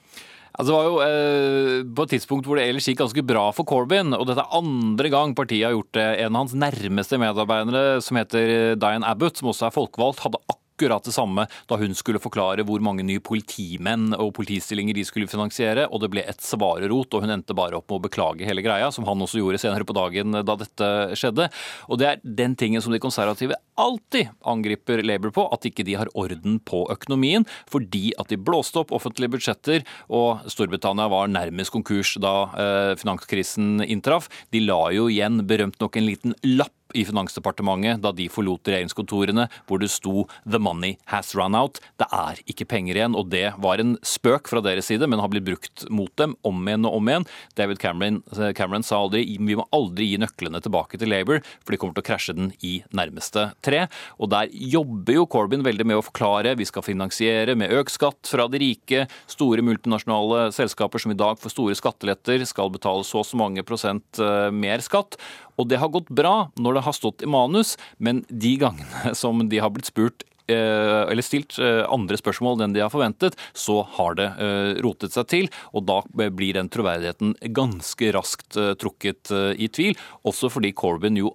Altså, 0.52 0.68
det 0.68 0.76
var 0.76 0.88
jo 0.90 1.00
eh, 1.06 1.80
på 1.96 2.04
et 2.04 2.14
tidspunkt 2.18 2.50
hvor 2.50 2.60
det 2.60 2.66
ellers 2.68 2.90
gikk 2.90 3.00
ganske 3.00 3.24
bra 3.30 3.46
for 3.56 3.64
Corbyn. 3.68 4.12
Og 4.18 4.28
dette 4.28 4.44
er 4.44 4.60
andre 4.60 5.14
gang 5.16 5.32
partiet 5.38 5.70
har 5.70 5.76
gjort 5.78 5.94
det. 5.96 6.08
En 6.26 6.34
av 6.34 6.44
hans 6.44 6.58
nærmeste 6.66 7.22
medarbeidere, 7.24 8.02
som 8.04 8.20
heter 8.20 8.76
Diane 8.76 9.08
Abbott, 9.08 9.40
som 9.40 9.48
også 9.54 9.70
er 9.70 9.76
folkevalgt, 9.78 10.26
hadde 10.26 10.44
akkurat 10.44 10.67
akkurat 10.78 11.04
det 11.04 11.12
samme 11.12 11.46
da 11.68 11.76
hun 11.80 11.94
skulle 11.96 12.20
forklare 12.22 12.62
hvor 12.66 12.82
mange 12.84 13.02
nye 13.06 13.22
politimenn 13.24 14.12
og 14.14 14.30
politistillinger 14.36 14.94
de 14.94 15.04
skulle 15.06 15.28
finansiere, 15.30 15.88
og 15.90 16.02
det 16.02 16.10
ble 16.12 16.22
et 16.22 16.42
svarerot, 16.44 17.14
og 17.14 17.24
hun 17.24 17.34
endte 17.34 17.56
bare 17.56 17.78
opp 17.78 17.88
med 17.90 17.98
å 17.98 18.04
beklage 18.06 18.46
hele 18.46 18.62
greia, 18.62 18.92
som 18.94 19.06
han 19.08 19.18
også 19.24 19.40
gjorde 19.40 19.60
senere 19.62 19.86
på 19.88 19.96
dagen 19.96 20.38
da 20.38 20.56
dette 20.58 20.90
skjedde. 21.18 21.48
Og 21.88 21.98
det 21.98 22.08
er 22.08 22.22
den 22.22 22.54
tingen 22.58 22.84
som 22.84 22.94
de 22.94 23.02
konservative 23.02 23.58
alltid 23.78 24.30
angriper 24.46 25.02
Labour 25.02 25.34
på, 25.34 25.46
at 25.54 25.66
ikke 25.66 25.86
de 25.86 25.98
har 25.98 26.10
orden 26.18 26.58
på 26.62 26.84
økonomien, 26.92 27.46
fordi 27.70 28.12
at 28.20 28.30
de 28.30 28.38
blåste 28.38 28.78
opp 28.82 28.94
offentlige 28.94 29.34
budsjetter, 29.34 29.86
og 30.14 30.46
Storbritannia 30.50 31.08
var 31.10 31.30
nærmest 31.32 31.74
konkurs 31.74 32.14
da 32.22 32.34
eh, 32.54 32.94
finanskrisen 33.00 33.82
inntraff. 33.86 34.30
De 34.54 34.62
la 34.62 34.80
jo 34.94 35.08
igjen 35.10 35.42
berømt 35.48 35.78
nok 35.82 35.98
en 35.98 36.06
liten 36.08 36.38
lapp 36.46 36.74
i 36.94 37.04
Finansdepartementet 37.08 38.02
da 38.02 38.12
de 38.14 38.28
forlot 38.32 38.68
regjeringskontorene 38.68 39.48
hvor 39.68 39.82
det 39.82 39.90
sto 39.92 40.26
'The 40.44 40.60
money 40.62 40.96
has 41.12 41.34
run 41.36 41.56
out'. 41.58 41.80
Det 41.98 42.08
er 42.12 42.40
ikke 42.46 42.68
penger 42.68 42.96
igjen. 42.96 43.16
Og 43.16 43.30
det 43.30 43.54
var 43.58 43.80
en 43.80 43.96
spøk 44.02 44.48
fra 44.48 44.62
deres 44.64 44.88
side, 44.88 45.06
men 45.06 45.20
har 45.20 45.28
blitt 45.28 45.46
brukt 45.46 45.88
mot 45.90 46.14
dem 46.16 46.36
om 46.44 46.56
igjen 46.66 46.86
og 46.86 46.98
om 47.00 47.08
igjen. 47.08 47.26
David 47.56 47.78
Cameron, 47.78 48.22
Cameron 48.54 48.82
sa 48.82 49.00
aldri 49.02 49.24
vi 49.38 49.56
må 49.56 49.66
aldri 49.72 50.08
gi 50.10 50.18
nøklene 50.20 50.60
tilbake 50.62 50.98
til 50.98 51.10
Labour, 51.10 51.42
for 51.64 51.72
de 51.72 51.78
kommer 51.80 51.94
til 51.96 52.04
å 52.04 52.08
krasje 52.08 52.36
den 52.36 52.52
i 52.64 52.82
nærmeste 52.92 53.52
tre. 53.64 53.86
Og 54.18 54.30
der 54.32 54.48
jobber 54.52 55.20
jo 55.20 55.26
Corbyn 55.26 55.64
veldig 55.66 55.86
med 55.86 56.00
å 56.00 56.04
forklare 56.04 56.56
vi 56.58 56.66
skal 56.68 56.86
finansiere 56.86 57.56
med 57.58 57.72
økt 57.72 57.94
skatt 57.94 58.30
fra 58.30 58.48
de 58.50 58.60
rike. 58.62 59.06
Store 59.30 59.64
multinasjonale 59.64 60.48
selskaper 60.56 61.02
som 61.02 61.12
i 61.12 61.18
dag 61.18 61.38
får 61.40 61.54
store 61.54 61.78
skatteletter, 61.78 62.44
skal 62.48 62.72
betale 62.72 63.04
så 63.06 63.18
og 63.18 63.26
så 63.26 63.38
mange 63.40 63.64
prosent 63.66 64.20
eh, 64.22 64.48
mer 64.54 64.82
skatt. 64.84 65.18
Og 65.58 65.68
det 65.70 65.80
har 65.82 65.92
gått 65.92 66.10
bra 66.14 66.48
når 66.58 66.78
det 66.78 66.86
har 66.86 66.96
stått 66.96 67.24
i 67.24 67.30
manus, 67.30 67.76
men 67.98 68.24
de 68.28 68.56
gangene 68.60 69.14
som 69.20 69.44
de 69.50 69.62
har 69.62 69.72
blitt 69.74 69.90
spurt 69.90 70.24
eh, 70.50 71.02
eller 71.08 71.24
stilt 71.24 71.58
eh, 71.62 71.82
andre 71.90 72.18
spørsmål 72.20 72.64
enn 72.64 72.76
de 72.76 72.84
har 72.84 72.92
forventet, 72.94 73.38
så 73.52 73.80
har 73.98 74.18
det 74.18 74.28
eh, 74.38 74.70
rotet 74.84 75.16
seg 75.16 75.28
til. 75.30 75.50
Og 75.74 75.86
da 75.88 76.00
blir 76.14 76.58
den 76.58 76.70
troverdigheten 76.72 77.36
ganske 77.56 78.14
raskt 78.16 78.58
trukket 78.80 79.34
i 79.58 79.68
tvil. 79.72 79.98
Også 80.28 80.50
fordi 80.52 80.74
Corbyn 80.76 81.18
jo 81.20 81.34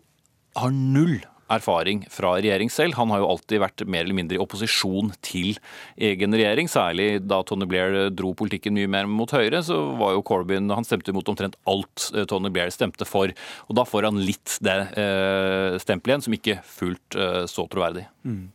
har 0.57 0.73
null 0.73 1.19
erfaring 1.51 2.03
fra 2.11 2.35
regjering 2.37 2.71
selv. 2.71 2.95
Han 2.97 3.11
har 3.13 3.21
jo 3.21 3.29
alltid 3.33 3.61
vært 3.63 3.83
mer 3.89 4.05
eller 4.05 4.17
mindre 4.17 4.37
i 4.37 4.41
opposisjon 4.41 5.11
til 5.25 5.57
egen 5.97 6.35
regjering. 6.35 6.69
Særlig 6.71 7.07
da 7.25 7.41
Tony 7.47 7.67
Blair 7.69 8.09
dro 8.15 8.33
politikken 8.37 8.75
mye 8.77 8.89
mer 8.91 9.09
mot 9.09 9.31
høyre, 9.33 9.63
så 9.65 9.79
var 9.99 10.15
jo 10.15 10.23
Corbyn 10.25 10.71
Han 10.73 10.87
stemte 10.87 11.13
mot 11.15 11.27
omtrent 11.29 11.57
alt 11.69 12.09
eh, 12.15 12.27
Tony 12.29 12.51
Blair 12.53 12.73
stemte 12.73 13.07
for. 13.07 13.33
Og 13.67 13.77
da 13.77 13.85
får 13.87 14.09
han 14.09 14.21
litt 14.23 14.57
det 14.63 14.77
eh, 14.99 15.79
stempelet 15.83 16.13
igjen, 16.13 16.27
som 16.27 16.37
ikke 16.37 16.59
fullt 16.67 17.19
eh, 17.19 17.43
så 17.49 17.67
troverdig. 17.71 18.07
Mm. 18.23 18.51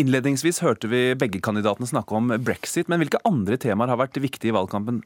Innledningsvis 0.00 0.62
hørte 0.64 0.88
vi 0.88 1.10
begge 1.18 1.42
kandidatene 1.44 1.88
snakke 1.90 2.16
om 2.16 2.32
brexit, 2.40 2.88
men 2.88 3.02
hvilke 3.02 3.20
andre 3.28 3.58
temaer 3.60 3.92
har 3.92 4.00
vært 4.00 4.16
viktige 4.22 4.48
i 4.48 4.56
valgkampen? 4.56 5.02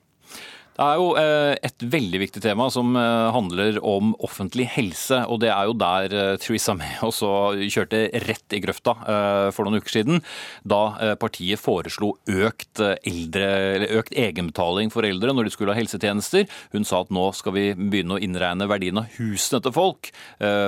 Det 0.77 0.85
er 0.85 0.99
jo 1.01 1.13
eh, 1.17 1.55
et 1.65 1.85
veldig 1.89 2.19
viktig 2.21 2.43
tema 2.45 2.67
som 2.73 2.91
eh, 3.01 3.29
handler 3.33 3.79
om 3.81 4.11
offentlig 4.27 4.67
helse. 4.75 5.23
Og 5.33 5.41
det 5.41 5.49
er 5.49 5.71
jo 5.71 5.77
der 5.81 6.13
eh, 6.13 6.33
Theresa 6.43 6.75
May 6.77 6.99
også 7.09 7.31
kjørte 7.65 8.03
rett 8.27 8.57
i 8.57 8.61
grøfta 8.61 8.93
for 9.57 9.67
noen 9.67 9.81
uker 9.81 9.93
siden. 9.93 10.21
Da 10.69 11.15
partiet 11.21 11.61
foreslo 11.61 12.13
økt, 12.29 12.81
eldre, 13.09 13.87
økt 13.99 14.15
egenbetaling 14.17 14.91
for 14.93 15.07
eldre 15.07 15.33
når 15.35 15.49
de 15.49 15.53
skulle 15.55 15.73
ha 15.73 15.79
helsetjenester. 15.79 16.45
Hun 16.75 16.87
sa 16.89 17.01
at 17.05 17.13
nå 17.15 17.25
skal 17.37 17.55
vi 17.57 17.65
begynne 17.77 18.17
å 18.17 18.23
innregne 18.23 18.69
verdien 18.69 19.01
av 19.01 19.09
husene 19.17 19.61
til 19.65 19.75
folk 19.75 20.11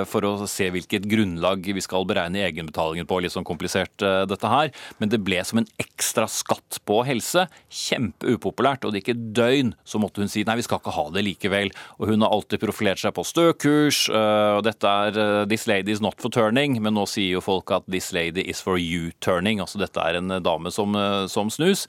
for 0.09 0.27
å 0.27 0.33
se 0.49 0.69
hvilket 0.73 1.07
grunnlag 1.09 1.69
vi 1.75 1.83
skal 1.83 2.07
beregne 2.09 2.43
egenbetalingen 2.47 3.07
på. 3.09 3.21
Litt 3.23 3.35
sånn 3.35 3.47
komplisert 3.47 3.93
dette 3.99 4.51
her. 4.51 4.71
Men 5.01 5.13
det 5.13 5.21
ble 5.25 5.41
som 5.47 5.61
en 5.61 5.69
ekstra 5.81 6.27
skatt 6.31 6.81
på 6.89 7.01
helse. 7.07 7.45
Kjempeupopulært. 7.81 8.87
Og 8.87 8.95
det 8.95 9.03
gikk 9.03 9.13
et 9.15 9.25
døgn 9.37 9.75
måtte 10.01 10.23
hun 10.23 10.31
si 10.31 10.45
nei, 10.47 10.57
vi 10.59 10.65
skal 10.65 10.81
ikke 10.81 10.95
ha 10.95 11.05
det 11.15 11.25
likevel. 11.27 11.73
Og 11.99 12.11
hun 12.11 12.25
har 12.25 12.33
alltid 12.33 12.63
profilert 12.63 13.01
seg 13.01 13.13
på 13.17 13.25
støkurs. 13.27 14.05
Eh, 14.09 14.51
og 14.57 14.63
dette 14.67 14.95
er 15.05 15.19
uh, 15.19 15.45
'this 15.45 15.67
lady 15.67 15.93
is 15.93 16.01
not 16.01 16.19
for 16.21 16.33
turning', 16.33 16.79
men 16.81 16.95
nå 16.97 17.05
sier 17.09 17.37
jo 17.37 17.43
folk 17.43 17.71
at 17.71 17.87
'this 17.87 18.11
lady 18.13 18.43
is 18.47 18.61
for 18.61 18.77
you 18.77 19.11
turning'. 19.21 19.61
Altså 19.61 19.79
dette 19.79 19.99
er 19.99 20.19
en 20.19 20.39
dame 20.43 20.71
som, 20.71 20.95
som 21.27 21.49
snus. 21.49 21.87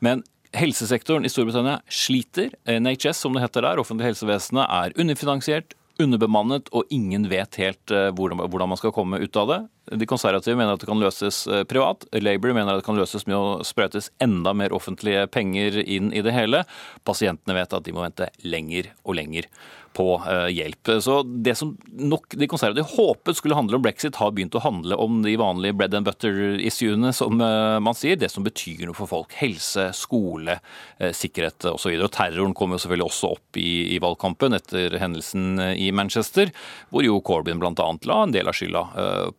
Men 0.00 0.24
helsesektoren 0.56 1.24
i 1.24 1.30
Storbritannia 1.32 1.80
sliter. 1.88 2.52
NHS, 2.68 3.22
som 3.22 3.34
det 3.34 3.44
heter 3.44 3.64
der, 3.64 3.80
offentlig 3.80 4.12
helsevesenet, 4.12 4.66
er 4.68 4.96
underfinansiert, 5.00 5.76
underbemannet, 6.00 6.70
og 6.72 6.88
ingen 6.94 7.26
vet 7.30 7.58
helt 7.60 7.92
eh, 7.92 8.10
hvordan 8.14 8.70
man 8.70 8.80
skal 8.80 8.94
komme 8.94 9.20
ut 9.20 9.36
av 9.36 9.50
det. 9.50 9.58
De 9.98 10.08
konservative 10.08 10.56
mener 10.56 10.76
at 10.76 10.82
det 10.82 10.88
kan 10.88 11.00
løses 11.02 11.42
eh, 11.50 11.64
privat. 11.68 12.06
Labour 12.16 12.54
mener 12.56 12.72
at 12.72 12.82
det 12.82 12.88
kan 12.88 12.98
løses 12.98 13.26
med 13.28 13.36
å 13.36 13.60
sprøytes 13.66 14.10
enda 14.22 14.54
mer 14.56 14.74
offentlige 14.76 15.26
penger 15.32 15.82
inn 15.82 16.12
i 16.14 16.24
det 16.24 16.34
hele. 16.36 16.64
Pasientene 17.08 17.58
vet 17.58 17.76
at 17.76 17.86
de 17.86 17.94
må 17.94 18.04
vente 18.04 18.30
lenger 18.46 18.92
og 19.02 19.18
lenger 19.20 19.50
på 19.96 20.06
hjelp. 20.52 20.90
Så 21.04 21.22
Det 21.22 21.54
som 21.58 21.74
nok 21.98 22.34
de 22.38 22.48
konservative 22.50 22.88
håpet 22.94 23.38
skulle 23.38 23.56
handle 23.58 23.78
om 23.78 23.84
brexit, 23.84 24.16
har 24.16 24.32
begynt 24.34 24.56
å 24.58 24.62
handle 24.64 24.96
om 25.00 25.20
de 25.24 25.36
vanlige 25.40 25.76
bread 25.78 25.94
and 25.94 26.06
butter-issuene, 26.06 27.12
som 27.16 27.36
man 27.38 27.96
sier. 27.98 28.16
Det 28.16 28.30
som 28.32 28.44
betyr 28.44 28.86
noe 28.88 28.96
for 28.96 29.10
folk. 29.10 29.32
Helse, 29.40 29.90
skole, 29.96 30.58
sikkerhet 30.98 31.66
osv. 31.72 31.96
Terroren 32.12 32.54
kom 32.56 32.74
jo 32.74 32.80
selvfølgelig 32.82 33.08
også 33.08 33.32
opp 33.36 33.60
i, 33.60 33.96
i 33.96 34.00
valgkampen 34.02 34.56
etter 34.56 34.98
hendelsen 35.00 35.60
i 35.76 35.90
Manchester, 35.94 36.52
hvor 36.92 37.06
jo 37.06 37.20
Corbyn 37.24 37.60
bl.a. 37.62 37.72
la 38.08 38.20
en 38.22 38.34
del 38.34 38.48
av 38.48 38.56
skylda 38.56 38.84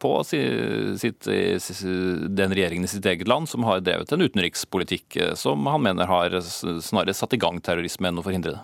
på 0.02 0.14
sitt, 0.28 1.28
den 1.28 2.56
regjeringen 2.56 2.88
i 2.88 2.92
sitt 2.92 3.06
eget 3.10 3.30
land 3.30 3.50
som 3.50 3.66
har 3.68 3.84
drevet 3.86 4.12
en 4.14 4.24
utenrikspolitikk 4.24 5.20
som 5.40 5.66
han 5.70 5.84
mener 5.86 6.10
har 6.10 6.40
snarere 6.42 7.16
satt 7.18 7.36
i 7.36 7.42
gang 7.42 7.62
terrorisme 7.64 8.10
enn 8.10 8.22
å 8.22 8.26
forhindre 8.26 8.58
det. 8.58 8.64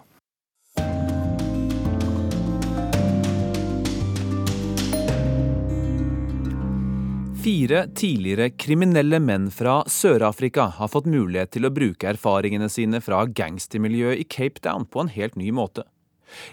Fire 7.39 7.85
tidligere 7.95 8.49
kriminelle 8.49 9.15
menn 9.23 9.45
fra 9.47 9.77
Sør-Afrika 9.87 10.65
har 10.75 10.89
fått 10.91 11.05
mulighet 11.07 11.53
til 11.55 11.63
å 11.63 11.71
bruke 11.71 12.09
erfaringene 12.09 12.67
sine 12.67 12.99
fra 12.99 13.21
gangstermiljøet 13.23 14.19
i 14.19 14.25
Cape 14.27 14.59
Town 14.65 14.83
på 14.83 15.05
en 15.05 15.11
helt 15.13 15.37
ny 15.39 15.47
måte. 15.55 15.85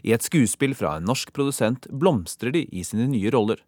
I 0.06 0.14
et 0.14 0.22
skuespill 0.22 0.76
fra 0.78 0.94
en 1.00 1.08
norsk 1.10 1.32
produsent 1.34 1.88
blomstrer 1.90 2.54
de 2.54 2.62
i 2.70 2.84
sine 2.86 3.08
nye 3.10 3.34
roller. 3.34 3.58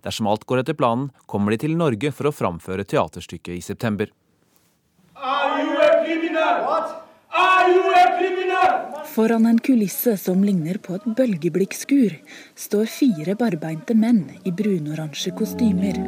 Dersom 0.00 0.30
alt 0.32 0.48
går 0.48 0.62
etter 0.62 0.78
planen, 0.78 1.10
kommer 1.28 1.52
de 1.52 1.60
til 1.66 1.76
Norge 1.76 2.08
for 2.16 2.30
å 2.30 2.32
framføre 2.32 2.88
teaterstykket 2.88 3.58
i 3.58 3.60
september. 3.60 4.08
Are 5.12 5.60
you 5.60 5.76
a 5.76 6.04
criminal? 6.06 6.64
What? 6.64 7.11
Foran 9.12 9.46
en 9.46 9.58
kulisse 9.58 10.16
som 10.16 10.44
ligner 10.44 10.78
på 10.80 10.94
et 10.96 11.04
bølgeblikkskur, 11.16 12.14
står 12.56 12.86
fire 12.88 13.34
barbeinte 13.36 13.96
menn 13.96 14.22
i 14.48 14.52
brunoransje 14.56 15.34
kostymer. 15.36 15.98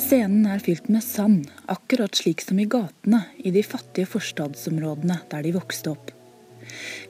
Scenen 0.00 0.46
er 0.48 0.62
fylt 0.64 0.88
med 0.88 1.04
sand, 1.04 1.50
akkurat 1.68 2.16
slik 2.16 2.40
som 2.44 2.60
i 2.60 2.68
gatene 2.68 3.22
i 3.38 3.52
de 3.54 3.62
fattige 3.64 4.08
forstadsområdene 4.08 5.20
der 5.32 5.44
de 5.44 5.52
vokste 5.56 5.92
opp. 5.92 6.12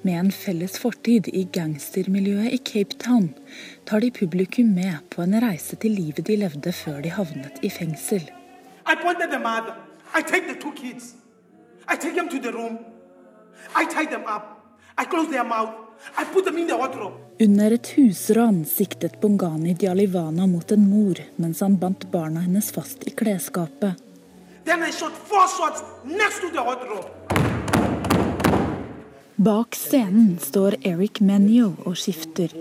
Med 0.02 0.18
en 0.18 0.32
felles 0.34 0.78
fortid 0.80 1.28
i 1.32 1.44
gangstermiljøet 1.52 2.56
i 2.56 2.58
Cape 2.72 2.98
Town 3.02 3.28
tar 3.88 4.02
de 4.02 4.10
publikum 4.14 4.74
med 4.74 4.98
på 5.14 5.22
en 5.26 5.38
reise 5.42 5.78
til 5.78 5.94
livet 5.98 6.26
de 6.26 6.38
levde 6.42 6.74
før 6.74 6.98
de 7.04 7.14
havnet 7.14 7.62
i 7.62 7.70
fengsel. 7.70 8.26
I. 8.90 9.89
I 10.12 10.22
take 10.22 10.48
the 10.48 10.54
two 10.54 10.72
kids. 10.72 11.14
I 11.86 11.96
take 11.96 12.14
them 12.14 12.28
to 12.28 12.38
the 12.40 12.52
room. 12.52 12.78
I 13.74 13.84
tie 13.84 14.06
them 14.06 14.24
up. 14.26 14.44
I 14.98 15.04
close 15.04 15.30
their 15.30 15.44
mouth. 15.44 15.70
I 16.16 16.24
put 16.24 16.44
them 16.44 16.58
in 16.58 16.66
the 16.66 16.76
wardrobe. 16.76 17.14
Under 17.40 17.72
et 17.72 17.86
husran 17.96 18.64
siktet 18.64 19.20
Bongani 19.20 19.74
Dialivana 19.74 20.46
mot 20.46 20.72
en 20.72 20.88
mor 20.88 21.14
mens 21.36 21.60
han 21.60 21.76
bandt 21.76 22.10
barna 22.10 22.40
hennes 22.40 22.70
fast 22.70 23.06
i 23.06 23.10
klesskapet. 23.10 23.94
Then 24.64 24.82
I 24.82 24.90
shot 24.90 25.12
four 25.12 25.46
shots 25.48 25.82
next 26.04 26.40
to 26.40 26.50
the 26.50 26.62
wardrobe. 26.62 27.08
Bak 29.36 29.74
scenen 29.74 30.38
står 30.38 30.74
Eric 30.84 31.20
Menio 31.20 31.72
og 31.86 31.96
skifter. 31.96 32.52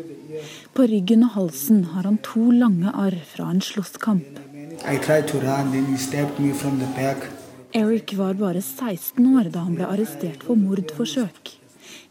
På 0.74 0.86
ryggen 0.88 1.24
og 1.24 1.34
halsen 1.36 1.84
har 1.92 2.04
han 2.04 2.22
to 2.24 2.52
lange 2.52 2.94
arr 2.94 3.18
fra 3.34 3.50
en 3.52 3.62
slåsskamp. 3.62 4.40
I 4.86 4.98
tried 4.98 5.28
to 5.28 5.40
run, 5.40 5.72
then 5.72 5.86
he 5.86 5.98
stabbed 5.98 6.40
me 6.40 6.54
from 6.54 6.80
the 6.80 6.88
back. 6.96 7.39
Eric 7.72 8.14
var 8.14 8.34
bare 8.34 8.62
16 8.62 9.38
år 9.38 9.52
da 9.54 9.62
han 9.62 9.76
ble 9.78 9.86
arrestert 9.86 10.42
for 10.42 10.58
mordforsøk. 10.58 11.52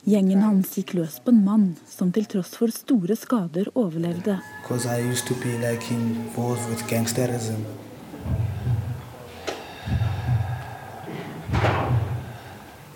Gjengen 0.06 0.44
hans 0.44 0.76
gikk 0.78 0.92
løs 0.94 1.16
på 1.24 1.32
en 1.34 1.40
mann 1.42 1.64
som 1.90 2.12
til 2.14 2.28
tross 2.30 2.52
for 2.54 2.70
store 2.70 3.16
skader 3.18 3.66
overlevde. 3.74 4.38
Like. 4.70 5.98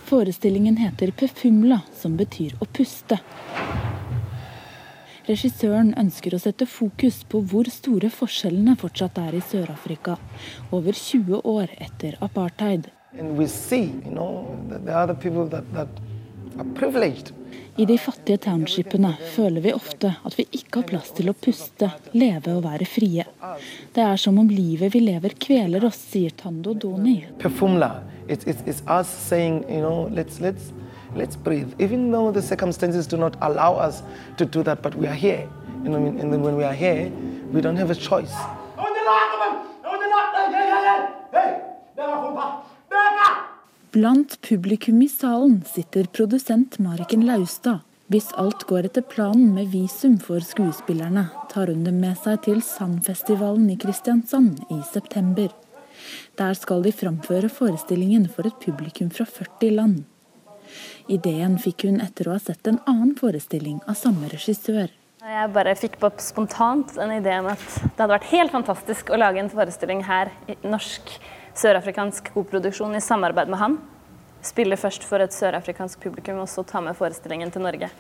Forestillingen 0.07 0.77
heter 0.77 1.11
'Pefumla', 1.11 1.83
som 1.99 2.17
betyr 2.17 2.55
å 2.61 2.67
puste. 2.67 3.19
Regissøren 5.29 5.93
ønsker 5.99 6.35
å 6.35 6.41
sette 6.43 6.67
fokus 6.67 7.21
på 7.31 7.43
hvor 7.47 7.69
store 7.71 8.11
forskjellene 8.11 8.75
fortsatt 8.81 9.21
er 9.23 9.37
i 9.39 9.43
Sør-Afrika, 9.45 10.17
over 10.75 10.97
20 10.99 11.45
år 11.47 11.71
etter 11.79 12.19
apartheid. 12.21 12.91
See, 13.47 13.93
you 14.05 14.11
know, 14.11 14.57
that, 14.71 14.87
that 14.87 15.89
I 17.77 17.85
de 17.85 17.99
fattige 17.99 18.39
townshipene 18.39 19.13
føler 19.35 19.61
vi 19.61 19.73
ofte 19.73 20.15
at 20.25 20.39
vi 20.39 20.47
ikke 20.59 20.81
har 20.81 20.89
plass 20.91 21.13
til 21.17 21.31
å 21.31 21.37
puste, 21.37 21.89
leve 22.13 22.57
og 22.57 22.65
være 22.67 22.89
frie. 22.89 23.25
Det 23.95 24.03
er 24.05 24.21
som 24.21 24.41
om 24.43 24.51
livet 24.51 24.93
vi 24.95 25.05
lever 25.07 25.37
kveler 25.41 25.85
oss, 25.89 26.01
sier 26.13 26.35
Tando 26.37 26.75
Doni. 26.75 27.21
Perfumla. 27.39 27.95
It's, 28.29 28.45
it's, 28.45 28.63
it's 28.67 28.83
us 28.87 29.09
saying, 29.09 29.65
you 29.69 29.81
know, 29.81 30.09
let's, 30.13 30.41
let's, 30.41 30.73
let's 31.15 31.37
breathe. 31.37 31.73
Even 31.79 32.11
though 32.11 32.31
the 32.31 32.43
circumstances 32.43 33.07
do 33.07 33.17
not 33.17 33.37
allow 33.41 33.75
us 33.75 34.03
to 34.37 34.45
do 34.45 34.63
that, 34.63 34.83
but 34.83 34.95
we 34.95 35.07
are 35.07 35.15
here. 35.15 35.49
You 35.85 35.91
know, 35.91 35.97
and 35.97 36.33
then 36.33 36.43
when 36.43 36.57
we 36.57 36.65
are 36.65 36.75
here, 36.75 37.11
we 37.53 37.61
don't 37.61 37.77
have 37.77 37.91
a 37.91 37.95
choice. 37.95 38.35
Blant 43.93 44.39
publikum 44.41 45.03
i 45.03 45.09
salen 45.09 45.65
sitter 45.69 46.05
produsent 46.05 46.79
Mariken 46.79 47.27
Laustad. 47.27 47.83
Hvis 48.09 48.31
alt 48.41 48.65
går 48.69 48.87
etter 48.89 49.05
planen 49.09 49.55
med 49.55 49.69
visum 49.73 50.19
for 50.21 50.41
skuespillerne, 50.45 51.27
tar 51.53 51.69
hun 51.69 51.85
dem 51.85 52.01
med 52.01 52.17
seg 52.21 52.41
til 52.47 52.63
Sandfestivalen 52.65 53.71
i 53.73 53.77
Kristiansand 53.81 54.63
i 54.73 54.81
september. 54.89 55.53
Der 56.41 56.57
skal 56.57 56.85
de 56.85 56.93
framføre 56.93 57.49
forestillingen 57.53 58.27
for 58.29 58.49
et 58.49 58.57
publikum 58.65 59.13
fra 59.13 59.25
40 59.29 59.71
land. 59.77 60.03
Ideen 61.13 61.59
fikk 61.63 61.87
hun 61.89 62.01
etter 62.05 62.29
å 62.29 62.37
ha 62.37 62.43
sett 62.43 62.67
en 62.71 62.81
annen 62.87 63.15
forestilling 63.19 63.81
av 63.87 63.99
samme 63.99 64.31
regissør. 64.33 64.91
Jeg 65.23 65.51
bare 65.55 65.77
fikk 65.79 66.01
på 66.03 66.09
spontant 66.19 66.97
en 66.99 67.13
idé 67.15 67.37
om 67.39 67.47
at 67.53 67.63
det 67.63 67.95
hadde 67.95 68.15
vært 68.17 68.31
helt 68.33 68.55
fantastisk 68.55 69.13
å 69.13 69.21
lage 69.21 69.39
en 69.39 69.53
forestilling 69.53 70.03
her 70.09 70.33
i 70.51 70.57
norsk 70.67 71.15
sørafrikansk 71.59 72.33
koproduksjon 72.35 72.97
i 72.99 73.03
samarbeid 73.05 73.53
med 73.53 73.61
han. 73.61 73.77
Spille 74.43 74.79
først 74.81 75.07
for 75.07 75.23
et 75.23 75.35
sørafrikansk 75.37 76.03
publikum, 76.03 76.41
og 76.43 76.51
så 76.51 76.67
ta 76.67 76.83
med 76.83 76.99
forestillingen 76.99 77.55
til 77.55 77.63
Norge. 77.63 77.93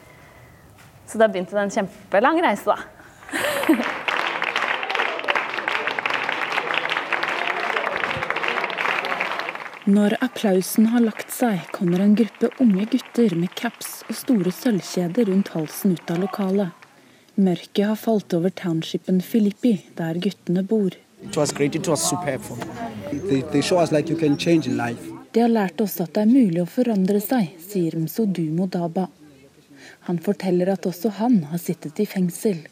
Så 1.06 1.20
da 1.20 1.30
begynte 1.30 1.54
det 1.54 1.62
en 1.68 1.76
kjempelang 1.76 2.42
reise, 2.42 2.74
da. 2.74 4.02
Når 9.82 10.14
applausen 10.22 10.84
har 10.92 11.02
lagt 11.02 11.32
seg, 11.34 11.58
kommer 11.74 11.98
en 12.04 12.12
gruppe 12.14 12.52
unge 12.62 12.84
gutter 12.92 13.32
med 13.34 13.50
caps 13.58 14.04
og 14.06 14.14
store 14.14 14.52
sølvkjeder 14.54 15.26
rundt 15.26 15.50
halsen 15.56 15.96
ut 15.96 16.12
av 16.14 16.20
lokalet. 16.22 16.70
Mørket 17.34 17.88
har 17.88 17.98
falt 17.98 18.36
over 18.38 18.54
townshipen 18.54 19.18
Filippi, 19.26 19.72
der 19.98 20.22
guttene 20.22 20.62
bor. 20.62 20.94
De 25.32 25.42
har 25.42 25.54
lært 25.58 25.82
oss 25.82 25.98
at 25.98 26.14
det 26.14 26.22
er 26.22 26.30
mulig 26.30 26.62
å 26.62 26.70
forandre 26.78 27.18
seg, 27.26 27.50
sier 27.58 27.98
Msodumo 27.98 28.70
Daba. 28.70 29.08
Han 30.06 30.22
forteller 30.22 30.76
at 30.76 30.86
også 30.86 31.16
han 31.18 31.42
har 31.50 31.58
sittet 31.58 31.98
i 31.98 32.06
fengsel. 32.06 32.68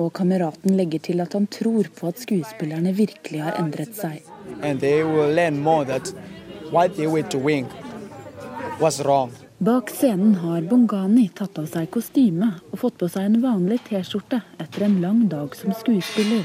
Og 0.00 0.14
kameraten 0.16 0.80
legger 0.80 1.10
til 1.12 1.20
at 1.20 1.36
han 1.36 1.44
tror 1.52 1.92
på 1.92 2.08
at 2.08 2.24
skuespillerne 2.24 2.96
virkelig 2.96 3.44
har 3.44 3.60
endret 3.60 3.92
seg 4.00 4.31
and 4.62 4.80
they 4.80 5.02
will 5.04 5.34
learn 5.34 5.60
more 5.60 5.84
that 5.84 6.14
what 6.70 6.96
they 6.96 7.06
were 7.06 7.22
doing 7.22 7.66
was 8.80 9.00
wrong. 9.04 9.30
Bak 9.58 9.90
scenen 9.90 10.34
har 10.34 10.62
Bongani 10.62 11.28
tatt 11.28 11.58
av 11.58 11.68
seg 11.70 11.90
kostyme 11.94 12.48
og 12.72 12.80
fått 12.80 12.96
på 12.98 13.06
seg 13.12 13.28
en 13.28 13.36
vanlig 13.44 13.78
T-skjorte 13.86 14.40
etter 14.58 14.88
en 14.88 14.96
lang 15.04 15.20
dag 15.30 15.54
som 15.54 15.74
skuespiller. 15.76 16.42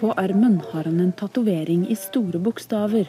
På 0.00 0.10
armen 0.18 0.60
har 0.72 0.88
han 0.88 0.98
en 1.00 1.12
tatovering 1.12 1.86
i 1.90 1.94
store 1.94 2.38
bokstaver. 2.42 3.06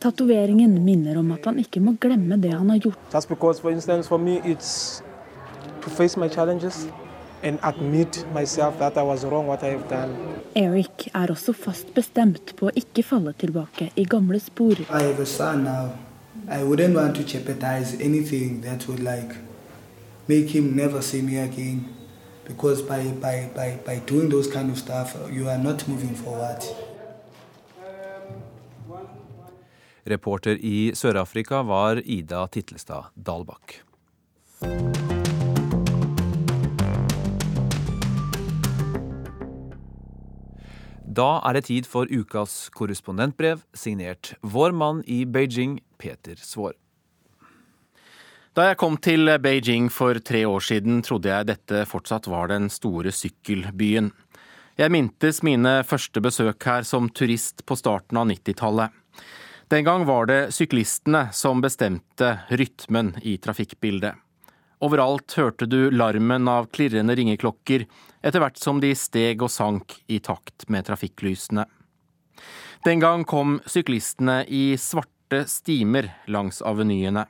Tatoveringen 0.00 0.74
minner 0.84 1.20
om 1.20 1.36
at 1.36 1.44
han 1.44 1.60
ikke 1.60 1.84
må 1.84 1.96
glemme 2.00 2.40
det 2.40 2.56
han 2.56 2.72
har 2.72 2.80
gjort. 2.88 2.98
That's 3.12 3.28
because, 3.28 3.60
for 3.60 3.70
instance, 3.70 4.08
for 4.08 4.18
me, 4.18 4.40
it's 4.40 5.02
to 5.84 5.90
face 5.90 6.16
my 6.16 6.28
challenges 6.28 6.86
and 7.42 7.58
admit 7.62 8.24
myself 8.34 8.78
that 8.78 8.96
I 8.96 9.02
was 9.02 9.24
wrong 9.24 9.46
what 9.46 9.62
I 9.62 9.70
have 9.70 9.88
done. 9.88 10.16
Eric 10.54 11.08
er 11.14 11.30
også 11.30 11.52
fast 11.52 11.94
bestemt 11.94 12.56
på 12.56 12.68
å 12.68 12.74
ikke 12.74 13.02
falle 13.02 13.32
tilbake 13.38 13.90
i 13.96 14.04
gamle 14.04 14.40
spor. 14.40 14.76
I 14.90 15.02
have 15.02 15.22
a 15.22 15.26
son 15.26 15.64
now. 15.64 15.88
I 16.48 16.62
wouldn't 16.62 16.94
want 16.94 17.16
to 17.16 17.22
jeopardize 17.22 17.94
anything 18.00 18.60
that 18.62 18.88
would 18.88 19.00
like 19.00 19.34
make 20.28 20.48
him 20.48 20.76
never 20.76 21.02
see 21.02 21.22
me 21.22 21.38
again. 21.38 21.84
Because 22.44 22.82
by, 22.82 23.02
by, 23.20 23.48
by, 23.54 23.78
by 23.86 24.00
doing 24.06 24.28
those 24.28 24.48
kind 24.52 24.70
of 24.70 24.78
stuff, 24.78 25.16
you 25.30 25.48
are 25.48 25.58
not 25.58 25.88
moving 25.88 26.14
forward. 26.14 26.62
Reporter 30.04 30.58
i 30.60 30.90
Sør-Afrika 30.94 31.62
var 31.62 32.02
Ida 32.04 32.46
Titlestad 32.46 33.04
Dalbakk. 33.14 33.78
Da 41.12 41.42
er 41.44 41.58
det 41.58 41.66
tid 41.66 41.88
for 41.88 42.08
ukas 42.08 42.70
korrespondentbrev, 42.72 43.60
signert 43.76 44.32
vår 44.40 44.72
mann 44.72 45.02
i 45.04 45.24
Beijing, 45.28 45.80
Peter 46.00 46.38
Svaar. 46.40 46.72
Da 48.56 48.70
jeg 48.70 48.78
kom 48.80 48.96
til 49.00 49.28
Beijing 49.42 49.90
for 49.92 50.16
tre 50.24 50.44
år 50.48 50.64
siden, 50.64 51.02
trodde 51.04 51.28
jeg 51.28 51.48
dette 51.50 51.84
fortsatt 51.90 52.30
var 52.32 52.48
den 52.52 52.70
store 52.72 53.12
sykkelbyen. 53.12 54.08
Jeg 54.80 54.92
mintes 54.94 55.42
mine 55.44 55.82
første 55.84 56.22
besøk 56.24 56.64
her 56.64 56.86
som 56.88 57.10
turist 57.12 57.66
på 57.68 57.76
starten 57.76 58.16
av 58.16 58.30
90-tallet. 58.30 58.94
Den 59.72 59.84
gang 59.84 60.06
var 60.08 60.30
det 60.30 60.40
syklistene 60.56 61.26
som 61.36 61.60
bestemte 61.64 62.38
rytmen 62.48 63.14
i 63.20 63.36
trafikkbildet. 63.42 64.16
Overalt 64.82 65.32
hørte 65.38 65.68
du 65.70 65.92
larmen 65.94 66.48
av 66.50 66.66
klirrende 66.74 67.14
ringeklokker 67.14 67.84
etter 68.22 68.42
hvert 68.42 68.58
som 68.58 68.80
de 68.82 68.90
steg 68.98 69.42
og 69.44 69.52
sank 69.54 69.94
i 70.10 70.18
takt 70.18 70.66
med 70.72 70.88
trafikklysene. 70.88 71.68
Den 72.82 73.02
gang 73.02 73.22
kom 73.28 73.60
syklistene 73.70 74.40
i 74.50 74.74
svarte 74.74 75.44
stimer 75.46 76.08
langs 76.26 76.58
avenyene. 76.66 77.28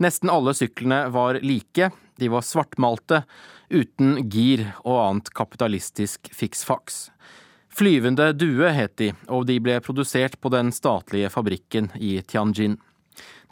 Nesten 0.00 0.32
alle 0.32 0.54
syklene 0.56 1.04
var 1.12 1.36
like, 1.44 1.90
de 2.16 2.30
var 2.32 2.46
svartmalte, 2.46 3.20
uten 3.68 4.16
gir 4.32 4.64
og 4.80 4.96
annet 4.96 5.28
kapitalistisk 5.36 6.32
fiksfaks. 6.32 7.10
Flyvende 7.72 8.30
due 8.36 8.72
het 8.72 8.96
de, 9.00 9.10
og 9.28 9.44
de 9.48 9.58
ble 9.60 9.76
produsert 9.84 10.38
på 10.40 10.48
den 10.52 10.72
statlige 10.72 11.28
fabrikken 11.32 11.92
i 12.00 12.16
Tianjin. 12.24 12.78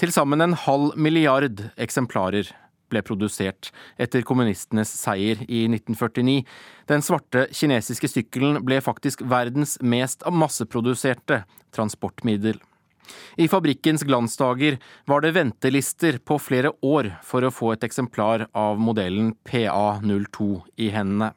Til 0.00 0.12
sammen 0.12 0.40
en 0.40 0.56
halv 0.56 0.96
milliard 0.96 1.66
eksemplarer 1.80 2.48
ble 2.90 3.02
produsert 3.06 3.70
etter 4.00 4.24
kommunistenes 4.26 4.92
seier 5.00 5.44
i 5.46 5.64
1949. 5.70 6.42
Den 6.90 7.04
svarte 7.06 7.46
kinesiske 7.54 8.10
sykkelen 8.10 8.60
ble 8.66 8.80
faktisk 8.84 9.22
verdens 9.22 9.78
mest 9.80 10.26
masseproduserte 10.26 11.44
transportmiddel. 11.76 12.60
I 13.36 13.48
fabrikkens 13.48 14.04
glansdager 14.06 14.78
var 15.10 15.24
det 15.24 15.34
ventelister 15.34 16.20
på 16.22 16.38
flere 16.38 16.72
år 16.86 17.12
for 17.26 17.42
å 17.42 17.52
få 17.54 17.74
et 17.74 17.86
eksemplar 17.86 18.46
av 18.54 18.78
modellen 18.78 19.34
PA02 19.48 20.50
i 20.78 20.90
hendene. 20.94 21.32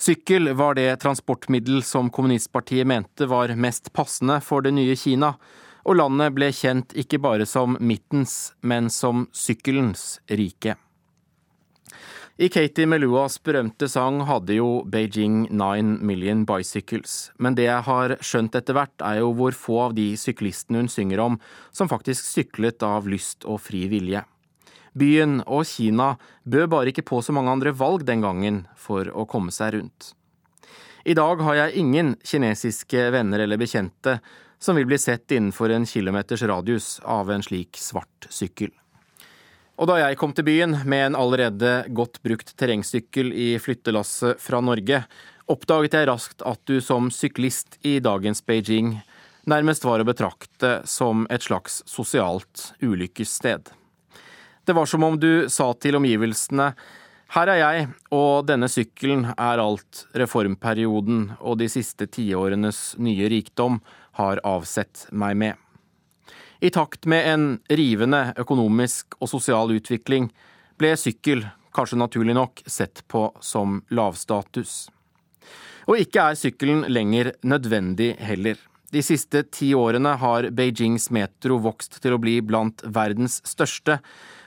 Sykkel 0.00 0.54
var 0.56 0.78
det 0.78 1.02
transportmiddel 1.02 1.82
som 1.84 2.08
kommunistpartiet 2.10 2.88
mente 2.88 3.26
var 3.28 3.52
mest 3.52 3.92
passende 3.92 4.38
for 4.40 4.64
det 4.64 4.72
nye 4.72 4.96
Kina, 4.96 5.34
og 5.84 5.96
landet 6.00 6.34
ble 6.36 6.50
kjent 6.54 6.94
ikke 6.98 7.20
bare 7.22 7.46
som 7.48 7.76
midtens, 7.80 8.52
men 8.60 8.90
som 8.90 9.28
sykkelens 9.32 10.20
rike. 10.28 10.76
I 12.40 12.48
Katie 12.48 12.88
Meluas 12.88 13.34
berømte 13.44 13.84
sang 13.92 14.22
hadde 14.24 14.54
jo 14.56 14.68
Beijing 14.88 15.42
9 15.52 15.98
Million 16.00 16.46
Bicycles, 16.48 17.32
men 17.36 17.52
det 17.58 17.66
jeg 17.66 17.84
har 17.84 18.14
skjønt 18.24 18.54
etter 18.56 18.78
hvert, 18.78 18.94
er 19.04 19.18
jo 19.20 19.34
hvor 19.36 19.52
få 19.52 19.76
av 19.90 19.96
de 19.98 20.14
syklistene 20.16 20.80
hun 20.80 20.88
synger 20.88 21.20
om, 21.20 21.36
som 21.68 21.90
faktisk 21.90 22.24
syklet 22.24 22.80
av 22.86 23.10
lyst 23.12 23.44
og 23.44 23.60
fri 23.60 23.82
vilje. 23.92 24.24
Byen 24.96 25.42
og 25.44 25.68
Kina 25.68 26.14
bød 26.48 26.70
bare 26.72 26.94
ikke 26.94 27.04
på 27.12 27.20
så 27.20 27.36
mange 27.36 27.52
andre 27.52 27.74
valg 27.76 28.06
den 28.08 28.24
gangen 28.24 28.64
for 28.72 29.12
å 29.12 29.26
komme 29.28 29.52
seg 29.52 29.76
rundt. 29.76 30.14
I 31.04 31.12
dag 31.16 31.44
har 31.44 31.56
jeg 31.56 31.80
ingen 31.80 32.14
kinesiske 32.24 33.10
venner 33.12 33.44
eller 33.44 33.60
bekjente 33.60 34.16
som 34.60 34.76
vil 34.76 34.86
bli 34.86 34.98
sett 35.00 35.32
innenfor 35.32 35.72
en 35.72 35.86
kilometers 35.86 36.42
radius 36.42 37.00
av 37.04 37.30
en 37.32 37.42
slik 37.42 37.80
svart 37.80 38.28
sykkel. 38.28 38.70
Og 39.80 39.88
da 39.88 39.96
jeg 40.02 40.18
kom 40.20 40.34
til 40.36 40.44
byen 40.44 40.76
med 40.84 41.06
en 41.06 41.16
allerede 41.16 41.70
godt 41.96 42.20
brukt 42.20 42.52
terrengsykkel 42.60 43.32
i 43.32 43.54
flyttelasset 43.56 44.40
fra 44.42 44.60
Norge, 44.60 45.00
oppdaget 45.48 45.96
jeg 45.96 46.08
raskt 46.10 46.44
at 46.44 46.60
du 46.68 46.82
som 46.84 47.08
syklist 47.08 47.78
i 47.80 47.96
dagens 48.04 48.44
Beijing 48.44 48.98
nærmest 49.48 49.86
var 49.88 50.02
å 50.02 50.08
betrakte 50.08 50.82
som 50.84 51.24
et 51.32 51.48
slags 51.48 51.80
sosialt 51.88 52.74
ulykkessted. 52.84 53.72
Det 54.68 54.76
var 54.76 54.86
som 54.86 55.02
om 55.06 55.16
du 55.16 55.48
sa 55.48 55.72
til 55.80 55.96
omgivelsene 55.96 56.74
her 57.30 57.46
er 57.46 57.60
jeg, 57.60 57.88
og 58.10 58.48
denne 58.50 58.66
sykkelen 58.66 59.28
er 59.32 59.62
alt 59.62 60.04
reformperioden 60.18 61.28
og 61.38 61.60
de 61.60 61.68
siste 61.70 62.08
tiårenes 62.10 62.98
nye 62.98 63.28
rikdom 63.30 63.78
har 64.20 64.44
avsett 64.46 65.06
meg 65.10 65.36
med. 65.40 65.56
I 66.60 66.70
takt 66.70 67.06
med 67.08 67.26
en 67.28 67.44
rivende 67.72 68.34
økonomisk 68.38 69.16
og 69.18 69.30
sosial 69.32 69.72
utvikling 69.72 70.28
ble 70.80 70.92
sykkel, 71.00 71.46
kanskje 71.72 72.00
naturlig 72.00 72.36
nok, 72.36 72.60
sett 72.68 73.00
på 73.08 73.30
som 73.40 73.80
lavstatus. 73.88 74.90
Og 75.88 76.02
ikke 76.02 76.26
er 76.30 76.36
sykkelen 76.38 76.84
lenger 76.92 77.32
nødvendig 77.48 78.12
heller. 78.20 78.60
De 78.90 79.02
siste 79.06 79.44
ti 79.54 79.70
årene 79.78 80.16
har 80.20 80.50
Beijings 80.52 81.08
metro 81.14 81.60
vokst 81.62 82.00
til 82.02 82.16
å 82.16 82.20
bli 82.20 82.40
blant 82.42 82.82
verdens 82.84 83.38
største, 83.46 84.00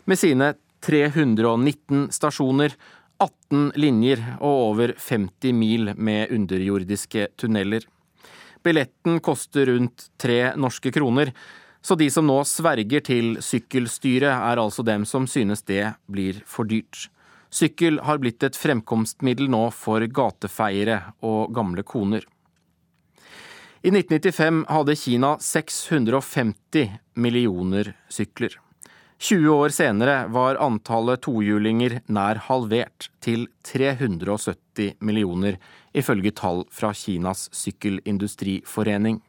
med 0.05 0.19
sine 0.19 0.51
319 0.83 2.09
stasjoner, 2.11 2.75
18 3.23 3.71
linjer 3.79 4.21
og 4.41 4.53
over 4.69 4.93
50 4.99 5.55
mil 5.55 5.93
med 5.95 6.33
underjordiske 6.35 7.29
tunneler. 7.39 7.85
Billetten 8.63 9.19
koster 9.19 9.67
rundt 9.71 10.07
tre 10.17 10.53
norske 10.55 10.91
kroner, 10.91 11.33
så 11.83 11.97
de 11.99 12.07
som 12.11 12.27
nå 12.27 12.37
sverger 12.47 13.03
til 13.03 13.33
sykkelstyret, 13.43 14.31
er 14.31 14.61
altså 14.61 14.85
dem 14.87 15.03
som 15.05 15.27
synes 15.27 15.65
det 15.67 15.97
blir 16.07 16.39
for 16.47 16.69
dyrt. 16.69 17.09
Sykkel 17.53 17.99
har 18.07 18.21
blitt 18.23 18.43
et 18.47 18.57
fremkomstmiddel 18.57 19.51
nå 19.51 19.67
for 19.75 20.01
gatefeiere 20.07 21.01
og 21.27 21.51
gamle 21.53 21.83
koner. 21.85 22.23
I 23.83 23.91
1995 23.91 24.63
hadde 24.71 24.95
Kina 24.95 25.33
650 25.43 26.95
millioner 27.19 27.91
sykler. 28.07 28.55
20 29.23 29.49
år 29.49 29.69
senere 29.71 30.25
var 30.27 30.57
antallet 30.59 31.21
tohjulinger 31.23 32.01
nær 32.11 32.41
halvert, 32.49 33.07
til 33.23 33.45
370 33.63 34.97
millioner, 34.99 35.55
ifølge 35.95 36.33
tall 36.35 36.65
fra 36.67 36.89
Kinas 36.91 37.45
sykkelindustriforening. 37.55 39.21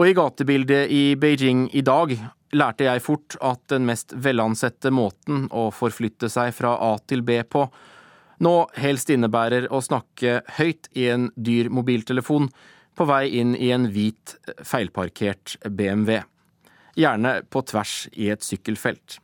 Og 0.00 0.08
i 0.08 0.16
gatebildet 0.16 0.88
i 0.96 1.02
Beijing 1.20 1.66
i 1.76 1.84
dag 1.84 2.16
lærte 2.56 2.88
jeg 2.88 3.04
fort 3.04 3.36
at 3.44 3.60
den 3.68 3.84
mest 3.84 4.16
velansette 4.16 4.88
måten 4.88 5.44
å 5.52 5.68
forflytte 5.76 6.32
seg 6.32 6.56
fra 6.56 6.72
A 6.80 6.94
til 7.04 7.20
B 7.20 7.42
på, 7.44 7.66
nå 8.40 8.56
helst 8.80 9.12
innebærer 9.12 9.68
å 9.68 9.84
snakke 9.84 10.40
høyt 10.56 10.88
i 10.96 11.10
en 11.12 11.28
dyr 11.36 11.68
mobiltelefon 11.68 12.48
på 12.96 13.12
vei 13.12 13.26
inn 13.44 13.52
i 13.60 13.74
en 13.76 13.90
hvit, 13.92 14.38
feilparkert 14.64 15.58
BMW. 15.68 16.22
Gjerne 16.98 17.40
på 17.50 17.62
tvers 17.62 18.08
i 18.12 18.30
et 18.32 18.42
sykkelfelt. 18.44 19.18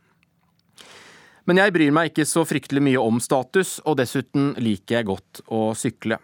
Men 1.47 1.61
jeg 1.61 1.71
bryr 1.75 1.93
meg 1.95 2.09
ikke 2.11 2.25
så 2.27 2.43
fryktelig 2.43 2.81
mye 2.83 2.99
om 2.99 3.21
status, 3.23 3.77
og 3.87 3.99
dessuten 4.01 4.51
liker 4.59 4.99
jeg 4.99 5.07
godt 5.07 5.41
å 5.47 5.69
sykle. 5.79 6.17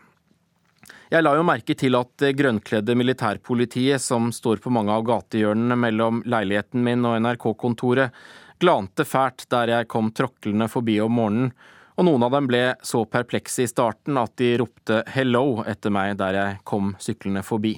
Jeg 1.14 1.24
la 1.24 1.36
jo 1.38 1.46
merke 1.46 1.76
til 1.78 1.96
at 1.96 2.10
det 2.20 2.34
grønnkledde 2.40 2.96
militærpolitiet 2.98 4.02
som 4.02 4.32
står 4.34 4.60
på 4.64 4.72
mange 4.74 4.92
av 4.92 5.06
gatehjørnene 5.08 5.78
mellom 5.80 6.24
leiligheten 6.28 6.84
min 6.84 7.06
og 7.06 7.20
NRK-kontoret, 7.22 8.12
glante 8.60 9.06
fælt 9.06 9.46
der 9.54 9.72
jeg 9.76 9.90
kom 9.94 10.10
tråklende 10.16 10.68
forbi 10.72 10.98
om 11.04 11.16
morgenen, 11.20 11.54
og 11.94 12.08
noen 12.08 12.26
av 12.26 12.34
dem 12.34 12.50
ble 12.50 12.64
så 12.82 13.04
perplekse 13.06 13.64
i 13.64 13.70
starten 13.70 14.18
at 14.18 14.34
de 14.42 14.56
ropte 14.58 15.04
'hello' 15.06 15.64
etter 15.70 15.94
meg 15.94 16.18
der 16.18 16.34
jeg 16.40 16.60
kom 16.66 16.96
syklende 17.00 17.46
forbi. 17.46 17.78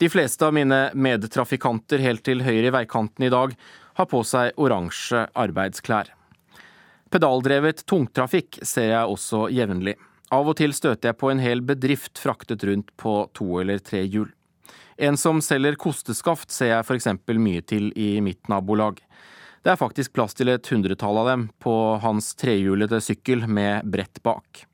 De 0.00 0.08
fleste 0.10 0.46
av 0.46 0.54
mine 0.56 0.80
medtrafikanter 0.94 2.02
helt 2.02 2.24
til 2.26 2.42
høyre 2.42 2.70
i 2.70 2.74
veikanten 2.74 3.26
i 3.26 3.32
dag 3.32 3.54
har 3.98 4.08
på 4.10 4.22
seg 4.26 4.56
oransje 4.60 5.26
arbeidsklær. 5.38 6.10
Pedaldrevet 7.12 7.84
tungtrafikk 7.86 8.62
ser 8.64 8.94
jeg 8.94 9.12
også 9.14 9.46
jevnlig. 9.52 9.98
Av 10.32 10.48
og 10.48 10.56
til 10.56 10.72
støter 10.72 11.10
jeg 11.10 11.20
på 11.20 11.28
en 11.28 11.42
hel 11.44 11.60
bedrift 11.60 12.16
fraktet 12.20 12.64
rundt 12.64 12.88
på 12.96 13.18
to 13.36 13.58
eller 13.60 13.82
tre 13.84 14.00
hjul. 14.06 14.30
En 14.96 15.18
som 15.20 15.40
selger 15.44 15.76
kosteskaft 15.80 16.52
ser 16.52 16.72
jeg 16.72 16.86
f.eks. 16.86 17.08
mye 17.36 17.62
til 17.68 17.90
i 17.98 18.16
mitt 18.24 18.48
nabolag. 18.48 19.00
Det 19.62 19.74
er 19.74 19.78
faktisk 19.78 20.14
plass 20.16 20.34
til 20.34 20.50
et 20.52 20.66
hundretall 20.72 21.20
av 21.20 21.28
dem 21.28 21.48
på 21.62 21.74
hans 22.02 22.32
trehjulete 22.40 23.00
sykkel 23.04 23.44
med 23.46 23.86
brett 23.92 24.22
bak. 24.24 24.64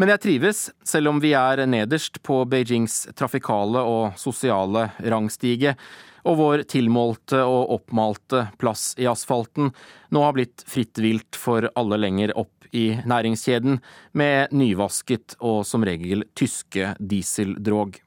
Men 0.00 0.12
jeg 0.14 0.22
trives, 0.24 0.62
selv 0.84 1.12
om 1.12 1.20
vi 1.20 1.34
er 1.36 1.64
nederst 1.68 2.22
på 2.24 2.42
Beijings 2.48 3.04
trafikale 3.18 3.82
og 3.84 4.16
sosiale 4.20 4.88
rangstige, 5.04 5.76
og 6.22 6.38
vår 6.38 6.62
tilmålte 6.70 7.40
og 7.42 7.72
oppmalte 7.76 8.46
plass 8.60 8.92
i 9.00 9.08
asfalten 9.10 9.72
nå 10.14 10.22
har 10.22 10.36
blitt 10.36 10.62
fritt 10.70 11.00
vilt 11.02 11.38
for 11.38 11.66
alle 11.74 11.98
lenger 11.98 12.34
opp 12.38 12.68
i 12.72 12.92
næringskjeden 13.04 13.80
med 14.16 14.54
nyvasket 14.54 15.36
og 15.40 15.66
som 15.68 15.84
regel 15.84 16.24
tyske 16.38 16.94
dieseldrog. 17.00 17.98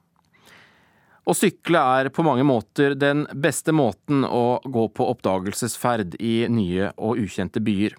Å 1.25 1.33
sykle 1.33 1.81
er 1.99 2.09
på 2.13 2.23
mange 2.25 2.45
måter 2.45 2.93
den 2.97 3.23
beste 3.33 3.73
måten 3.73 4.25
å 4.25 4.61
gå 4.61 4.87
på 4.93 5.07
oppdagelsesferd 5.09 6.17
i 6.21 6.35
nye 6.53 6.91
og 6.95 7.21
ukjente 7.23 7.61
byer. 7.65 7.97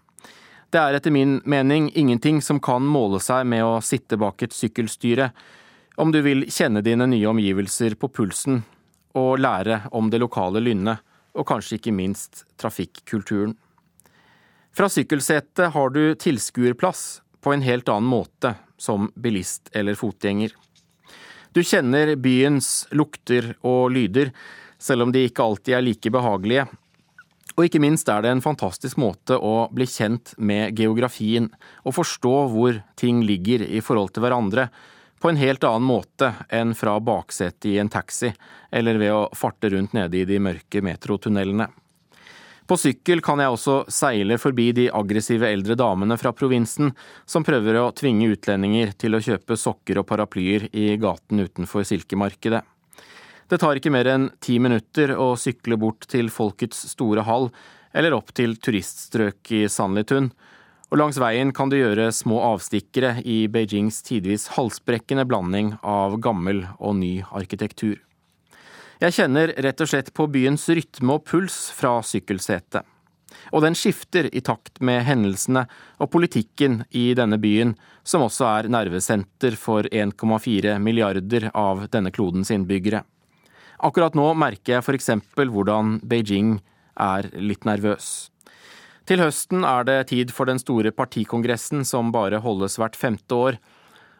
Det 0.77 0.83
er 0.85 0.93
etter 0.99 1.09
min 1.15 1.39
mening 1.49 1.87
ingenting 1.97 2.43
som 2.45 2.59
kan 2.61 2.85
måle 2.85 3.17
seg 3.25 3.47
med 3.49 3.65
å 3.65 3.79
sitte 3.81 4.19
bak 4.21 4.43
et 4.45 4.53
sykkelstyre, 4.53 5.31
om 5.97 6.11
du 6.13 6.19
vil 6.21 6.45
kjenne 6.53 6.83
dine 6.85 7.07
nye 7.09 7.31
omgivelser 7.31 7.95
på 7.97 8.11
pulsen 8.13 8.59
og 9.17 9.41
lære 9.41 9.79
om 9.97 10.11
det 10.13 10.21
lokale 10.21 10.61
lynnet, 10.61 11.01
og 11.33 11.49
kanskje 11.49 11.79
ikke 11.79 11.97
minst 11.97 12.45
trafikkulturen. 12.61 13.55
Fra 14.77 14.91
sykkelsetet 14.93 15.73
har 15.73 15.97
du 15.97 16.13
tilskuerplass 16.13 17.07
på 17.41 17.57
en 17.57 17.65
helt 17.65 17.89
annen 17.89 18.13
måte 18.13 18.53
som 18.77 19.09
bilist 19.17 19.73
eller 19.73 19.97
fotgjenger. 19.97 20.53
Du 21.57 21.65
kjenner 21.65 22.19
byens 22.21 22.83
lukter 22.93 23.55
og 23.65 23.95
lyder, 23.97 24.35
selv 24.77 25.09
om 25.09 25.17
de 25.17 25.25
ikke 25.25 25.49
alltid 25.49 25.79
er 25.79 25.89
like 25.89 26.13
behagelige. 26.13 26.69
Og 27.57 27.65
ikke 27.65 27.81
minst 27.81 28.09
er 28.13 28.21
det 28.21 28.35
en 28.35 28.45
fantastisk 28.45 28.99
måte 29.01 29.39
å 29.41 29.71
bli 29.73 29.87
kjent 29.89 30.35
med 30.37 30.77
geografien, 30.77 31.49
og 31.89 31.97
forstå 31.97 32.35
hvor 32.53 32.83
ting 33.01 33.23
ligger 33.25 33.65
i 33.65 33.81
forhold 33.81 34.13
til 34.13 34.27
hverandre, 34.27 34.69
på 35.17 35.31
en 35.33 35.41
helt 35.41 35.65
annen 35.65 35.89
måte 35.89 36.29
enn 36.53 36.75
fra 36.77 36.99
baksetet 37.01 37.71
i 37.71 37.79
en 37.81 37.89
taxi, 37.89 38.29
eller 38.69 39.01
ved 39.01 39.15
å 39.15 39.23
farte 39.33 39.73
rundt 39.73 39.97
nede 39.97 40.21
i 40.21 40.29
de 40.29 40.37
mørke 40.45 40.85
metrotunnelene. 40.85 41.71
På 42.67 42.77
sykkel 42.77 43.23
kan 43.23 43.41
jeg 43.41 43.55
også 43.55 43.77
seile 43.95 44.37
forbi 44.43 44.73
de 44.75 44.89
aggressive 44.91 45.49
eldre 45.49 45.77
damene 45.79 46.19
fra 46.19 46.33
provinsen 46.35 46.91
som 47.25 47.47
prøver 47.47 47.79
å 47.79 47.93
tvinge 47.97 48.29
utlendinger 48.35 48.91
til 48.99 49.15
å 49.15 49.23
kjøpe 49.23 49.57
sokker 49.57 50.03
og 50.03 50.09
paraplyer 50.11 50.67
i 50.75 50.89
gaten 51.01 51.45
utenfor 51.47 51.87
silkemarkedet. 51.87 52.65
Det 53.47 53.61
tar 53.63 53.79
ikke 53.79 53.93
mer 53.95 54.09
enn 54.11 54.31
ti 54.43 54.57
minutter 54.59 55.13
å 55.15 55.37
sykle 55.39 55.77
bort 55.79 56.09
til 56.11 56.33
Folkets 56.35 56.81
store 56.91 57.23
hall 57.29 57.53
eller 57.95 58.17
opp 58.17 58.33
til 58.35 58.57
turiststrøk 58.59 59.53
i 59.55 59.67
Sandlitun. 59.71 60.33
og 60.91 60.99
langs 60.99 61.19
veien 61.19 61.53
kan 61.53 61.71
du 61.71 61.77
gjøre 61.77 62.13
små 62.15 62.41
avstikkere 62.47 63.23
i 63.27 63.49
Beijings 63.51 64.03
tidvis 64.07 64.49
halsbrekkende 64.55 65.25
blanding 65.27 65.73
av 65.83 66.19
gammel 66.23 66.65
og 66.79 66.95
ny 66.97 67.23
arkitektur. 67.23 67.99
Jeg 69.01 69.13
kjenner 69.13 69.51
rett 69.63 69.81
og 69.81 69.91
slett 69.91 70.13
på 70.15 70.27
byens 70.27 70.69
rytme 70.69 71.19
og 71.19 71.25
puls 71.27 71.71
fra 71.75 71.99
sykkelsetet. 72.03 72.83
Og 73.51 73.63
den 73.63 73.75
skifter 73.75 74.31
i 74.31 74.41
takt 74.41 74.81
med 74.81 75.03
hendelsene 75.07 75.67
og 75.99 76.11
politikken 76.11 76.85
i 76.91 77.13
denne 77.15 77.39
byen, 77.39 77.75
som 78.03 78.23
også 78.23 78.47
er 78.47 78.71
nervesenter 78.71 79.59
for 79.59 79.87
1,4 79.91 80.79
milliarder 80.79 81.51
av 81.53 81.89
denne 81.91 82.15
klodens 82.15 82.51
innbyggere. 82.55 83.03
Akkurat 83.85 84.15
nå 84.17 84.31
merker 84.39 84.77
jeg 84.77 84.85
f.eks. 84.85 85.11
hvordan 85.37 85.99
Beijing 86.07 86.59
er 86.97 87.29
litt 87.37 87.67
nervøs. 87.69 88.31
Til 89.07 89.21
høsten 89.23 89.63
er 89.69 89.85
det 89.87 89.99
tid 90.11 90.33
for 90.35 90.49
den 90.49 90.59
store 90.59 90.91
partikongressen 90.91 91.85
som 91.87 92.11
bare 92.15 92.41
holdes 92.43 92.79
hvert 92.81 92.97
femte 92.99 93.35
år, 93.37 93.59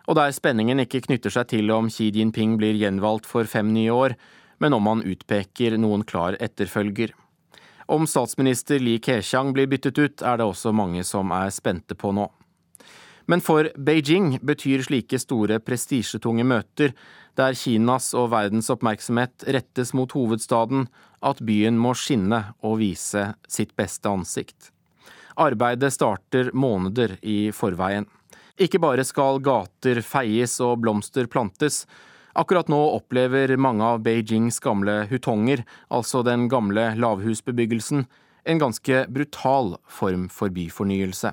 og 0.07 0.15
der 0.15 0.31
spenningen 0.31 0.85
ikke 0.85 1.03
knytter 1.09 1.33
seg 1.35 1.49
til 1.51 1.73
om 1.75 1.89
Xi 1.91 2.13
Jinping 2.15 2.55
blir 2.61 2.77
gjenvalgt 2.79 3.27
for 3.27 3.49
fem 3.51 3.73
nye 3.75 3.91
år, 3.91 4.15
men 4.63 4.77
om 4.77 4.87
han 4.87 5.03
utpeker 5.03 5.75
noen 5.81 6.05
klar 6.07 6.39
etterfølger. 6.39 7.11
Om 7.91 8.07
statsminister 8.07 8.83
Li 8.83 9.01
Keqiang 9.03 9.53
blir 9.55 9.69
byttet 9.71 9.99
ut, 9.99 10.23
er 10.23 10.39
det 10.39 10.47
også 10.47 10.73
mange 10.75 11.03
som 11.07 11.35
er 11.35 11.51
spente 11.55 11.99
på 11.99 12.13
nå. 12.15 12.29
Men 13.27 13.43
for 13.43 13.67
Beijing 13.75 14.37
betyr 14.47 14.85
slike 14.87 15.19
store 15.19 15.59
prestisjetunge 15.63 16.47
møter, 16.47 16.95
der 17.39 17.57
Kinas 17.59 18.13
og 18.17 18.31
verdens 18.33 18.71
oppmerksomhet 18.73 19.47
rettes 19.53 19.93
mot 19.97 20.13
hovedstaden, 20.17 20.89
at 21.23 21.43
byen 21.45 21.79
må 21.81 21.95
skinne 21.97 22.43
og 22.65 22.81
vise 22.81 23.29
sitt 23.49 23.77
beste 23.77 24.11
ansikt. 24.11 24.73
Arbeidet 25.37 25.93
starter 25.93 26.51
måneder 26.57 27.19
i 27.23 27.53
forveien. 27.53 28.09
Ikke 28.57 28.81
bare 28.81 29.05
skal 29.05 29.43
gater 29.45 30.01
feies 30.01 30.57
og 30.65 30.79
blomster 30.81 31.29
plantes, 31.29 31.85
Akkurat 32.37 32.69
nå 32.69 32.77
opplever 32.93 33.55
mange 33.57 33.85
av 33.85 34.03
Beijings 34.05 34.59
gamle 34.61 35.07
hutonger, 35.09 35.63
altså 35.89 36.21
den 36.27 36.51
gamle 36.53 36.91
lavhusbebyggelsen, 37.01 38.03
en 38.45 38.61
ganske 38.61 39.07
brutal 39.09 39.79
form 39.89 40.27
for 40.29 40.53
byfornyelse. 40.53 41.33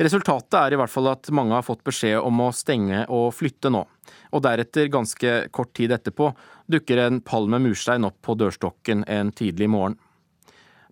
Resultatet 0.00 0.56
er 0.56 0.72
i 0.72 0.78
hvert 0.80 0.92
fall 0.92 1.10
at 1.12 1.28
mange 1.36 1.52
har 1.52 1.66
fått 1.66 1.84
beskjed 1.84 2.16
om 2.24 2.40
å 2.46 2.48
stenge 2.56 3.04
og 3.12 3.34
flytte 3.36 3.68
nå, 3.74 3.84
og 4.32 4.42
deretter, 4.44 4.90
ganske 4.92 5.34
kort 5.54 5.72
tid 5.76 5.92
etterpå, 5.94 6.32
dukker 6.70 7.00
en 7.02 7.20
pall 7.20 7.48
med 7.50 7.64
murstein 7.66 8.06
opp 8.08 8.18
på 8.24 8.36
dørstokken 8.38 9.04
en 9.10 9.32
tidlig 9.36 9.70
morgen. 9.70 9.98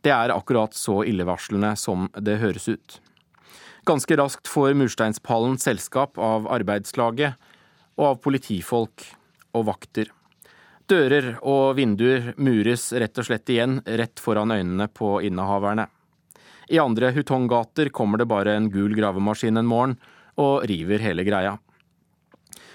Det 0.00 0.12
er 0.14 0.32
akkurat 0.32 0.74
så 0.76 1.02
illevarslende 1.04 1.74
som 1.76 2.08
det 2.16 2.38
høres 2.40 2.68
ut. 2.70 3.00
Ganske 3.88 4.16
raskt 4.16 4.48
får 4.48 4.76
mursteinspallen 4.76 5.58
selskap 5.60 6.18
av 6.20 6.48
arbeidslaget 6.52 7.36
og 7.98 8.06
av 8.12 8.18
politifolk 8.24 9.04
og 9.56 9.66
vakter. 9.68 10.10
Dører 10.90 11.36
og 11.46 11.76
vinduer 11.78 12.32
mures 12.40 12.88
rett 12.98 13.18
og 13.20 13.28
slett 13.28 13.50
igjen 13.52 13.78
rett 13.86 14.20
foran 14.20 14.52
øynene 14.52 14.88
på 14.90 15.20
innehaverne. 15.26 15.86
I 16.70 16.80
andre 16.82 17.10
hutonggater 17.14 17.90
kommer 17.94 18.18
det 18.18 18.28
bare 18.30 18.56
en 18.56 18.68
gul 18.70 18.94
gravemaskin 18.94 19.58
en 19.58 19.68
morgen 19.70 19.96
og 20.40 20.66
river 20.70 21.02
hele 21.02 21.24
greia. 21.26 21.56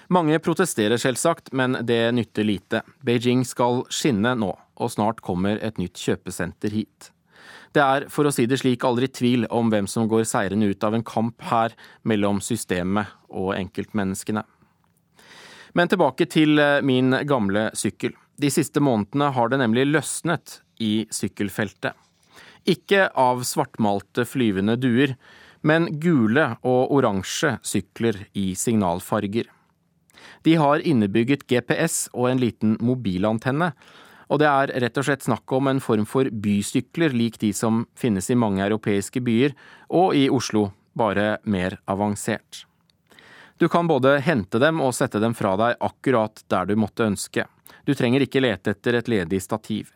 Mange 0.08 0.38
protesterer 0.38 1.00
selvsagt, 1.02 1.50
men 1.52 1.80
det 1.86 2.12
nytter 2.14 2.46
lite. 2.46 2.82
Beijing 3.02 3.42
skal 3.46 3.82
skinne 3.90 4.36
nå, 4.38 4.52
og 4.78 4.92
snart 4.92 5.22
kommer 5.24 5.58
et 5.58 5.80
nytt 5.82 5.98
kjøpesenter 5.98 6.74
hit. 6.74 7.10
Det 7.74 7.82
er, 7.82 8.06
for 8.08 8.28
å 8.28 8.32
si 8.32 8.46
det 8.48 8.60
slik, 8.62 8.84
aldri 8.86 9.08
tvil 9.10 9.48
om 9.52 9.68
hvem 9.72 9.88
som 9.90 10.06
går 10.08 10.24
seirende 10.28 10.70
ut 10.70 10.84
av 10.86 10.94
en 10.96 11.04
kamp 11.04 11.42
her 11.50 11.74
mellom 12.06 12.38
systemet 12.40 13.10
og 13.28 13.56
enkeltmenneskene. 13.56 14.44
Men 15.76 15.90
tilbake 15.92 16.24
til 16.32 16.56
eh, 16.62 16.80
min 16.86 17.12
gamle 17.28 17.68
sykkel. 17.76 18.14
De 18.40 18.48
siste 18.52 18.80
månedene 18.80 19.28
har 19.34 19.50
det 19.52 19.58
nemlig 19.60 19.88
løsnet 19.90 20.60
i 20.80 21.04
sykkelfeltet. 21.12 21.92
Ikke 22.66 23.10
av 23.12 23.42
svartmalte 23.46 24.24
flyvende 24.28 24.78
duer, 24.80 25.16
men 25.66 25.90
gule 26.00 26.48
og 26.64 26.94
oransje 26.96 27.56
sykler 27.66 28.22
i 28.38 28.54
signalfarger. 28.56 29.50
De 30.44 30.56
har 30.60 30.84
innebygget 30.84 31.46
GPS 31.50 32.06
og 32.12 32.30
en 32.30 32.42
liten 32.42 32.76
mobilantenne, 32.80 33.72
og 34.26 34.40
det 34.42 34.48
er 34.50 34.72
rett 34.82 34.98
og 34.98 35.06
slett 35.06 35.26
snakk 35.26 35.52
om 35.54 35.70
en 35.70 35.82
form 35.82 36.06
for 36.08 36.28
bysykler 36.30 37.14
lik 37.14 37.38
de 37.42 37.52
som 37.54 37.84
finnes 37.98 38.30
i 38.30 38.38
mange 38.38 38.64
europeiske 38.64 39.22
byer, 39.22 39.54
og 39.88 40.16
i 40.18 40.26
Oslo, 40.32 40.70
bare 40.98 41.36
mer 41.44 41.78
avansert. 41.86 42.64
Du 43.56 43.68
kan 43.72 43.88
både 43.88 44.18
hente 44.20 44.58
dem 44.60 44.82
og 44.84 44.92
sette 44.96 45.20
dem 45.22 45.32
fra 45.36 45.54
deg 45.56 45.78
akkurat 45.80 46.42
der 46.52 46.66
du 46.68 46.74
måtte 46.76 47.06
ønske. 47.06 47.46
Du 47.86 47.94
trenger 47.94 48.24
ikke 48.24 48.42
lete 48.42 48.74
etter 48.74 48.98
et 48.98 49.08
ledig 49.08 49.40
stativ. 49.44 49.94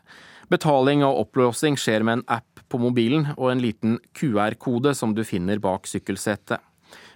Betaling 0.51 1.05
og 1.07 1.27
opplåsing 1.27 1.77
skjer 1.79 2.07
med 2.07 2.21
en 2.21 2.25
app 2.39 2.63
på 2.71 2.81
mobilen 2.81 3.29
og 3.37 3.51
en 3.53 3.63
liten 3.63 3.99
QR-kode 4.17 4.95
som 4.97 5.13
du 5.15 5.23
finner 5.27 5.61
bak 5.63 5.87
sykkelsetet. 5.91 6.63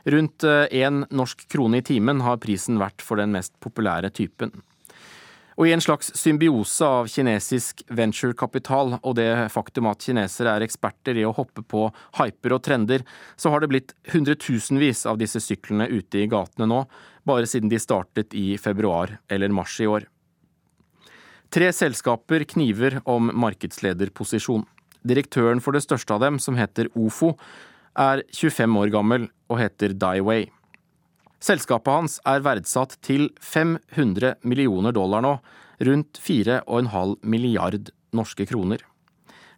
Rundt 0.04 0.44
én 0.44 1.02
eh, 1.02 1.08
norsk 1.10 1.46
krone 1.48 1.80
i 1.80 1.86
timen 1.86 2.20
har 2.24 2.40
prisen 2.42 2.78
vært 2.80 3.02
for 3.04 3.20
den 3.20 3.32
mest 3.32 3.54
populære 3.64 4.12
typen. 4.12 4.52
Og 5.54 5.68
i 5.68 5.72
en 5.74 5.82
slags 5.82 6.10
symbiose 6.18 6.86
av 6.86 7.08
kinesisk 7.10 7.84
venturekapital 7.94 8.96
og 8.96 9.12
det 9.18 9.28
faktum 9.54 9.86
at 9.86 10.02
kinesere 10.02 10.56
er 10.56 10.64
eksperter 10.66 11.20
i 11.20 11.26
å 11.26 11.34
hoppe 11.36 11.62
på 11.62 11.86
hyper 12.18 12.56
og 12.56 12.64
trender, 12.66 13.04
så 13.38 13.52
har 13.54 13.62
det 13.62 13.70
blitt 13.70 13.94
hundretusenvis 14.10 15.04
av 15.06 15.20
disse 15.22 15.42
syklene 15.42 15.86
ute 15.92 16.24
i 16.24 16.30
gatene 16.30 16.66
nå, 16.70 16.80
bare 17.22 17.46
siden 17.46 17.70
de 17.70 17.78
startet 17.78 18.34
i 18.34 18.58
februar 18.58 19.20
eller 19.30 19.54
mars 19.54 19.78
i 19.78 19.86
år. 19.86 20.08
Tre 21.54 21.70
selskaper 21.70 22.42
kniver 22.50 22.98
om 23.06 23.30
markedslederposisjon. 23.30 24.66
Direktøren 25.06 25.62
for 25.62 25.76
det 25.76 25.84
største 25.84 26.16
av 26.16 26.24
dem, 26.24 26.40
som 26.42 26.58
heter 26.58 26.90
Ofo, 26.98 27.36
er 27.98 28.22
25 28.34 28.78
år 28.80 28.92
gammel 28.94 29.28
og 29.50 29.60
heter 29.60 29.94
Daiway. 29.94 30.48
Selskapet 31.44 31.92
hans 31.92 32.18
er 32.24 32.44
verdsatt 32.44 32.96
til 33.04 33.28
500 33.42 34.38
millioner 34.48 34.94
dollar 34.96 35.24
nå, 35.24 35.34
rundt 35.84 36.20
4,5 36.22 37.18
milliard 37.28 37.90
norske 38.14 38.46
kroner. 38.48 38.80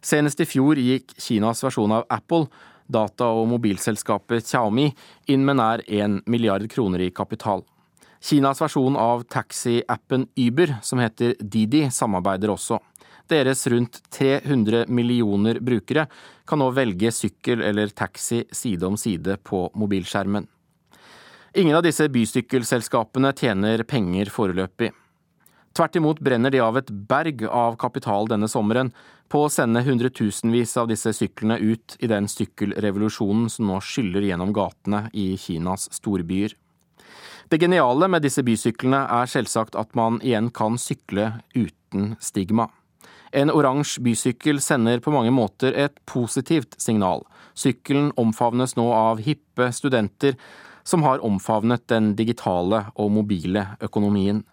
Senest 0.03 0.41
i 0.43 0.47
fjor 0.47 0.79
gikk 0.81 1.13
Kinas 1.15 1.63
versjon 1.63 1.93
av 1.95 2.05
Apple, 2.13 2.47
data- 2.87 3.29
og 3.31 3.47
mobilselskapet 3.53 4.45
Xiaomi, 4.45 4.91
inn 5.27 5.45
med 5.45 5.59
nær 5.59 5.83
1 5.87 6.21
milliard 6.27 6.67
kroner 6.71 7.03
i 7.05 7.11
kapital. 7.11 7.63
Kinas 8.23 8.61
versjon 8.61 8.97
av 8.97 9.23
taxi-appen 9.29 10.27
Uber, 10.37 10.77
som 10.81 10.99
heter 10.99 11.35
Didi, 11.39 11.85
samarbeider 11.93 12.51
også. 12.51 12.79
Deres 13.27 13.67
rundt 13.67 13.99
300 14.09 14.85
millioner 14.87 15.59
brukere 15.59 16.07
kan 16.47 16.61
nå 16.61 16.69
velge 16.71 17.11
sykkel 17.11 17.61
eller 17.61 17.91
taxi 17.91 18.45
side 18.51 18.87
om 18.87 18.95
side 18.97 19.37
på 19.43 19.65
mobilskjermen. 19.75 20.47
Ingen 21.57 21.75
av 21.75 21.83
disse 21.83 22.07
bysykkelselskapene 22.13 23.33
tjener 23.35 23.83
penger 23.83 24.31
foreløpig. 24.31 24.91
Tvert 25.77 25.95
imot 25.99 26.19
brenner 26.23 26.53
de 26.53 26.61
av 26.63 26.77
et 26.79 26.87
berg 26.89 27.43
av 27.45 27.75
kapital 27.77 28.29
denne 28.29 28.47
sommeren 28.49 28.93
på 29.29 29.43
å 29.45 29.49
sende 29.51 29.83
hundretusenvis 29.85 30.77
av 30.81 30.87
disse 30.89 31.11
syklene 31.13 31.59
ut 31.59 31.97
i 31.99 32.09
den 32.09 32.29
sykkelrevolusjonen 32.31 33.49
som 33.51 33.67
nå 33.69 33.81
skyller 33.83 34.25
gjennom 34.25 34.55
gatene 34.55 35.03
i 35.13 35.35
Kinas 35.37 35.89
storbyer. 35.93 36.55
Det 37.47 37.59
geniale 37.61 38.09
med 38.11 38.25
disse 38.25 38.43
bysyklene 38.43 39.03
er 39.19 39.29
selvsagt 39.31 39.77
at 39.79 39.93
man 39.95 40.17
igjen 40.23 40.49
kan 40.55 40.79
sykle 40.81 41.29
uten 41.55 42.15
stigma. 42.19 42.67
En 43.31 43.51
oransje 43.51 44.01
bysykkel 44.03 44.61
sender 44.63 45.01
på 45.03 45.11
mange 45.11 45.33
måter 45.35 45.75
et 45.75 45.97
positivt 46.05 46.77
signal. 46.81 47.25
Sykkelen 47.57 48.11
omfavnes 48.17 48.77
nå 48.77 48.87
av 48.93 49.21
hippe 49.23 49.71
studenter 49.75 50.37
som 50.87 51.03
har 51.03 51.23
omfavnet 51.25 51.87
den 51.91 52.13
digitale 52.15 52.85
og 52.95 53.11
mobile 53.11 53.65
økonomien. 53.83 54.43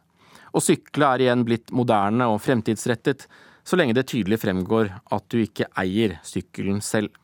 Å 0.55 0.62
sykle 0.62 1.11
er 1.14 1.22
igjen 1.25 1.45
blitt 1.47 1.70
moderne 1.75 2.27
og 2.31 2.41
fremtidsrettet, 2.43 3.29
så 3.64 3.79
lenge 3.79 3.95
det 3.97 4.09
tydelig 4.11 4.41
fremgår 4.43 4.91
at 5.14 5.29
du 5.31 5.41
ikke 5.43 5.70
eier 5.81 6.18
sykkelen 6.27 6.83
selv. 6.85 7.14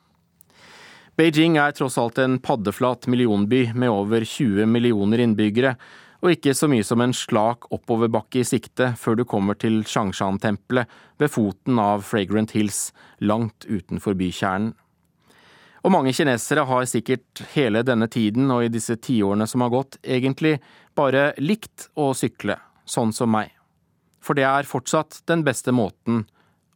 Beijing 1.19 1.59
er 1.61 1.75
tross 1.77 1.99
alt 2.01 2.19
en 2.23 2.39
paddeflat 2.41 3.05
millionby 3.11 3.75
med 3.75 3.93
over 3.93 4.25
20 4.25 4.71
millioner 4.71 5.21
innbyggere, 5.21 5.75
og 6.21 6.35
ikke 6.35 6.53
så 6.57 6.69
mye 6.69 6.85
som 6.85 7.01
en 7.01 7.15
slak 7.17 7.71
oppoverbakke 7.73 8.43
i 8.43 8.47
sikte 8.47 8.93
før 9.01 9.21
du 9.21 9.25
kommer 9.29 9.57
til 9.57 9.81
Changshan-tempelet 9.89 10.91
ved 11.21 11.33
foten 11.33 11.81
av 11.81 12.05
Fragrant 12.05 12.53
Hills, 12.57 12.91
langt 13.25 13.65
utenfor 13.69 14.17
bykjernen. 14.21 14.75
Og 15.81 15.95
mange 15.95 16.13
kinesere 16.13 16.67
har 16.69 16.85
sikkert 16.85 17.41
hele 17.55 17.81
denne 17.89 18.11
tiden 18.13 18.51
og 18.53 18.67
i 18.67 18.73
disse 18.73 18.99
tiårene 19.01 19.47
som 19.49 19.65
har 19.65 19.73
gått, 19.73 19.97
egentlig 20.05 20.59
bare 20.97 21.31
likt 21.41 21.89
å 21.97 22.11
sykle, 22.13 22.59
sånn 22.85 23.17
som 23.17 23.33
meg. 23.33 23.55
For 24.21 24.37
det 24.37 24.45
er 24.45 24.69
fortsatt 24.69 25.23
den 25.31 25.47
beste 25.47 25.73
måten 25.73 26.27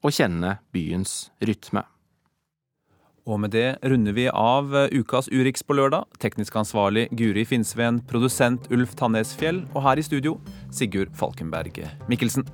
å 0.01 0.13
kjenne 0.13 0.57
byens 0.73 1.29
rytme. 1.45 1.85
Og 3.25 3.41
med 3.41 3.55
det 3.55 3.79
runder 3.83 4.13
vi 4.17 4.29
av 4.29 4.75
ukas 4.93 5.31
Urix 5.33 5.65
på 5.65 5.79
lørdag. 5.79 6.05
Teknisk 6.21 6.59
ansvarlig 6.61 7.07
Guri 7.17 7.47
Finnsveen, 7.49 8.03
produsent 8.11 8.69
Ulf 8.75 8.93
Tannesfjell, 9.01 9.65
og 9.73 9.87
her 9.89 10.01
i 10.01 10.05
studio 10.05 10.37
Sigurd 10.71 11.15
Falkenberg 11.17 11.85
Mikkelsen. 12.11 12.45